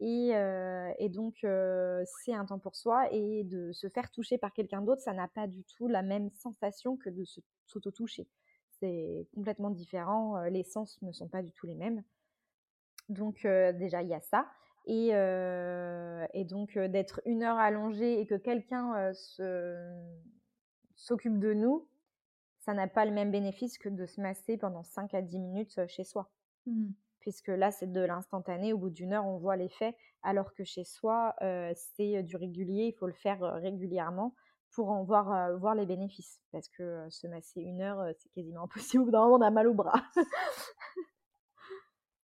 Et, 0.00 1.08
donc, 1.08 1.36
c'est 1.40 2.34
un 2.34 2.44
temps 2.44 2.58
pour 2.58 2.76
soi. 2.76 3.12
Et 3.12 3.44
de 3.44 3.72
se 3.72 3.88
faire 3.88 4.10
toucher 4.10 4.38
par 4.38 4.52
quelqu'un 4.52 4.82
d'autre, 4.82 5.02
ça 5.02 5.12
n'a 5.12 5.28
pas 5.28 5.46
du 5.46 5.64
tout 5.64 5.88
la 5.88 6.02
même 6.02 6.30
sensation 6.30 6.96
que 6.96 7.10
de 7.10 7.24
s'auto-toucher. 7.66 8.28
C'est 8.80 9.26
complètement 9.34 9.70
différent. 9.70 10.42
Les 10.44 10.62
sens 10.62 11.00
ne 11.02 11.12
sont 11.12 11.28
pas 11.28 11.42
du 11.42 11.52
tout 11.52 11.66
les 11.66 11.74
mêmes. 11.74 12.02
Donc, 13.08 13.42
déjà, 13.42 14.02
il 14.02 14.08
y 14.08 14.14
a 14.14 14.20
ça. 14.20 14.46
Et, 14.86 15.08
et 15.08 16.44
donc, 16.44 16.78
d'être 16.78 17.20
une 17.24 17.42
heure 17.42 17.58
allongée 17.58 18.20
et 18.20 18.26
que 18.26 18.36
quelqu'un 18.36 19.12
s'occupe 20.94 21.38
de 21.38 21.52
nous, 21.54 21.88
ça 22.68 22.74
n'a 22.74 22.86
pas 22.86 23.06
le 23.06 23.12
même 23.12 23.30
bénéfice 23.30 23.78
que 23.78 23.88
de 23.88 24.04
se 24.04 24.20
masser 24.20 24.58
pendant 24.58 24.82
5 24.82 25.14
à 25.14 25.22
10 25.22 25.38
minutes 25.38 25.86
chez 25.86 26.04
soi. 26.04 26.30
Mmh. 26.66 26.90
Puisque 27.28 27.48
là, 27.48 27.70
c'est 27.70 27.92
de 27.92 28.00
l'instantané, 28.00 28.72
au 28.72 28.78
bout 28.78 28.88
d'une 28.88 29.12
heure, 29.12 29.26
on 29.26 29.36
voit 29.36 29.56
l'effet, 29.56 29.94
alors 30.22 30.54
que 30.54 30.64
chez 30.64 30.82
soi, 30.82 31.34
c'est 31.74 32.22
du 32.22 32.36
régulier, 32.36 32.84
il 32.84 32.94
faut 32.94 33.06
le 33.06 33.12
faire 33.12 33.40
régulièrement 33.60 34.34
pour 34.70 34.88
en 34.88 35.04
voir, 35.04 35.54
voir 35.58 35.74
les 35.74 35.84
bénéfices. 35.84 36.40
Parce 36.52 36.70
que 36.70 37.06
se 37.10 37.26
masser 37.26 37.60
une 37.60 37.82
heure, 37.82 38.02
c'est 38.16 38.30
quasiment 38.30 38.62
impossible, 38.62 39.02
au 39.02 39.04
bout 39.04 39.10
d'un 39.10 39.26
moment, 39.26 39.36
on 39.36 39.42
a 39.42 39.50
mal 39.50 39.68
au 39.68 39.74
bras. 39.74 40.02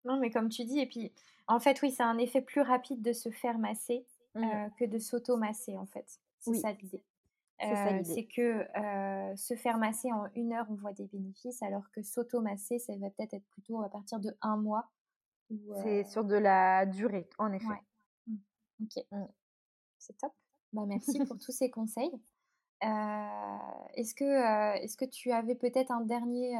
non, 0.04 0.20
mais 0.20 0.30
comme 0.30 0.50
tu 0.50 0.62
dis, 0.62 0.78
et 0.78 0.86
puis, 0.86 1.12
en 1.48 1.58
fait, 1.58 1.82
oui, 1.82 1.90
c'est 1.90 2.04
un 2.04 2.18
effet 2.18 2.40
plus 2.40 2.60
rapide 2.60 3.02
de 3.02 3.12
se 3.12 3.30
faire 3.30 3.58
masser 3.58 4.06
mmh. 4.36 4.68
que 4.78 4.84
de 4.84 5.00
s'auto-masser, 5.00 5.76
en 5.76 5.86
fait. 5.86 6.20
C'est 6.38 6.54
ça 6.54 6.70
l'idée. 6.70 7.02
C'est 8.04 8.26
que 8.26 8.66
se 9.36 9.54
faire 9.54 9.78
masser 9.78 10.12
en 10.12 10.26
une 10.34 10.52
heure, 10.52 10.66
on 10.70 10.74
voit 10.74 10.92
des 10.92 11.06
bénéfices, 11.06 11.62
alors 11.62 11.90
que 11.92 12.02
s'auto-masser, 12.02 12.78
ça 12.78 12.96
va 12.96 13.10
peut-être 13.10 13.34
être 13.34 13.48
plutôt 13.50 13.82
à 13.82 13.88
partir 13.88 14.20
de 14.20 14.36
un 14.40 14.56
mois. 14.56 14.90
C'est 15.82 16.04
sur 16.04 16.24
de 16.24 16.36
la 16.36 16.86
durée, 16.86 17.28
en 17.38 17.52
effet. 17.52 17.66
Mmh. 18.26 18.36
Ok, 18.82 19.04
mmh. 19.10 19.24
c'est 19.98 20.16
top. 20.16 20.32
Bah, 20.72 20.84
merci 20.86 21.18
pour 21.26 21.38
tous 21.38 21.52
ces 21.52 21.70
conseils. 21.70 22.12
est-ce 22.80 24.14
que, 24.14 24.82
est 24.82 24.96
que 24.96 25.04
tu 25.04 25.30
avais 25.30 25.54
peut-être 25.54 25.90
un 25.90 26.00
dernier, 26.00 26.56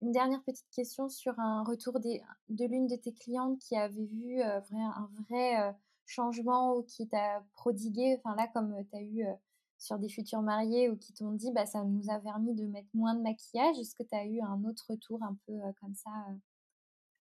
une 0.00 0.12
dernière 0.12 0.42
petite 0.42 0.70
question 0.70 1.08
sur 1.08 1.38
un 1.38 1.62
retour 1.62 2.00
des, 2.00 2.22
de 2.48 2.64
l'une 2.64 2.86
de 2.86 2.96
tes 2.96 3.12
clientes 3.12 3.58
qui 3.58 3.76
avait 3.76 4.06
vu 4.06 4.40
un 4.42 5.10
vrai 5.28 5.74
changement 6.06 6.76
ou 6.76 6.82
qui 6.82 7.08
t'a 7.08 7.44
prodigué, 7.52 8.18
enfin 8.18 8.34
là 8.36 8.48
comme 8.48 8.84
tu 8.90 8.96
as 8.96 9.02
eu 9.02 9.24
sur 9.82 9.98
des 9.98 10.08
futurs 10.08 10.42
mariés 10.42 10.88
ou 10.88 10.96
qui 10.96 11.12
t'ont 11.12 11.32
dit 11.32 11.50
bah 11.52 11.66
ça 11.66 11.82
nous 11.82 12.08
a 12.08 12.18
permis 12.20 12.54
de 12.54 12.66
mettre 12.66 12.88
moins 12.94 13.14
de 13.14 13.22
maquillage, 13.22 13.78
est-ce 13.78 13.96
que 13.96 14.04
tu 14.04 14.14
as 14.14 14.24
eu 14.24 14.40
un 14.40 14.62
autre 14.64 14.86
retour 14.88 15.22
un 15.24 15.36
peu 15.46 15.54
comme 15.80 15.94
ça 15.94 16.10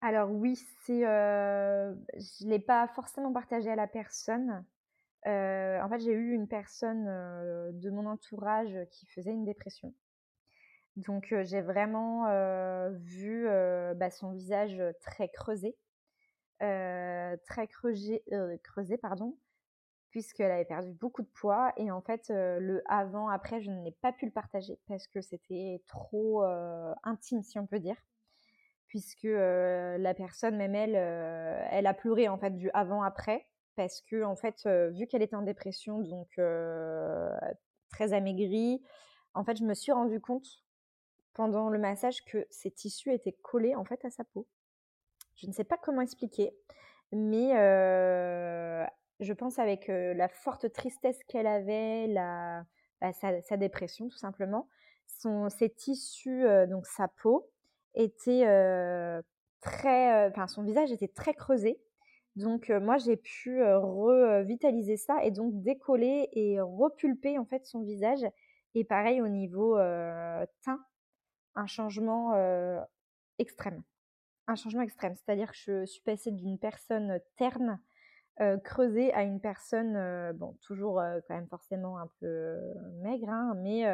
Alors 0.02 0.30
oui, 0.32 0.56
c'est 0.86 1.02
je 1.02 2.48
l'ai 2.48 2.60
pas 2.60 2.88
forcément 2.90 3.34
partagé 3.34 3.72
à 3.72 3.76
la 3.76 3.88
personne. 3.88 4.64
en 5.26 5.90
fait, 5.90 6.00
j'ai 6.00 6.12
eu 6.12 6.34
une 6.34 6.48
personne 6.48 7.06
de 7.06 7.90
mon 7.90 8.06
entourage 8.06 8.78
qui 8.92 9.08
faisait 9.08 9.32
une 9.32 9.46
dépression. 9.46 9.94
Donc 10.98 11.34
j'ai 11.42 11.62
vraiment 11.62 12.26
vu 12.92 13.48
bah, 13.96 14.12
son 14.12 14.34
visage 14.34 14.80
très 15.02 15.30
creusé, 15.30 15.76
très 16.60 17.68
creusé, 17.68 18.24
creusé 18.62 18.98
pardon, 18.98 19.36
puisqu'elle 20.12 20.52
avait 20.52 20.66
perdu 20.66 20.92
beaucoup 20.92 21.24
de 21.24 21.30
poids. 21.34 21.74
Et 21.78 21.90
en 21.90 22.02
fait, 22.02 22.30
le 22.30 22.84
avant-après, 22.86 23.62
je 23.62 23.72
n'ai 23.72 23.92
pas 23.92 24.12
pu 24.14 24.26
le 24.26 24.32
partager 24.32 24.80
parce 24.88 25.08
que 25.08 25.22
c'était 25.22 25.82
trop 25.88 26.44
intime, 27.04 27.42
si 27.42 27.58
on 27.58 27.66
peut 27.66 27.80
dire. 27.80 27.98
Puisque 28.88 29.24
la 29.24 30.14
personne, 30.14 30.58
même 30.58 30.76
elle, 30.76 30.96
elle 30.96 31.88
a 31.88 31.94
pleuré 31.94 32.28
en 32.28 32.38
fait 32.38 32.52
du 32.52 32.70
avant-après. 32.74 33.48
Parce 33.78 34.02
que, 34.02 34.22
en 34.24 34.36
fait, 34.36 34.68
vu 34.92 35.08
qu'elle 35.08 35.22
était 35.22 35.38
en 35.38 35.44
dépression, 35.44 36.00
donc 36.00 36.30
très 37.90 38.14
amaigrie, 38.14 38.84
en 39.34 39.46
fait, 39.46 39.58
je 39.58 39.64
me 39.64 39.74
suis 39.74 39.94
rendu 39.94 40.20
compte 40.20 40.46
pendant 41.34 41.70
le 41.70 41.80
massage 41.80 42.26
que 42.26 42.46
ses 42.50 42.70
tissus 42.70 43.14
étaient 43.14 43.32
collés 43.32 43.74
en 43.76 43.86
fait 43.86 44.04
à 44.04 44.10
sa 44.10 44.26
peau. 44.26 44.46
Je 45.36 45.48
ne 45.48 45.54
sais 45.54 45.64
pas 45.64 45.78
comment 45.78 46.02
expliquer, 46.02 46.54
mais 47.14 47.54
je 49.22 49.34
pense 49.34 49.60
avec 49.60 49.88
la 49.88 50.28
forte 50.28 50.72
tristesse 50.74 51.20
qu'elle 51.28 51.48
avait, 51.48 52.08
bah, 53.00 53.14
sa, 53.14 53.58
dépression 53.58 54.10
tout 54.10 54.18
simplement, 54.18 54.68
son, 55.06 55.50
ses 55.50 55.70
tissus, 55.70 56.44
donc 56.68 56.88
sa 56.88 57.08
peau, 57.08 57.50
était 57.94 58.46
très, 59.62 60.28
enfin 60.28 60.48
son 60.48 60.64
visage 60.64 60.92
était 60.92 61.08
très 61.08 61.34
creusé. 61.34 61.80
Donc 62.36 62.70
moi 62.70 62.98
j'ai 62.98 63.18
pu 63.18 63.64
revitaliser 63.64 64.98
ça 64.98 65.24
et 65.24 65.32
donc 65.32 65.62
décoller 65.62 66.30
et 66.34 66.60
repulper 66.60 67.38
en 67.38 67.46
fait 67.46 67.66
son 67.66 67.82
visage. 67.84 68.26
Et 68.74 68.84
pareil 68.84 69.22
au 69.22 69.28
niveau 69.28 69.78
teint, 70.62 70.84
un 71.56 71.68
changement 71.68 72.34
extrême. 73.38 73.84
Un 74.48 74.56
changement 74.56 74.82
extrême, 74.82 75.16
c'est-à-dire 75.16 75.52
que 75.52 75.58
je 75.58 75.86
suis 75.86 76.02
passée 76.02 76.32
d'une 76.32 76.58
personne 76.58 77.20
terne 77.38 77.80
euh, 78.40 78.58
creuser 78.58 79.14
à 79.14 79.24
une 79.24 79.42
personne, 79.42 79.96
euh, 79.96 80.32
bon, 80.34 80.58
toujours 80.62 81.00
euh, 81.00 81.20
quand 81.28 81.36
même 81.36 81.50
forcément 81.50 81.98
un 82.00 82.08
peu 82.20 82.58
maigre, 83.02 83.30
hein, 83.30 83.54
mais 83.58 83.86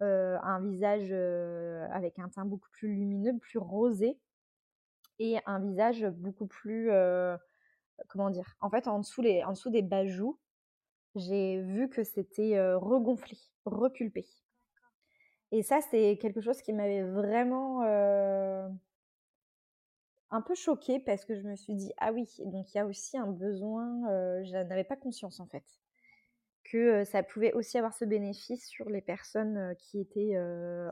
un 0.00 0.60
visage 0.60 1.10
avec 1.90 2.20
un 2.20 2.28
teint 2.28 2.44
beaucoup 2.44 2.70
plus 2.70 2.88
lumineux, 2.88 3.36
plus 3.38 3.58
rosé, 3.58 4.16
et 5.18 5.38
un 5.46 5.58
visage 5.58 6.06
beaucoup 6.06 6.46
plus, 6.46 6.88
comment 8.08 8.30
dire, 8.30 8.54
en 8.60 8.70
fait, 8.70 8.86
en 8.86 9.00
dessous, 9.00 9.22
les, 9.22 9.42
en 9.42 9.52
dessous 9.52 9.70
des 9.70 9.82
bajoux, 9.82 10.38
j'ai 11.16 11.60
vu 11.60 11.88
que 11.88 12.04
c'était 12.04 12.62
regonflé, 12.74 13.36
repulpé. 13.64 14.24
Et 15.50 15.64
ça, 15.64 15.80
c'est 15.90 16.16
quelque 16.20 16.40
chose 16.40 16.62
qui 16.62 16.72
m'avait 16.72 17.02
vraiment 17.02 17.82
un 20.30 20.42
peu 20.42 20.54
choquée 20.54 21.00
parce 21.00 21.24
que 21.24 21.34
je 21.34 21.42
me 21.42 21.56
suis 21.56 21.74
dit 21.74 21.92
ah 21.98 22.12
oui 22.12 22.26
donc 22.44 22.72
il 22.74 22.76
y 22.76 22.80
a 22.80 22.86
aussi 22.86 23.16
un 23.16 23.26
besoin 23.26 24.08
euh, 24.10 24.44
je 24.44 24.52
n'avais 24.52 24.84
pas 24.84 24.96
conscience 24.96 25.40
en 25.40 25.46
fait 25.46 25.64
que 26.64 27.04
ça 27.04 27.22
pouvait 27.22 27.52
aussi 27.54 27.78
avoir 27.78 27.94
ce 27.94 28.04
bénéfice 28.04 28.68
sur 28.68 28.90
les 28.90 29.00
personnes 29.00 29.74
qui 29.78 30.00
étaient 30.00 30.38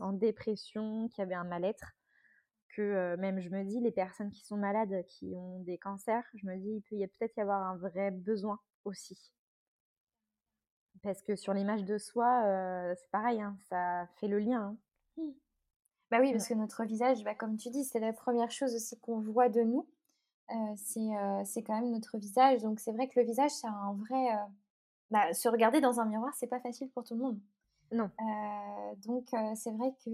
en 0.00 0.12
dépression 0.12 1.08
qui 1.08 1.20
avaient 1.20 1.34
un 1.34 1.44
mal-être 1.44 1.92
que 2.74 3.14
même 3.16 3.40
je 3.40 3.50
me 3.50 3.62
dis 3.62 3.80
les 3.80 3.90
personnes 3.90 4.30
qui 4.30 4.44
sont 4.44 4.56
malades 4.56 5.04
qui 5.06 5.34
ont 5.36 5.60
des 5.60 5.76
cancers 5.76 6.24
je 6.34 6.46
me 6.46 6.56
dis 6.56 6.76
il 6.76 6.82
peut 6.82 6.96
y 6.96 7.06
peut-être 7.06 7.36
y 7.36 7.40
avoir 7.40 7.62
un 7.62 7.76
vrai 7.76 8.10
besoin 8.10 8.58
aussi 8.84 9.32
parce 11.02 11.20
que 11.20 11.36
sur 11.36 11.52
l'image 11.52 11.84
de 11.84 11.98
soi 11.98 12.94
c'est 12.96 13.10
pareil 13.10 13.42
hein, 13.42 13.58
ça 13.68 14.08
fait 14.18 14.28
le 14.28 14.38
lien 14.38 14.78
hein. 15.18 15.32
Mmh. 16.10 16.10
Bah 16.10 16.18
oui, 16.20 16.32
parce 16.32 16.48
que 16.48 16.54
notre 16.54 16.84
visage, 16.84 17.22
bah, 17.24 17.34
comme 17.34 17.56
tu 17.56 17.70
dis, 17.70 17.84
c'est 17.84 18.00
la 18.00 18.12
première 18.12 18.50
chose 18.50 18.74
aussi 18.74 18.98
qu'on 19.00 19.20
voit 19.20 19.48
de 19.48 19.62
nous. 19.62 19.86
c'est 20.76 21.62
quand 21.62 21.80
même 21.80 21.90
notre 21.90 22.18
visage. 22.18 22.62
Donc 22.62 22.80
c'est 22.80 22.92
vrai 22.92 23.08
que 23.08 23.18
le 23.20 23.26
visage, 23.26 23.50
c'est 23.50 23.66
un 23.66 23.94
vrai... 23.94 24.28
Bah, 25.10 25.32
se 25.32 25.48
regarder 25.48 25.80
dans 25.80 26.00
un 26.00 26.04
miroir, 26.04 26.34
c'est 26.34 26.48
pas 26.48 26.60
facile 26.60 26.90
pour 26.90 27.04
tout 27.04 27.14
le 27.14 27.20
monde. 27.20 27.40
Non. 27.92 28.10
donc 29.06 29.28
c'est 29.54 29.70
vrai 29.70 29.94
que 30.04 30.10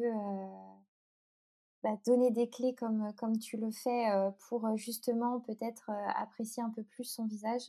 bah, 1.83 1.97
donner 2.05 2.31
des 2.31 2.51
clés 2.51 2.75
comme, 2.75 3.13
comme 3.17 3.39
tu 3.39 3.57
le 3.57 3.71
fais 3.71 4.07
pour 4.49 4.77
justement 4.77 5.41
peut-être 5.41 5.91
apprécier 6.17 6.63
un 6.63 6.69
peu 6.69 6.83
plus 6.83 7.05
son 7.05 7.25
visage, 7.25 7.63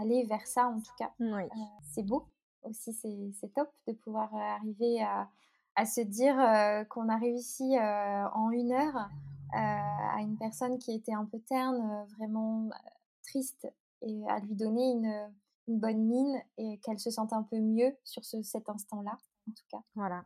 aller 0.00 0.24
vers 0.24 0.46
ça 0.48 0.66
en 0.66 0.80
tout 0.80 0.92
cas, 0.98 1.12
oui. 1.20 1.44
c'est 1.82 2.02
beau 2.02 2.26
aussi, 2.64 2.92
c'est 2.92 3.54
top 3.54 3.70
de 3.86 3.92
pouvoir 3.92 4.34
arriver 4.34 5.00
à 5.00 5.30
à 5.80 5.86
se 5.86 6.02
dire 6.02 6.36
qu'on 6.90 7.08
a 7.08 7.16
réussi 7.16 7.78
en 7.78 8.50
une 8.50 8.72
heure 8.72 9.08
à 9.52 10.20
une 10.20 10.36
personne 10.36 10.78
qui 10.78 10.92
était 10.94 11.14
un 11.14 11.24
peu 11.24 11.40
terne, 11.40 12.06
vraiment 12.16 12.68
triste, 13.22 13.66
et 14.02 14.22
à 14.28 14.38
lui 14.40 14.54
donner 14.54 14.92
une, 14.92 15.32
bonne 15.68 16.04
mine 16.04 16.42
et 16.58 16.78
qu'elle 16.78 16.98
se 16.98 17.12
sente 17.12 17.32
un 17.32 17.44
peu 17.44 17.60
mieux 17.60 17.96
sur 18.02 18.24
cet 18.24 18.68
instant-là, 18.68 19.16
en 19.48 19.52
tout 19.52 19.64
cas. 19.70 19.78
Voilà. 19.94 20.24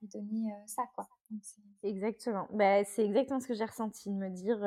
lui 0.00 0.08
donner 0.08 0.50
ça, 0.66 0.84
quoi. 0.94 1.06
exactement. 1.82 2.48
Bah, 2.52 2.82
c'est 2.84 3.04
exactement 3.04 3.38
ce 3.38 3.46
que 3.46 3.54
j'ai 3.54 3.66
ressenti, 3.66 4.10
de 4.10 4.14
me 4.14 4.30
dire 4.30 4.58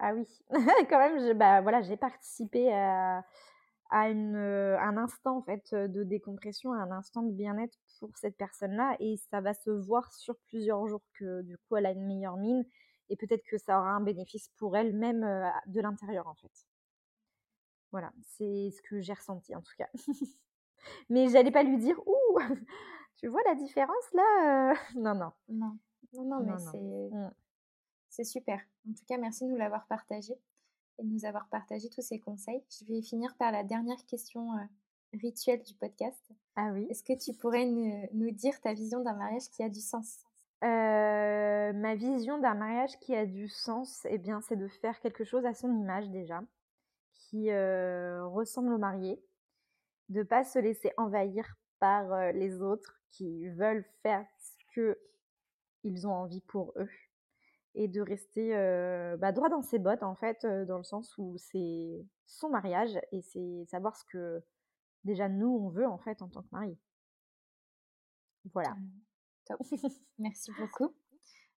ah 0.00 0.14
oui, 0.14 0.28
quand 0.90 0.98
même, 0.98 1.36
bah, 1.36 1.62
voilà, 1.62 1.80
j'ai 1.80 1.96
participé 1.96 2.72
à, 2.72 3.24
à 3.92 4.08
une, 4.08 4.36
un 4.36 4.96
instant 4.96 5.36
en 5.36 5.42
fait 5.42 5.74
de 5.74 6.02
décompression, 6.02 6.72
à 6.72 6.78
un 6.78 6.90
instant 6.90 7.22
de 7.22 7.30
bien-être 7.30 7.78
pour 8.00 8.16
cette 8.16 8.38
personne-là 8.38 8.96
et 9.00 9.18
ça 9.30 9.42
va 9.42 9.52
se 9.52 9.70
voir 9.70 10.10
sur 10.12 10.34
plusieurs 10.48 10.86
jours 10.86 11.02
que 11.12 11.42
du 11.42 11.58
coup 11.58 11.76
elle 11.76 11.84
a 11.84 11.92
une 11.92 12.06
meilleure 12.06 12.38
mine 12.38 12.64
et 13.10 13.16
peut-être 13.16 13.44
que 13.44 13.58
ça 13.58 13.78
aura 13.78 13.90
un 13.90 14.00
bénéfice 14.00 14.48
pour 14.56 14.78
elle 14.78 14.96
même 14.96 15.20
de 15.66 15.80
l'intérieur 15.80 16.26
en 16.26 16.34
fait. 16.34 16.66
Voilà, 17.90 18.10
c'est 18.22 18.70
ce 18.70 18.80
que 18.80 19.02
j'ai 19.02 19.12
ressenti 19.12 19.54
en 19.54 19.60
tout 19.60 19.74
cas. 19.76 19.90
mais 21.10 21.28
j'allais 21.28 21.52
pas 21.52 21.62
lui 21.62 21.76
dire 21.76 22.00
ouh, 22.06 22.38
tu 23.16 23.28
vois 23.28 23.42
la 23.44 23.54
différence 23.54 24.12
là 24.14 24.74
Non 24.96 25.14
non. 25.14 25.32
Non. 25.50 25.78
Non 26.14 26.24
non, 26.24 26.40
mais 26.40 26.58
c'est 26.58 26.78
mmh. 26.80 27.30
c'est 28.08 28.24
super. 28.24 28.58
En 28.88 28.94
tout 28.94 29.04
cas, 29.06 29.18
merci 29.18 29.44
de 29.44 29.50
nous 29.50 29.56
l'avoir 29.56 29.86
partagé 29.86 30.34
et 30.98 31.04
de 31.04 31.08
nous 31.08 31.24
avoir 31.24 31.48
partagé 31.48 31.88
tous 31.88 32.02
ces 32.02 32.18
conseils. 32.18 32.62
Je 32.70 32.84
vais 32.86 33.02
finir 33.02 33.34
par 33.36 33.52
la 33.52 33.64
dernière 33.64 34.04
question 34.06 34.52
euh, 34.54 34.62
rituelle 35.14 35.62
du 35.62 35.74
podcast. 35.74 36.30
Ah 36.56 36.70
oui. 36.72 36.86
Est-ce 36.90 37.02
que 37.02 37.18
tu 37.18 37.36
pourrais 37.36 37.66
nous, 37.66 38.30
dire 38.30 38.60
ta 38.60 38.74
vision 38.74 39.02
d'un 39.02 39.14
mariage 39.14 39.48
qui 39.50 39.62
a 39.62 39.68
du 39.68 39.80
sens? 39.80 40.18
Euh, 40.64 41.72
Ma 41.72 41.94
vision 41.94 42.38
d'un 42.38 42.54
mariage 42.54 42.98
qui 43.00 43.14
a 43.14 43.26
du 43.26 43.48
sens, 43.48 44.06
eh 44.08 44.18
bien, 44.18 44.40
c'est 44.42 44.56
de 44.56 44.68
faire 44.68 45.00
quelque 45.00 45.24
chose 45.24 45.44
à 45.46 45.54
son 45.54 45.72
image 45.72 46.08
déjà, 46.10 46.42
qui 47.12 47.50
euh, 47.50 48.24
ressemble 48.26 48.72
au 48.72 48.78
marié, 48.78 49.20
de 50.08 50.22
pas 50.22 50.44
se 50.44 50.58
laisser 50.58 50.92
envahir 50.96 51.56
par 51.78 52.32
les 52.32 52.62
autres 52.62 53.00
qui 53.10 53.48
veulent 53.48 53.84
faire 54.02 54.26
que 54.74 54.98
ils 55.84 56.06
ont 56.06 56.12
envie 56.12 56.42
pour 56.42 56.72
eux 56.76 56.88
et 57.74 57.88
de 57.88 58.00
rester 58.00 58.50
bah, 59.18 59.32
droit 59.32 59.48
dans 59.48 59.62
ses 59.62 59.78
bottes 59.78 60.02
en 60.02 60.14
fait, 60.14 60.44
dans 60.44 60.78
le 60.78 60.84
sens 60.84 61.16
où 61.18 61.36
c'est 61.38 62.04
son 62.26 62.48
mariage 62.48 62.98
et 63.12 63.22
c'est 63.22 63.64
savoir 63.66 63.96
ce 63.96 64.04
que 64.04 64.42
déjà 65.04 65.28
nous 65.28 65.48
on 65.48 65.68
veut 65.68 65.86
en 65.86 65.98
fait 65.98 66.22
en 66.22 66.28
tant 66.28 66.42
que 66.42 66.48
mari. 66.52 66.76
Voilà. 68.52 68.76
Top. 69.46 69.60
Merci 70.18 70.52
beaucoup. 70.58 70.94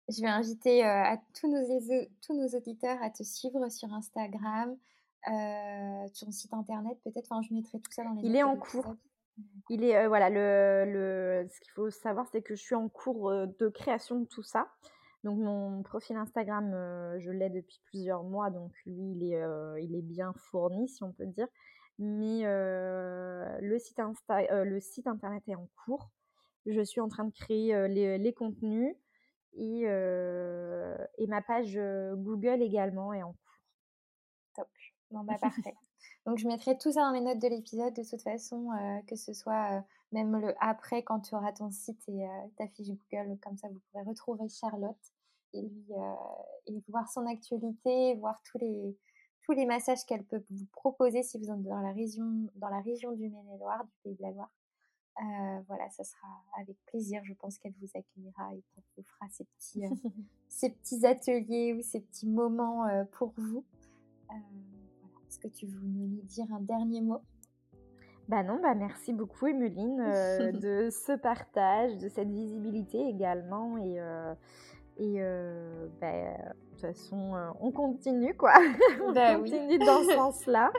Je 0.08 0.20
vais 0.20 0.28
inviter 0.28 0.82
à 0.82 1.20
tous 1.38 1.48
nos, 1.48 1.62
tous 2.26 2.34
nos 2.34 2.48
auditeurs 2.48 3.00
à 3.02 3.10
te 3.10 3.22
suivre 3.22 3.68
sur 3.68 3.92
Instagram, 3.92 4.76
sur 6.12 6.26
ton 6.26 6.32
site 6.32 6.52
internet 6.52 6.98
peut-être. 7.04 7.30
Enfin, 7.30 7.42
je 7.42 7.54
mettrai 7.54 7.80
tout 7.80 7.92
ça 7.92 8.04
dans 8.04 8.12
les. 8.14 8.28
Il 8.28 8.36
est 8.36 8.42
en 8.42 8.56
cours. 8.56 8.96
Il 9.70 9.84
est 9.84 10.06
voilà 10.08 10.28
le, 10.28 10.84
le 10.92 11.48
ce 11.48 11.60
qu'il 11.60 11.72
faut 11.72 11.88
savoir 11.88 12.26
c'est 12.30 12.42
que 12.42 12.54
je 12.54 12.62
suis 12.62 12.74
en 12.74 12.88
cours 12.88 13.30
de 13.30 13.68
création 13.68 14.20
de 14.20 14.26
tout 14.26 14.42
ça. 14.42 14.68
Donc 15.24 15.38
mon 15.38 15.82
profil 15.82 16.16
Instagram, 16.16 16.70
je 17.18 17.30
l'ai 17.30 17.48
depuis 17.48 17.80
plusieurs 17.84 18.24
mois, 18.24 18.50
donc 18.50 18.72
lui 18.86 19.12
il 19.12 19.32
est, 19.32 19.42
il 19.80 19.94
est 19.94 20.02
bien 20.02 20.32
fourni 20.32 20.88
si 20.88 21.02
on 21.04 21.12
peut 21.12 21.26
dire. 21.26 21.46
Mais 21.98 22.42
le 22.44 23.78
site 23.78 24.00
Insta, 24.00 24.64
le 24.64 24.80
site 24.80 25.06
internet 25.06 25.42
est 25.48 25.54
en 25.54 25.68
cours. 25.84 26.10
Je 26.66 26.80
suis 26.82 27.00
en 27.00 27.08
train 27.08 27.24
de 27.24 27.32
créer 27.32 27.88
les, 27.88 28.18
les, 28.18 28.32
contenus 28.32 28.96
et, 29.54 29.82
et 29.82 31.26
ma 31.28 31.42
page 31.42 31.78
Google 32.14 32.60
également 32.60 33.12
est 33.12 33.22
en 33.22 33.32
cours. 33.32 33.60
Top. 34.56 34.68
Bon 35.12 35.22
bah 35.22 35.38
parfait. 35.40 35.74
Donc 36.26 36.38
je 36.38 36.46
mettrai 36.48 36.76
tout 36.78 36.92
ça 36.92 37.02
dans 37.02 37.12
les 37.12 37.20
notes 37.20 37.40
de 37.40 37.48
l'épisode 37.48 37.94
de 37.94 38.02
toute 38.02 38.22
façon, 38.22 38.70
que 39.06 39.16
ce 39.16 39.32
soit 39.32 39.84
même 40.12 40.36
le 40.36 40.54
après 40.60 41.02
quand 41.02 41.20
tu 41.20 41.34
auras 41.34 41.52
ton 41.52 41.70
site 41.70 42.02
et 42.08 42.26
ta 42.56 42.68
fiche 42.68 42.88
Google, 42.88 43.38
comme 43.42 43.56
ça 43.56 43.68
vous 43.68 43.80
pourrez 43.90 44.04
retrouver 44.04 44.48
Charlotte 44.48 45.12
et, 45.54 45.70
et 46.66 46.82
voir 46.88 47.08
son 47.08 47.26
actualité, 47.26 48.14
voir 48.16 48.40
tous 48.44 48.58
les, 48.58 48.96
tous 49.42 49.52
les 49.52 49.66
massages 49.66 50.04
qu'elle 50.06 50.24
peut 50.24 50.42
vous 50.50 50.66
proposer 50.72 51.22
si 51.22 51.38
vous 51.38 51.50
êtes 51.50 51.62
dans 51.62 51.80
la 51.80 51.92
région, 51.92 52.48
dans 52.56 52.68
la 52.68 52.80
région 52.80 53.12
du 53.12 53.28
Maine-et-Loire, 53.28 53.84
du 53.84 53.92
Pays 54.02 54.14
de 54.14 54.22
la 54.22 54.30
Loire. 54.30 54.52
voilà, 55.66 55.88
ça 55.90 56.04
sera 56.04 56.28
avec 56.58 56.76
plaisir. 56.86 57.22
Je 57.24 57.34
pense 57.34 57.58
qu'elle 57.58 57.74
vous 57.80 57.90
accueillera 57.94 58.54
et 58.54 58.62
qu'elle 58.74 58.84
vous 58.96 59.02
fera 59.02 59.26
ces 59.30 59.44
petits, 59.44 59.82
ces 60.48 60.70
petits 60.70 61.04
ateliers 61.04 61.74
ou 61.74 61.82
ces 61.82 62.00
petits 62.00 62.28
moments 62.28 62.86
pour 63.12 63.32
vous. 63.36 63.64
Est-ce 65.28 65.38
que 65.38 65.48
tu 65.48 65.66
veux 65.66 65.80
nous 65.80 66.22
dire 66.22 66.46
un 66.52 66.60
dernier 66.60 67.00
mot? 67.00 67.22
Bah 68.28 68.42
non, 68.42 68.60
bah 68.62 68.74
merci 68.74 69.12
beaucoup 69.12 69.46
Emeline 69.46 69.98
de 70.60 70.88
ce 70.90 71.16
partage, 71.16 71.96
de 71.98 72.08
cette 72.08 72.30
visibilité 72.30 73.00
également 73.08 73.76
et, 73.78 73.98
et 74.98 75.20
bah, 76.00 76.12
de 76.12 76.70
toute 76.70 76.80
façon, 76.80 77.34
on 77.60 77.70
continue 77.70 78.34
quoi. 78.34 78.54
on 79.04 79.12
bah 79.12 79.36
continue 79.36 79.78
dans 79.78 80.02
ce 80.02 80.12
sens-là. 80.14 80.72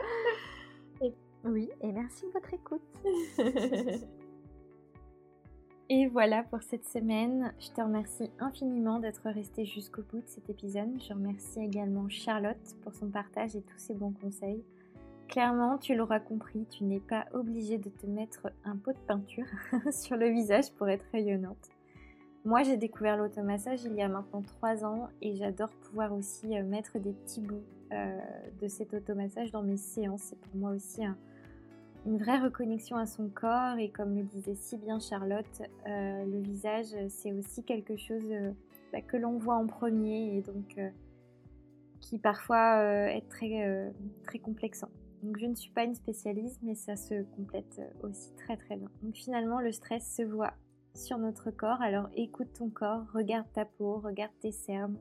Oui, 1.44 1.68
et 1.82 1.92
merci 1.92 2.24
de 2.26 2.30
votre 2.30 2.54
écoute. 2.54 2.80
et 5.90 6.06
voilà 6.06 6.42
pour 6.44 6.62
cette 6.62 6.86
semaine. 6.86 7.52
Je 7.58 7.68
te 7.68 7.82
remercie 7.82 8.30
infiniment 8.38 8.98
d'être 8.98 9.28
resté 9.28 9.66
jusqu'au 9.66 10.02
bout 10.02 10.22
de 10.22 10.26
cet 10.26 10.48
épisode. 10.48 10.98
Je 10.98 11.12
remercie 11.12 11.60
également 11.60 12.08
Charlotte 12.08 12.76
pour 12.82 12.94
son 12.94 13.10
partage 13.10 13.54
et 13.56 13.60
tous 13.60 13.76
ses 13.78 13.94
bons 13.94 14.14
conseils. 14.22 14.64
Clairement, 15.28 15.78
tu 15.78 15.94
l'auras 15.94 16.20
compris, 16.20 16.66
tu 16.70 16.84
n'es 16.84 17.00
pas 17.00 17.26
obligé 17.32 17.78
de 17.78 17.88
te 17.88 18.06
mettre 18.06 18.50
un 18.64 18.76
pot 18.76 18.92
de 18.92 18.98
peinture 19.06 19.46
sur 19.90 20.16
le 20.16 20.28
visage 20.28 20.70
pour 20.72 20.88
être 20.88 21.04
rayonnante. 21.12 21.70
Moi, 22.44 22.62
j'ai 22.62 22.76
découvert 22.76 23.16
l'automassage 23.16 23.84
il 23.84 23.94
y 23.94 24.02
a 24.02 24.08
maintenant 24.08 24.42
3 24.42 24.84
ans 24.84 25.08
et 25.22 25.34
j'adore 25.34 25.70
pouvoir 25.70 26.12
aussi 26.12 26.56
euh, 26.56 26.62
mettre 26.62 26.98
des 26.98 27.12
petits 27.12 27.40
bouts 27.40 27.64
euh, 27.90 28.20
de 28.60 28.68
cet 28.68 28.92
automassage 28.92 29.50
dans 29.50 29.62
mes 29.62 29.78
séances. 29.78 30.24
C'est 30.24 30.38
pour 30.38 30.54
moi 30.54 30.72
aussi 30.72 31.00
une 32.04 32.18
vraie 32.18 32.38
reconnexion 32.38 32.98
à 32.98 33.06
son 33.06 33.30
corps 33.30 33.78
et 33.78 33.88
comme 33.88 34.14
le 34.14 34.24
disait 34.24 34.56
si 34.56 34.76
bien 34.76 34.98
Charlotte, 34.98 35.62
euh, 35.88 36.24
le 36.26 36.38
visage, 36.38 36.94
c'est 37.08 37.32
aussi 37.32 37.64
quelque 37.64 37.96
chose 37.96 38.30
bah, 38.92 39.00
que 39.00 39.16
l'on 39.16 39.38
voit 39.38 39.56
en 39.56 39.66
premier 39.66 40.36
et 40.36 40.42
donc 40.42 40.78
qui 42.00 42.18
parfois 42.18 43.08
est 43.08 43.26
très, 43.30 43.90
très 44.24 44.38
complexant. 44.38 44.90
Donc 45.24 45.38
je 45.38 45.46
ne 45.46 45.54
suis 45.54 45.70
pas 45.70 45.84
une 45.84 45.94
spécialiste, 45.94 46.60
mais 46.62 46.74
ça 46.74 46.96
se 46.96 47.22
complète 47.34 47.80
aussi 48.02 48.30
très 48.34 48.58
très 48.58 48.76
bien. 48.76 48.90
Donc 49.02 49.14
finalement, 49.14 49.58
le 49.58 49.72
stress 49.72 50.14
se 50.14 50.22
voit 50.22 50.52
sur 50.94 51.16
notre 51.16 51.50
corps. 51.50 51.80
Alors 51.80 52.08
écoute 52.14 52.48
ton 52.58 52.68
corps, 52.68 53.04
regarde 53.14 53.46
ta 53.54 53.64
peau, 53.64 54.00
regarde 54.04 54.32
tes 54.40 54.52
cernes 54.52 54.96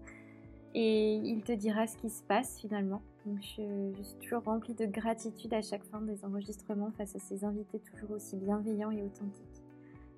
et 0.73 1.15
il 1.15 1.43
te 1.43 1.51
dira 1.51 1.87
ce 1.87 1.97
qui 1.97 2.09
se 2.09 2.23
passe 2.23 2.59
finalement. 2.59 3.01
Donc 3.25 3.39
je, 3.41 4.01
suis 4.01 4.17
toujours 4.21 4.43
remplie 4.43 4.73
de 4.73 4.85
gratitude 4.85 5.53
à 5.53 5.61
chaque 5.61 5.83
fin 5.83 6.01
des 6.01 6.23
enregistrements 6.23 6.91
face 6.97 7.15
à 7.15 7.19
ces 7.19 7.43
invités 7.43 7.79
toujours 7.79 8.11
aussi 8.11 8.37
bienveillants 8.37 8.91
et 8.91 9.03
authentiques. 9.03 9.61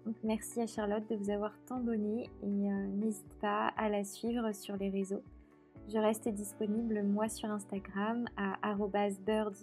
Donc 0.05 0.15
merci 0.23 0.61
à 0.61 0.67
Charlotte 0.67 1.07
de 1.09 1.15
vous 1.15 1.31
avoir 1.31 1.51
tant 1.65 1.79
donné 1.79 2.29
et 2.43 2.45
euh, 2.45 2.87
n'hésite 2.87 3.33
pas 3.41 3.69
à 3.75 3.89
la 3.89 4.03
suivre 4.03 4.53
sur 4.53 4.77
les 4.77 4.89
réseaux. 4.89 5.23
Je 5.87 5.99
reste 5.99 6.27
disponible 6.29 7.03
moi 7.03 7.29
sur 7.29 7.49
Instagram 7.51 8.25
à 8.37 8.73
birds-event 8.73 9.53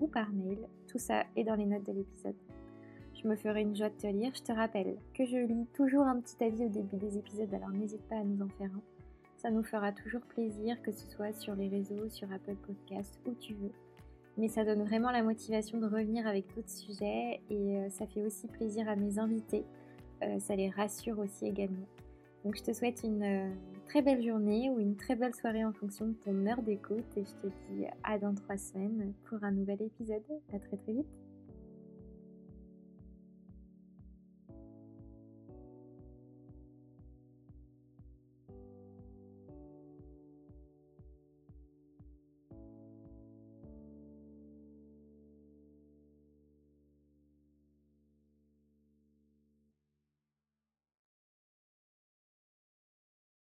ou 0.00 0.08
par 0.08 0.32
mail. 0.32 0.58
Tout 0.88 0.98
ça 0.98 1.24
est 1.36 1.44
dans 1.44 1.54
les 1.54 1.66
notes 1.66 1.86
de 1.86 1.92
l'épisode. 1.92 2.34
Je 3.14 3.28
me 3.28 3.36
ferai 3.36 3.62
une 3.62 3.76
joie 3.76 3.88
de 3.88 3.96
te 3.96 4.08
lire. 4.08 4.32
Je 4.34 4.42
te 4.42 4.52
rappelle 4.52 4.96
que 5.14 5.24
je 5.24 5.36
lis 5.36 5.66
toujours 5.74 6.06
un 6.06 6.20
petit 6.20 6.42
avis 6.42 6.64
au 6.64 6.68
début 6.68 6.96
des 6.96 7.18
épisodes, 7.18 7.54
alors 7.54 7.70
n'hésite 7.70 8.02
pas 8.08 8.16
à 8.16 8.24
nous 8.24 8.42
en 8.44 8.48
faire 8.48 8.70
un. 8.74 8.82
Ça 9.36 9.50
nous 9.50 9.62
fera 9.62 9.92
toujours 9.92 10.22
plaisir, 10.22 10.82
que 10.82 10.90
ce 10.90 11.08
soit 11.08 11.32
sur 11.32 11.54
les 11.54 11.68
réseaux, 11.68 12.08
sur 12.08 12.30
Apple 12.32 12.56
Podcasts, 12.56 13.20
où 13.26 13.34
tu 13.34 13.54
veux. 13.54 13.72
Mais 14.36 14.48
ça 14.48 14.64
donne 14.64 14.82
vraiment 14.82 15.12
la 15.12 15.22
motivation 15.22 15.78
de 15.78 15.86
revenir 15.86 16.26
avec 16.26 16.52
d'autres 16.54 16.68
sujets 16.68 17.40
et 17.48 17.78
euh, 17.78 17.90
ça 17.90 18.06
fait 18.08 18.22
aussi 18.22 18.48
plaisir 18.48 18.88
à 18.88 18.96
mes 18.96 19.20
invités. 19.20 19.64
Euh, 20.22 20.40
ça 20.40 20.56
les 20.56 20.70
rassure 20.70 21.20
aussi 21.20 21.46
également. 21.46 21.86
Donc 22.44 22.56
je 22.56 22.62
te 22.62 22.72
souhaite 22.72 23.02
une 23.04 23.22
euh, 23.22 23.50
très 23.88 24.02
belle 24.02 24.22
journée 24.22 24.68
ou 24.68 24.78
une 24.78 24.96
très 24.96 25.16
belle 25.16 25.34
soirée 25.34 25.64
en 25.64 25.72
fonction 25.72 26.08
de 26.08 26.12
ton 26.12 26.46
heure 26.46 26.62
d'écoute 26.62 27.06
et 27.16 27.24
je 27.24 27.32
te 27.32 27.46
dis 27.70 27.86
à 28.04 28.18
dans 28.18 28.34
trois 28.34 28.58
semaines 28.58 29.14
pour 29.24 29.42
un 29.42 29.50
nouvel 29.50 29.80
épisode. 29.80 30.22
À 30.52 30.58
très 30.58 30.76
très 30.76 30.92
vite. 30.92 31.27